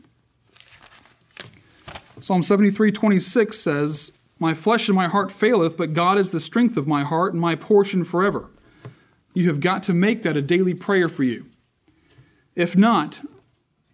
Psalm 2.21 2.43
73 2.43 2.91
26 2.91 3.59
says, 3.59 4.13
My 4.39 4.53
flesh 4.53 4.89
and 4.89 4.97
my 4.97 5.07
heart 5.07 5.31
faileth, 5.31 5.77
but 5.77 5.95
God 5.95 6.19
is 6.19 6.31
the 6.31 6.41
strength 6.41 6.77
of 6.77 6.87
my 6.87 7.05
heart 7.05 7.33
and 7.33 7.41
my 7.41 7.55
portion 7.55 8.05
forever. 8.05 8.51
You 9.35 9.47
have 9.47 9.61
got 9.61 9.83
to 9.85 9.95
make 9.95 10.25
that 10.25 10.37
a 10.37 10.43
daily 10.43 10.75
prayer 10.75 11.09
for 11.09 11.23
you. 11.23 11.47
If 12.57 12.77
not, 12.77 13.21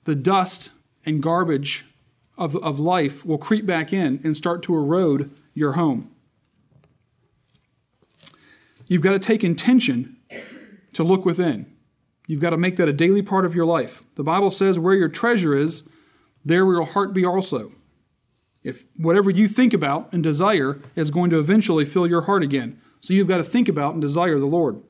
the 0.05 0.15
dust 0.15 0.71
and 1.05 1.23
garbage 1.23 1.85
of, 2.39 2.57
of 2.57 2.81
life 2.81 3.27
will 3.27 3.39
creep 3.39 3.67
back 3.67 3.93
in 3.93 4.21
and 4.25 4.37
start 4.37 4.63
to 4.65 4.75
erode 4.75 5.31
your 5.53 5.73
home. 5.73 6.11
You've 8.87 9.03
got 9.03 9.13
to 9.13 9.19
take 9.19 9.45
intention 9.45 10.17
to 10.95 11.05
look 11.05 11.25
within. 11.25 11.75
You've 12.27 12.41
got 12.41 12.51
to 12.51 12.57
make 12.57 12.77
that 12.77 12.89
a 12.89 12.93
daily 12.93 13.23
part 13.23 13.45
of 13.45 13.55
your 13.55 13.67
life. 13.67 14.05
The 14.15 14.25
Bible 14.25 14.51
says, 14.51 14.79
Where 14.79 14.95
your 14.95 15.09
treasure 15.09 15.55
is, 15.55 15.83
there 16.45 16.65
will 16.65 16.75
your 16.75 16.87
heart 16.87 17.13
be 17.13 17.25
also. 17.25 17.73
If 18.63 18.87
whatever 18.97 19.31
you 19.31 19.47
think 19.47 19.75
about 19.75 20.11
and 20.13 20.23
desire 20.23 20.81
is 20.97 21.11
going 21.11 21.31
to 21.31 21.39
eventually 21.39 21.85
fill 21.85 22.07
your 22.07 22.23
heart 22.23 22.43
again. 22.43 22.81
So 23.01 23.13
you've 23.13 23.29
got 23.29 23.37
to 23.37 23.45
think 23.45 23.69
about 23.69 23.93
and 23.93 24.01
desire 24.01 24.39
the 24.39 24.47
Lord. 24.47 24.83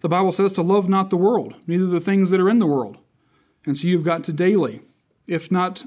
The 0.00 0.08
Bible 0.08 0.32
says 0.32 0.52
to 0.52 0.62
love 0.62 0.88
not 0.88 1.10
the 1.10 1.16
world, 1.16 1.54
neither 1.66 1.86
the 1.86 2.00
things 2.00 2.30
that 2.30 2.40
are 2.40 2.48
in 2.48 2.60
the 2.60 2.66
world. 2.66 2.98
And 3.66 3.76
so 3.76 3.86
you've 3.86 4.04
got 4.04 4.24
to 4.24 4.32
daily, 4.32 4.80
if 5.26 5.50
not 5.50 5.84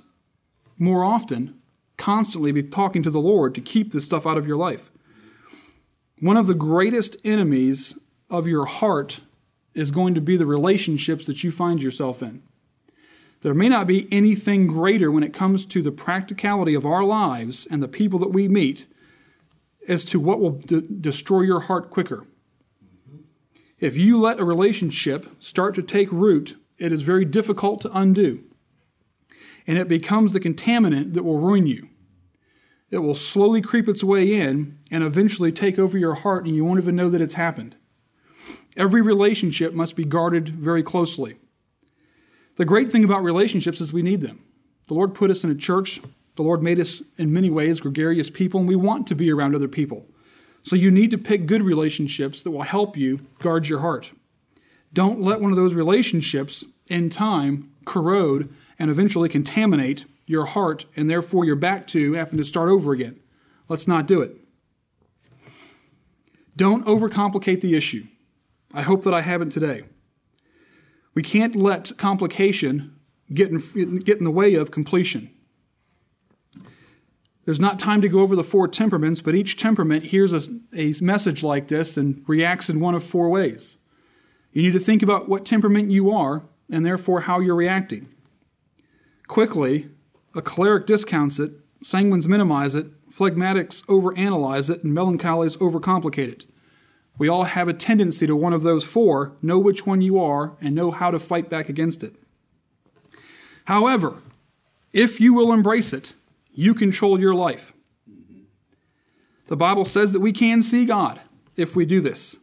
more 0.78 1.04
often, 1.04 1.60
constantly 1.98 2.52
be 2.52 2.64
talking 2.64 3.02
to 3.04 3.10
the 3.10 3.22
Lord 3.22 3.56
to 3.56 3.62
keep 3.62 3.94
this 3.94 4.04
stuff 4.04 4.28
out 4.28 4.38
of 4.38 4.46
your 4.46 4.58
life. 4.58 4.92
One 6.20 6.38
of 6.38 6.48
the 6.48 6.54
greatest 6.54 7.16
enemies 7.24 7.98
of 8.30 8.48
your 8.48 8.66
heart 8.66 9.22
is 9.74 9.92
going 9.92 10.14
to 10.14 10.22
be 10.22 10.38
the 10.38 10.46
relationships 10.46 11.26
that 11.26 11.44
you 11.44 11.52
find 11.52 11.82
yourself 11.82 12.22
in. 12.22 12.44
There 13.42 13.54
may 13.54 13.68
not 13.68 13.88
be 13.88 14.08
anything 14.12 14.68
greater 14.68 15.12
when 15.12 15.24
it 15.24 15.34
comes 15.34 15.66
to 15.66 15.82
the 15.82 15.92
practicality 15.92 16.76
of 16.76 16.86
our 16.86 17.04
lives 17.04 17.68
and 17.70 17.84
the 17.84 17.90
people 17.90 18.18
that 18.20 18.32
we 18.32 18.48
meet 18.48 18.88
as 19.88 20.04
to 20.06 20.20
what 20.20 20.40
will 20.40 20.52
de- 20.52 20.82
destroy 20.82 21.42
your 21.42 21.60
heart 21.60 21.90
quicker. 21.90 22.26
If 23.80 23.98
you 23.98 24.18
let 24.18 24.40
a 24.40 24.46
relationship 24.46 25.28
start 25.44 25.76
to 25.76 25.82
take 25.82 26.10
root, 26.10 26.56
it 26.78 26.94
is 26.94 27.02
very 27.02 27.26
difficult 27.26 27.82
to 27.82 27.98
undo. 27.98 28.46
And 29.68 29.78
it 29.78 29.90
becomes 29.90 30.32
the 30.32 30.40
contaminant 30.40 31.14
that 31.14 31.24
will 31.24 31.40
ruin 31.40 31.68
you. 31.68 31.90
It 32.92 33.00
will 33.00 33.16
slowly 33.16 33.62
creep 33.62 33.90
its 33.90 34.04
way 34.04 34.34
in 34.34 34.78
and 34.90 35.04
eventually 35.04 35.52
take 35.52 35.78
over 35.78 35.98
your 35.98 36.14
heart, 36.14 36.46
and 36.46 36.56
you 36.56 36.64
won't 36.64 36.80
even 36.80 36.96
know 36.96 37.10
that 37.10 37.22
it's 37.22 37.34
happened. 37.34 37.76
Every 38.76 39.02
relationship 39.02 39.74
must 39.74 39.96
be 39.96 40.06
guarded 40.06 40.50
very 40.50 40.84
closely. 40.84 41.36
The 42.56 42.66
great 42.66 42.92
thing 42.92 43.04
about 43.04 43.24
relationships 43.24 43.82
is 43.82 43.94
we 43.94 44.02
need 44.02 44.22
them. 44.22 44.44
The 44.88 44.94
Lord 44.94 45.14
put 45.14 45.32
us 45.32 45.44
in 45.44 45.52
a 45.52 45.56
church. 45.56 46.02
The 46.36 46.44
Lord 46.44 46.64
made 46.64 46.80
us 46.80 47.02
in 47.18 47.34
many 47.34 47.50
ways 47.50 47.80
gregarious 47.80 48.30
people, 48.30 48.60
and 48.60 48.70
we 48.70 48.76
want 48.76 49.08
to 49.08 49.16
be 49.16 49.32
around 49.32 49.56
other 49.56 49.68
people. 49.68 50.06
So 50.64 50.76
you 50.76 50.92
need 50.92 51.12
to 51.12 51.18
pick 51.18 51.46
good 51.46 51.62
relationships 51.62 52.42
that 52.42 52.52
will 52.52 52.64
help 52.64 52.98
you 52.98 53.22
guard 53.40 53.68
your 53.68 53.80
heart. 53.80 54.12
Don't 54.94 55.22
let 55.22 55.42
one 55.42 55.52
of 55.52 55.58
those 55.58 55.74
relationships 55.74 56.64
in 56.88 57.10
time 57.10 57.72
corrode 57.86 58.54
and 58.80 58.90
eventually 58.90 59.30
contaminate 59.30 60.06
your 60.26 60.46
heart, 60.46 60.86
and 60.96 61.10
therefore 61.10 61.46
you're 61.46 61.56
back 61.56 61.86
to 61.88 62.14
having 62.14 62.38
to 62.38 62.46
start 62.46 62.70
over 62.70 62.94
again. 62.94 63.20
Let's 63.68 63.88
not 63.88 64.08
do 64.08 64.22
it. 64.22 64.36
Don't 66.56 66.86
overcomplicate 66.86 67.62
the 67.62 67.76
issue. 67.76 68.06
I 68.74 68.82
hope 68.82 69.04
that 69.04 69.14
I 69.14 69.22
haven't 69.22 69.52
today. 69.52 69.84
We 71.14 71.22
can't 71.22 71.56
let 71.56 71.96
complication 71.98 72.96
get 73.32 73.52
in, 73.52 73.98
get 74.00 74.18
in 74.18 74.24
the 74.24 74.32
way 74.32 74.56
of 74.56 74.72
completion. 74.72 75.30
There's 77.46 77.60
not 77.60 77.78
time 77.78 78.02
to 78.02 78.10
go 78.10 78.20
over 78.20 78.36
the 78.36 78.44
four 78.44 78.68
temperaments, 78.68 79.22
but 79.22 79.36
each 79.36 79.58
temperament 79.58 80.06
hears 80.06 80.34
a, 80.34 80.42
a 80.74 80.94
message 81.02 81.44
like 81.44 81.68
this 81.68 81.98
and 81.98 82.24
reacts 82.26 82.70
in 82.70 82.80
one 82.80 82.96
of 82.96 83.04
four 83.04 83.30
ways. 83.30 83.78
You 84.54 84.64
need 84.64 84.74
to 84.74 84.80
think 84.80 85.04
about 85.04 85.28
what 85.28 85.46
temperament 85.46 85.92
you 85.92 86.10
are 86.12 86.44
and 86.72 86.86
therefore 86.86 87.22
how 87.22 87.40
you're 87.40 87.56
reacting. 87.56 88.08
Quickly, 89.28 89.90
a 90.34 90.42
choleric 90.42 90.86
discounts 90.86 91.38
it, 91.38 91.52
sanguines 91.84 92.28
minimize 92.28 92.76
it, 92.76 92.88
phlegmatics 93.10 93.84
overanalyze 93.86 94.70
it, 94.70 94.84
and 94.84 94.94
melancholies 94.94 95.58
overcomplicate 95.58 96.30
it. 96.30 96.46
We 97.18 97.28
all 97.28 97.44
have 97.44 97.68
a 97.68 97.74
tendency 97.74 98.26
to 98.28 98.36
one 98.36 98.54
of 98.54 98.64
those 98.64 98.84
four, 98.84 99.34
know 99.42 99.60
which 99.60 99.86
one 99.86 100.02
you 100.02 100.20
are, 100.20 100.54
and 100.60 100.74
know 100.74 100.92
how 100.92 101.12
to 101.12 101.20
fight 101.20 101.50
back 101.50 101.70
against 101.70 102.04
it. 102.04 102.16
However, 103.66 104.22
if 104.92 105.22
you 105.22 105.34
will 105.34 105.54
embrace 105.54 105.94
it, 105.94 106.14
you 106.54 106.74
control 106.74 107.20
your 107.20 107.36
life. 107.36 107.74
The 109.48 109.58
Bible 109.58 109.86
says 109.86 110.12
that 110.12 110.20
we 110.20 110.32
can 110.32 110.62
see 110.62 110.86
God 110.86 111.22
if 111.56 111.76
we 111.76 111.86
do 111.86 112.02
this. 112.02 112.36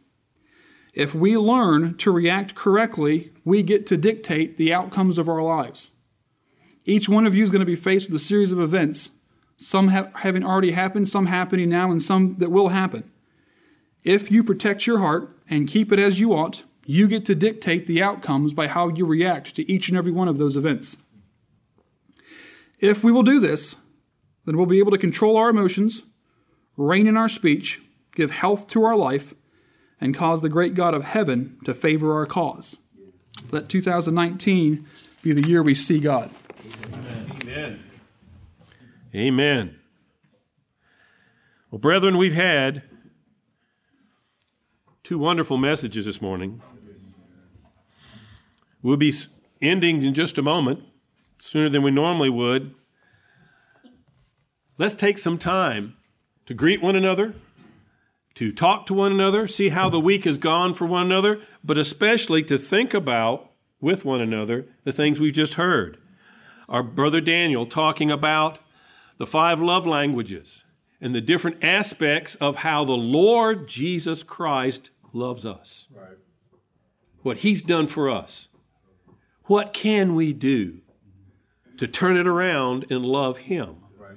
If 0.93 1.15
we 1.15 1.37
learn 1.37 1.95
to 1.97 2.11
react 2.11 2.55
correctly, 2.55 3.31
we 3.45 3.63
get 3.63 3.87
to 3.87 3.97
dictate 3.97 4.57
the 4.57 4.73
outcomes 4.73 5.17
of 5.17 5.29
our 5.29 5.41
lives. 5.41 5.91
Each 6.85 7.07
one 7.07 7.25
of 7.25 7.35
you 7.35 7.43
is 7.43 7.51
going 7.51 7.61
to 7.61 7.65
be 7.65 7.75
faced 7.75 8.09
with 8.09 8.21
a 8.21 8.23
series 8.23 8.51
of 8.51 8.59
events, 8.59 9.11
some 9.55 9.89
having 9.89 10.43
already 10.43 10.71
happened, 10.71 11.07
some 11.07 11.27
happening 11.27 11.69
now, 11.69 11.91
and 11.91 12.01
some 12.01 12.35
that 12.37 12.51
will 12.51 12.69
happen. 12.69 13.10
If 14.03 14.31
you 14.31 14.43
protect 14.43 14.87
your 14.87 14.99
heart 14.99 15.35
and 15.49 15.67
keep 15.67 15.91
it 15.91 15.99
as 15.99 16.19
you 16.19 16.33
ought, 16.33 16.63
you 16.85 17.07
get 17.07 17.25
to 17.27 17.35
dictate 17.35 17.85
the 17.85 18.01
outcomes 18.01 18.53
by 18.53 18.67
how 18.67 18.89
you 18.89 19.05
react 19.05 19.55
to 19.55 19.71
each 19.71 19.89
and 19.89 19.97
every 19.97 20.11
one 20.11 20.27
of 20.27 20.37
those 20.37 20.57
events. 20.57 20.97
If 22.79 23.03
we 23.03 23.11
will 23.11 23.23
do 23.23 23.39
this, 23.39 23.75
then 24.45 24.57
we'll 24.57 24.65
be 24.65 24.79
able 24.79 24.91
to 24.91 24.97
control 24.97 25.37
our 25.37 25.49
emotions, 25.49 26.03
rein 26.75 27.05
in 27.05 27.15
our 27.15 27.29
speech, 27.29 27.81
give 28.15 28.31
health 28.31 28.67
to 28.69 28.83
our 28.83 28.95
life, 28.95 29.35
and 29.99 30.15
cause 30.15 30.41
the 30.41 30.49
great 30.49 30.73
God 30.73 30.95
of 30.95 31.03
heaven 31.03 31.57
to 31.65 31.75
favor 31.75 32.15
our 32.15 32.25
cause. 32.25 32.79
Let 33.51 33.69
2019 33.69 34.87
be 35.21 35.33
the 35.33 35.47
year 35.47 35.61
we 35.61 35.75
see 35.75 35.99
God. 35.99 36.31
Amen. 37.43 37.83
Amen. 39.13 39.79
Well, 41.69 41.79
brethren, 41.79 42.17
we've 42.17 42.33
had 42.33 42.83
two 45.11 45.19
wonderful 45.19 45.57
messages 45.57 46.05
this 46.05 46.21
morning. 46.21 46.61
We'll 48.81 48.95
be 48.95 49.13
ending 49.61 50.03
in 50.03 50.13
just 50.13 50.37
a 50.37 50.41
moment, 50.41 50.85
sooner 51.37 51.67
than 51.67 51.83
we 51.83 51.91
normally 51.91 52.29
would. 52.29 52.73
Let's 54.77 54.95
take 54.95 55.17
some 55.17 55.37
time 55.37 55.97
to 56.45 56.53
greet 56.53 56.81
one 56.81 56.95
another, 56.95 57.33
to 58.35 58.53
talk 58.53 58.85
to 58.85 58.93
one 58.93 59.11
another, 59.11 59.49
see 59.49 59.67
how 59.67 59.89
the 59.89 59.99
week 59.99 60.23
has 60.23 60.37
gone 60.37 60.73
for 60.73 60.85
one 60.85 61.07
another, 61.07 61.41
but 61.61 61.77
especially 61.77 62.41
to 62.43 62.57
think 62.57 62.93
about 62.93 63.51
with 63.81 64.05
one 64.05 64.21
another 64.21 64.65
the 64.85 64.93
things 64.93 65.19
we've 65.19 65.33
just 65.33 65.55
heard. 65.55 65.97
Our 66.69 66.83
brother 66.83 67.19
Daniel 67.19 67.65
talking 67.65 68.09
about 68.09 68.59
the 69.17 69.27
five 69.27 69.61
love 69.61 69.85
languages 69.85 70.63
and 71.01 71.13
the 71.13 71.19
different 71.19 71.61
aspects 71.61 72.35
of 72.35 72.57
how 72.57 72.85
the 72.85 72.93
Lord 72.93 73.67
Jesus 73.67 74.23
Christ 74.23 74.91
loves 75.13 75.45
us. 75.45 75.87
Right. 75.93 76.17
What 77.21 77.37
he's 77.37 77.61
done 77.61 77.87
for 77.87 78.09
us. 78.09 78.49
What 79.45 79.73
can 79.73 80.15
we 80.15 80.33
do 80.33 80.81
to 81.77 81.87
turn 81.87 82.17
it 82.17 82.27
around 82.27 82.91
and 82.91 83.05
love 83.05 83.39
him? 83.39 83.77
Right. 83.97 84.15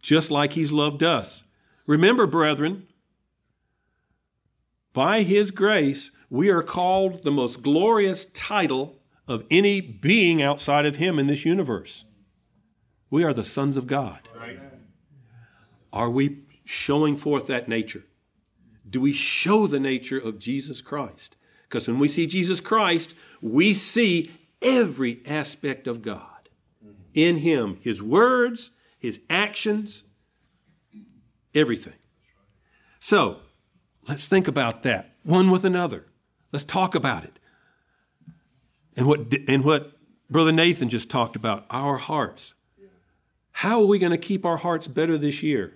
Just 0.00 0.30
like 0.30 0.54
he's 0.54 0.72
loved 0.72 1.02
us. 1.02 1.44
Remember, 1.86 2.26
brethren, 2.26 2.86
by 4.92 5.22
his 5.22 5.50
grace, 5.50 6.10
we 6.30 6.48
are 6.50 6.62
called 6.62 7.22
the 7.22 7.30
most 7.30 7.62
glorious 7.62 8.26
title 8.26 8.98
of 9.28 9.44
any 9.50 9.80
being 9.80 10.42
outside 10.42 10.86
of 10.86 10.96
him 10.96 11.18
in 11.18 11.26
this 11.26 11.44
universe. 11.44 12.04
We 13.10 13.24
are 13.24 13.32
the 13.32 13.44
sons 13.44 13.76
of 13.76 13.86
God. 13.86 14.20
Right. 14.34 14.58
Are 15.92 16.10
we 16.10 16.44
showing 16.64 17.16
forth 17.16 17.46
that 17.48 17.68
nature? 17.68 18.04
Do 18.92 19.00
we 19.00 19.12
show 19.12 19.66
the 19.66 19.80
nature 19.80 20.18
of 20.18 20.38
Jesus 20.38 20.82
Christ? 20.82 21.36
Because 21.62 21.88
when 21.88 21.98
we 21.98 22.08
see 22.08 22.26
Jesus 22.26 22.60
Christ, 22.60 23.14
we 23.40 23.72
see 23.72 24.30
every 24.60 25.22
aspect 25.26 25.86
of 25.86 26.02
God 26.02 26.50
in 27.14 27.38
Him 27.38 27.78
His 27.80 28.02
words, 28.02 28.72
His 28.98 29.20
actions, 29.30 30.04
everything. 31.54 31.94
So, 33.00 33.38
let's 34.06 34.26
think 34.26 34.46
about 34.46 34.82
that 34.82 35.14
one 35.22 35.50
with 35.50 35.64
another. 35.64 36.04
Let's 36.52 36.64
talk 36.64 36.94
about 36.94 37.24
it. 37.24 37.38
And 38.94 39.06
what, 39.06 39.32
and 39.48 39.64
what 39.64 39.92
Brother 40.30 40.52
Nathan 40.52 40.90
just 40.90 41.08
talked 41.08 41.34
about, 41.34 41.64
our 41.70 41.96
hearts. 41.96 42.54
How 43.52 43.80
are 43.80 43.86
we 43.86 43.98
going 43.98 44.12
to 44.12 44.18
keep 44.18 44.44
our 44.44 44.58
hearts 44.58 44.86
better 44.86 45.16
this 45.16 45.42
year? 45.42 45.74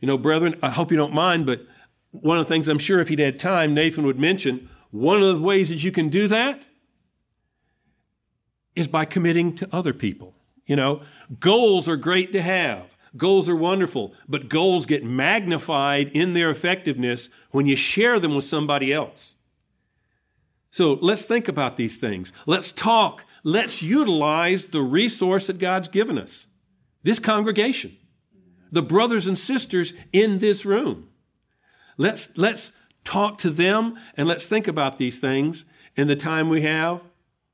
You 0.00 0.06
know, 0.06 0.16
brethren, 0.16 0.58
I 0.62 0.70
hope 0.70 0.90
you 0.90 0.96
don't 0.96 1.14
mind, 1.14 1.46
but 1.46 1.66
one 2.20 2.38
of 2.38 2.46
the 2.46 2.48
things 2.48 2.68
I'm 2.68 2.78
sure 2.78 3.00
if 3.00 3.08
he'd 3.08 3.18
had 3.18 3.38
time, 3.38 3.74
Nathan 3.74 4.06
would 4.06 4.18
mention, 4.18 4.68
one 4.90 5.22
of 5.22 5.36
the 5.36 5.42
ways 5.42 5.68
that 5.70 5.82
you 5.82 5.90
can 5.90 6.08
do 6.08 6.28
that 6.28 6.62
is 8.76 8.86
by 8.86 9.04
committing 9.04 9.54
to 9.56 9.68
other 9.72 9.92
people. 9.92 10.34
You 10.66 10.76
know, 10.76 11.02
goals 11.40 11.88
are 11.88 11.96
great 11.96 12.32
to 12.32 12.42
have. 12.42 12.96
Goals 13.16 13.48
are 13.48 13.56
wonderful, 13.56 14.14
but 14.28 14.48
goals 14.48 14.86
get 14.86 15.04
magnified 15.04 16.08
in 16.08 16.32
their 16.32 16.50
effectiveness 16.50 17.28
when 17.50 17.66
you 17.66 17.76
share 17.76 18.18
them 18.18 18.34
with 18.34 18.44
somebody 18.44 18.92
else. 18.92 19.36
So 20.70 20.94
let's 20.94 21.22
think 21.22 21.46
about 21.46 21.76
these 21.76 21.96
things. 21.96 22.32
Let's 22.46 22.72
talk. 22.72 23.24
Let's 23.44 23.82
utilize 23.82 24.66
the 24.66 24.82
resource 24.82 25.46
that 25.46 25.58
God's 25.58 25.88
given 25.88 26.18
us 26.18 26.46
this 27.02 27.18
congregation 27.18 27.96
the 28.72 28.82
brothers 28.82 29.28
and 29.28 29.38
sisters 29.38 29.92
in 30.12 30.38
this 30.38 30.64
room. 30.64 31.08
Let's, 31.96 32.28
let's 32.36 32.72
talk 33.04 33.38
to 33.38 33.50
them 33.50 33.98
and 34.16 34.26
let's 34.26 34.44
think 34.44 34.66
about 34.66 34.98
these 34.98 35.20
things 35.20 35.64
in 35.96 36.08
the 36.08 36.16
time 36.16 36.48
we 36.48 36.62
have 36.62 37.02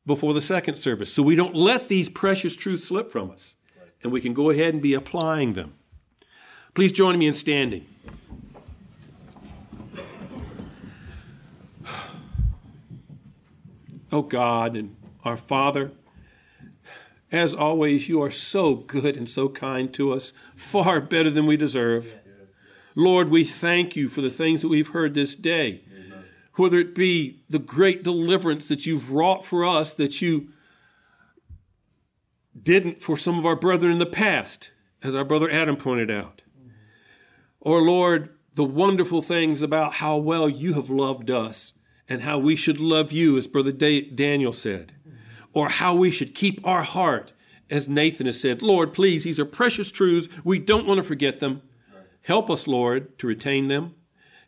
before 0.07 0.32
the 0.32 0.41
second 0.41 0.76
service 0.76 1.12
so 1.12 1.22
we 1.22 1.36
don't 1.36 1.55
let 1.55 1.88
these 1.88 2.09
precious 2.09 2.57
truths 2.57 2.84
slip 2.84 3.12
from 3.12 3.30
us 3.30 3.57
and 4.03 4.12
we 4.12 4.20
can 4.20 4.32
go 4.32 4.51
ahead 4.51 4.72
and 4.72 4.82
be 4.82 4.95
applying 4.95 5.53
them. 5.53 5.74
Please 6.74 6.93
join 6.93 7.18
me 7.18 7.26
in 7.26 7.34
standing. 7.34 7.86
Oh 14.12 14.22
God 14.22 14.74
and 14.74 14.97
our 15.24 15.36
Father, 15.36 15.93
as 17.32 17.55
always, 17.55 18.09
you 18.09 18.20
are 18.22 18.30
so 18.30 18.74
good 18.74 19.16
and 19.16 19.28
so 19.28 19.49
kind 19.49 19.93
to 19.95 20.12
us, 20.12 20.32
far 20.57 21.01
better 21.01 21.30
than 21.30 21.47
we 21.47 21.57
deserve. 21.57 22.16
Lord, 23.01 23.30
we 23.30 23.44
thank 23.44 23.96
you 23.96 24.11
for 24.11 24.20
the 24.20 24.30
things 24.30 24.61
that 24.61 24.68
we've 24.68 24.88
heard 24.88 25.14
this 25.14 25.34
day, 25.34 25.82
whether 26.57 26.76
it 26.76 26.94
be 26.94 27.40
the 27.48 27.59
great 27.59 28.03
deliverance 28.03 28.68
that 28.68 28.84
you've 28.84 29.11
wrought 29.12 29.42
for 29.42 29.64
us 29.64 29.94
that 29.94 30.20
you 30.20 30.51
didn't 32.62 33.01
for 33.01 33.16
some 33.16 33.38
of 33.38 33.46
our 33.46 33.57
brethren 33.57 33.90
in 33.90 33.98
the 33.98 34.05
past, 34.05 34.70
as 35.03 35.14
our 35.14 35.24
brother 35.24 35.51
Adam 35.51 35.76
pointed 35.76 36.11
out. 36.11 36.42
Or, 37.59 37.80
Lord, 37.80 38.34
the 38.55 38.64
wonderful 38.64 39.22
things 39.22 39.62
about 39.62 39.94
how 39.94 40.18
well 40.18 40.46
you 40.46 40.74
have 40.74 40.90
loved 40.90 41.30
us 41.30 41.72
and 42.07 42.20
how 42.20 42.38
we 42.38 42.55
should 42.55 42.80
love 42.80 43.12
you, 43.12 43.38
as 43.38 43.46
Brother 43.46 43.72
Daniel 43.72 44.53
said, 44.53 44.92
or 45.55 45.70
how 45.70 45.94
we 45.94 46.11
should 46.11 46.34
keep 46.34 46.61
our 46.66 46.82
heart, 46.82 47.32
as 47.70 47.88
Nathan 47.88 48.26
has 48.26 48.38
said. 48.38 48.61
Lord, 48.61 48.92
please, 48.92 49.24
these 49.24 49.40
are 49.40 49.46
precious 49.46 49.90
truths. 49.90 50.28
We 50.44 50.59
don't 50.59 50.86
want 50.86 50.98
to 50.98 51.03
forget 51.03 51.40
them. 51.40 51.62
Help 52.23 52.51
us, 52.51 52.66
Lord, 52.66 53.18
to 53.18 53.27
retain 53.27 53.68
them. 53.68 53.95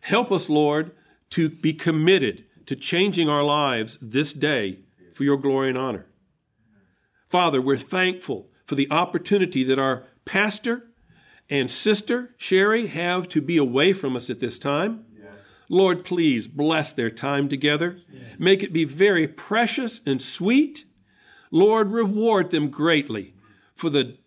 Help 0.00 0.30
us, 0.30 0.48
Lord, 0.48 0.92
to 1.30 1.48
be 1.48 1.72
committed 1.72 2.44
to 2.66 2.76
changing 2.76 3.28
our 3.28 3.42
lives 3.42 3.98
this 4.00 4.32
day 4.32 4.80
for 5.12 5.24
your 5.24 5.36
glory 5.36 5.68
and 5.68 5.78
honor. 5.78 6.06
Father, 7.28 7.60
we're 7.60 7.76
thankful 7.76 8.50
for 8.64 8.74
the 8.74 8.90
opportunity 8.90 9.64
that 9.64 9.78
our 9.78 10.04
pastor 10.24 10.84
and 11.48 11.70
sister, 11.70 12.34
Sherry, 12.36 12.86
have 12.86 13.28
to 13.30 13.40
be 13.40 13.56
away 13.56 13.92
from 13.92 14.16
us 14.16 14.30
at 14.30 14.40
this 14.40 14.58
time. 14.58 15.06
Lord, 15.68 16.04
please 16.04 16.48
bless 16.48 16.92
their 16.92 17.08
time 17.08 17.48
together. 17.48 17.96
Yes. 18.12 18.38
Make 18.38 18.62
it 18.62 18.74
be 18.74 18.84
very 18.84 19.26
precious 19.26 20.02
and 20.04 20.20
sweet. 20.20 20.84
Lord, 21.50 21.90
reward 21.90 22.50
them 22.50 22.68
greatly 22.68 23.32
for 23.72 23.88
the 23.88 24.18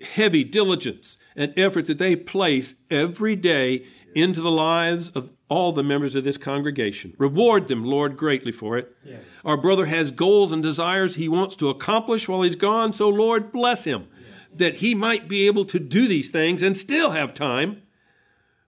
heavy 0.00 0.44
diligence 0.44 1.18
and 1.36 1.52
effort 1.58 1.86
that 1.86 1.98
they 1.98 2.16
place 2.16 2.74
every 2.90 3.36
day 3.36 3.84
into 4.14 4.40
the 4.40 4.50
lives 4.50 5.10
of 5.10 5.32
all 5.48 5.72
the 5.72 5.82
members 5.82 6.16
of 6.16 6.24
this 6.24 6.36
congregation. 6.36 7.14
Reward 7.18 7.68
them, 7.68 7.84
Lord, 7.84 8.16
greatly 8.16 8.52
for 8.52 8.78
it. 8.78 8.94
Yes. 9.04 9.22
Our 9.44 9.56
brother 9.56 9.86
has 9.86 10.10
goals 10.10 10.52
and 10.52 10.62
desires 10.62 11.14
he 11.14 11.28
wants 11.28 11.56
to 11.56 11.68
accomplish 11.68 12.28
while 12.28 12.42
he's 12.42 12.56
gone, 12.56 12.92
so 12.92 13.08
Lord, 13.08 13.52
bless 13.52 13.84
him 13.84 14.08
yes. 14.20 14.58
that 14.58 14.74
he 14.76 14.94
might 14.94 15.28
be 15.28 15.46
able 15.46 15.64
to 15.66 15.78
do 15.78 16.06
these 16.06 16.30
things 16.30 16.62
and 16.62 16.76
still 16.76 17.10
have 17.10 17.34
time 17.34 17.82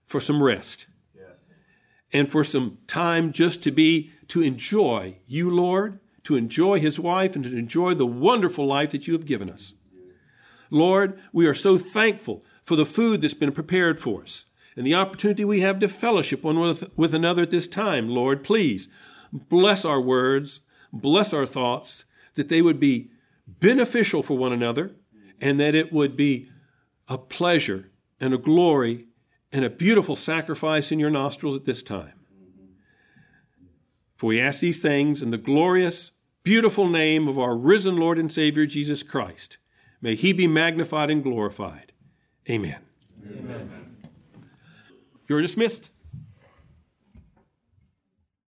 for 0.05 0.19
some 0.19 0.41
rest 0.41 0.87
and 2.13 2.29
for 2.29 2.43
some 2.43 2.77
time 2.85 3.31
just 3.31 3.63
to 3.63 3.71
be, 3.71 4.11
to 4.27 4.41
enjoy 4.41 5.17
you, 5.25 5.49
Lord, 5.49 5.99
to 6.23 6.35
enjoy 6.35 6.79
his 6.79 6.99
wife, 6.99 7.35
and 7.35 7.43
to 7.43 7.57
enjoy 7.57 7.93
the 7.95 8.05
wonderful 8.05 8.65
life 8.65 8.91
that 8.91 9.07
you 9.07 9.13
have 9.13 9.25
given 9.25 9.49
us. 9.49 9.73
Lord, 10.73 11.19
we 11.31 11.45
are 11.45 11.53
so 11.53 11.77
thankful 11.77 12.43
for 12.61 12.75
the 12.75 12.85
food 12.85 13.21
that's 13.21 13.33
been 13.33 13.51
prepared 13.51 13.99
for 13.99 14.23
us 14.23 14.47
and 14.75 14.85
the 14.85 14.95
opportunity 14.95 15.45
we 15.45 15.61
have 15.61 15.79
to 15.79 15.87
fellowship 15.87 16.43
one 16.43 16.59
with, 16.59 16.89
with 16.97 17.13
another 17.13 17.43
at 17.43 17.51
this 17.51 17.67
time. 17.67 18.09
Lord, 18.09 18.43
please 18.43 18.89
bless 19.31 19.85
our 19.85 20.01
words, 20.01 20.61
bless 20.91 21.31
our 21.31 21.45
thoughts, 21.45 22.05
that 22.33 22.49
they 22.49 22.61
would 22.61 22.79
be 22.79 23.11
beneficial 23.47 24.23
for 24.23 24.35
one 24.35 24.51
another, 24.51 24.95
and 25.39 25.59
that 25.59 25.75
it 25.75 25.93
would 25.93 26.17
be 26.17 26.49
a 27.07 27.17
pleasure 27.17 27.91
and 28.19 28.33
a 28.33 28.37
glory 28.37 29.05
and 29.51 29.63
a 29.63 29.69
beautiful 29.69 30.15
sacrifice 30.15 30.91
in 30.91 30.99
your 30.99 31.11
nostrils 31.11 31.55
at 31.55 31.65
this 31.65 31.83
time. 31.83 32.13
For 34.15 34.27
we 34.27 34.41
ask 34.41 34.59
these 34.59 34.81
things 34.81 35.21
in 35.21 35.29
the 35.29 35.37
glorious, 35.37 36.13
beautiful 36.43 36.87
name 36.87 37.27
of 37.27 37.37
our 37.37 37.55
risen 37.55 37.97
Lord 37.97 38.17
and 38.17 38.31
Savior 38.31 38.65
Jesus 38.65 39.03
Christ. 39.03 39.57
May 40.03 40.15
he 40.15 40.33
be 40.33 40.47
magnified 40.47 41.09
and 41.09 41.23
glorified. 41.23 41.93
Amen. 42.49 42.81
Amen. 43.25 43.95
You're 45.29 45.41
dismissed. 45.41 45.91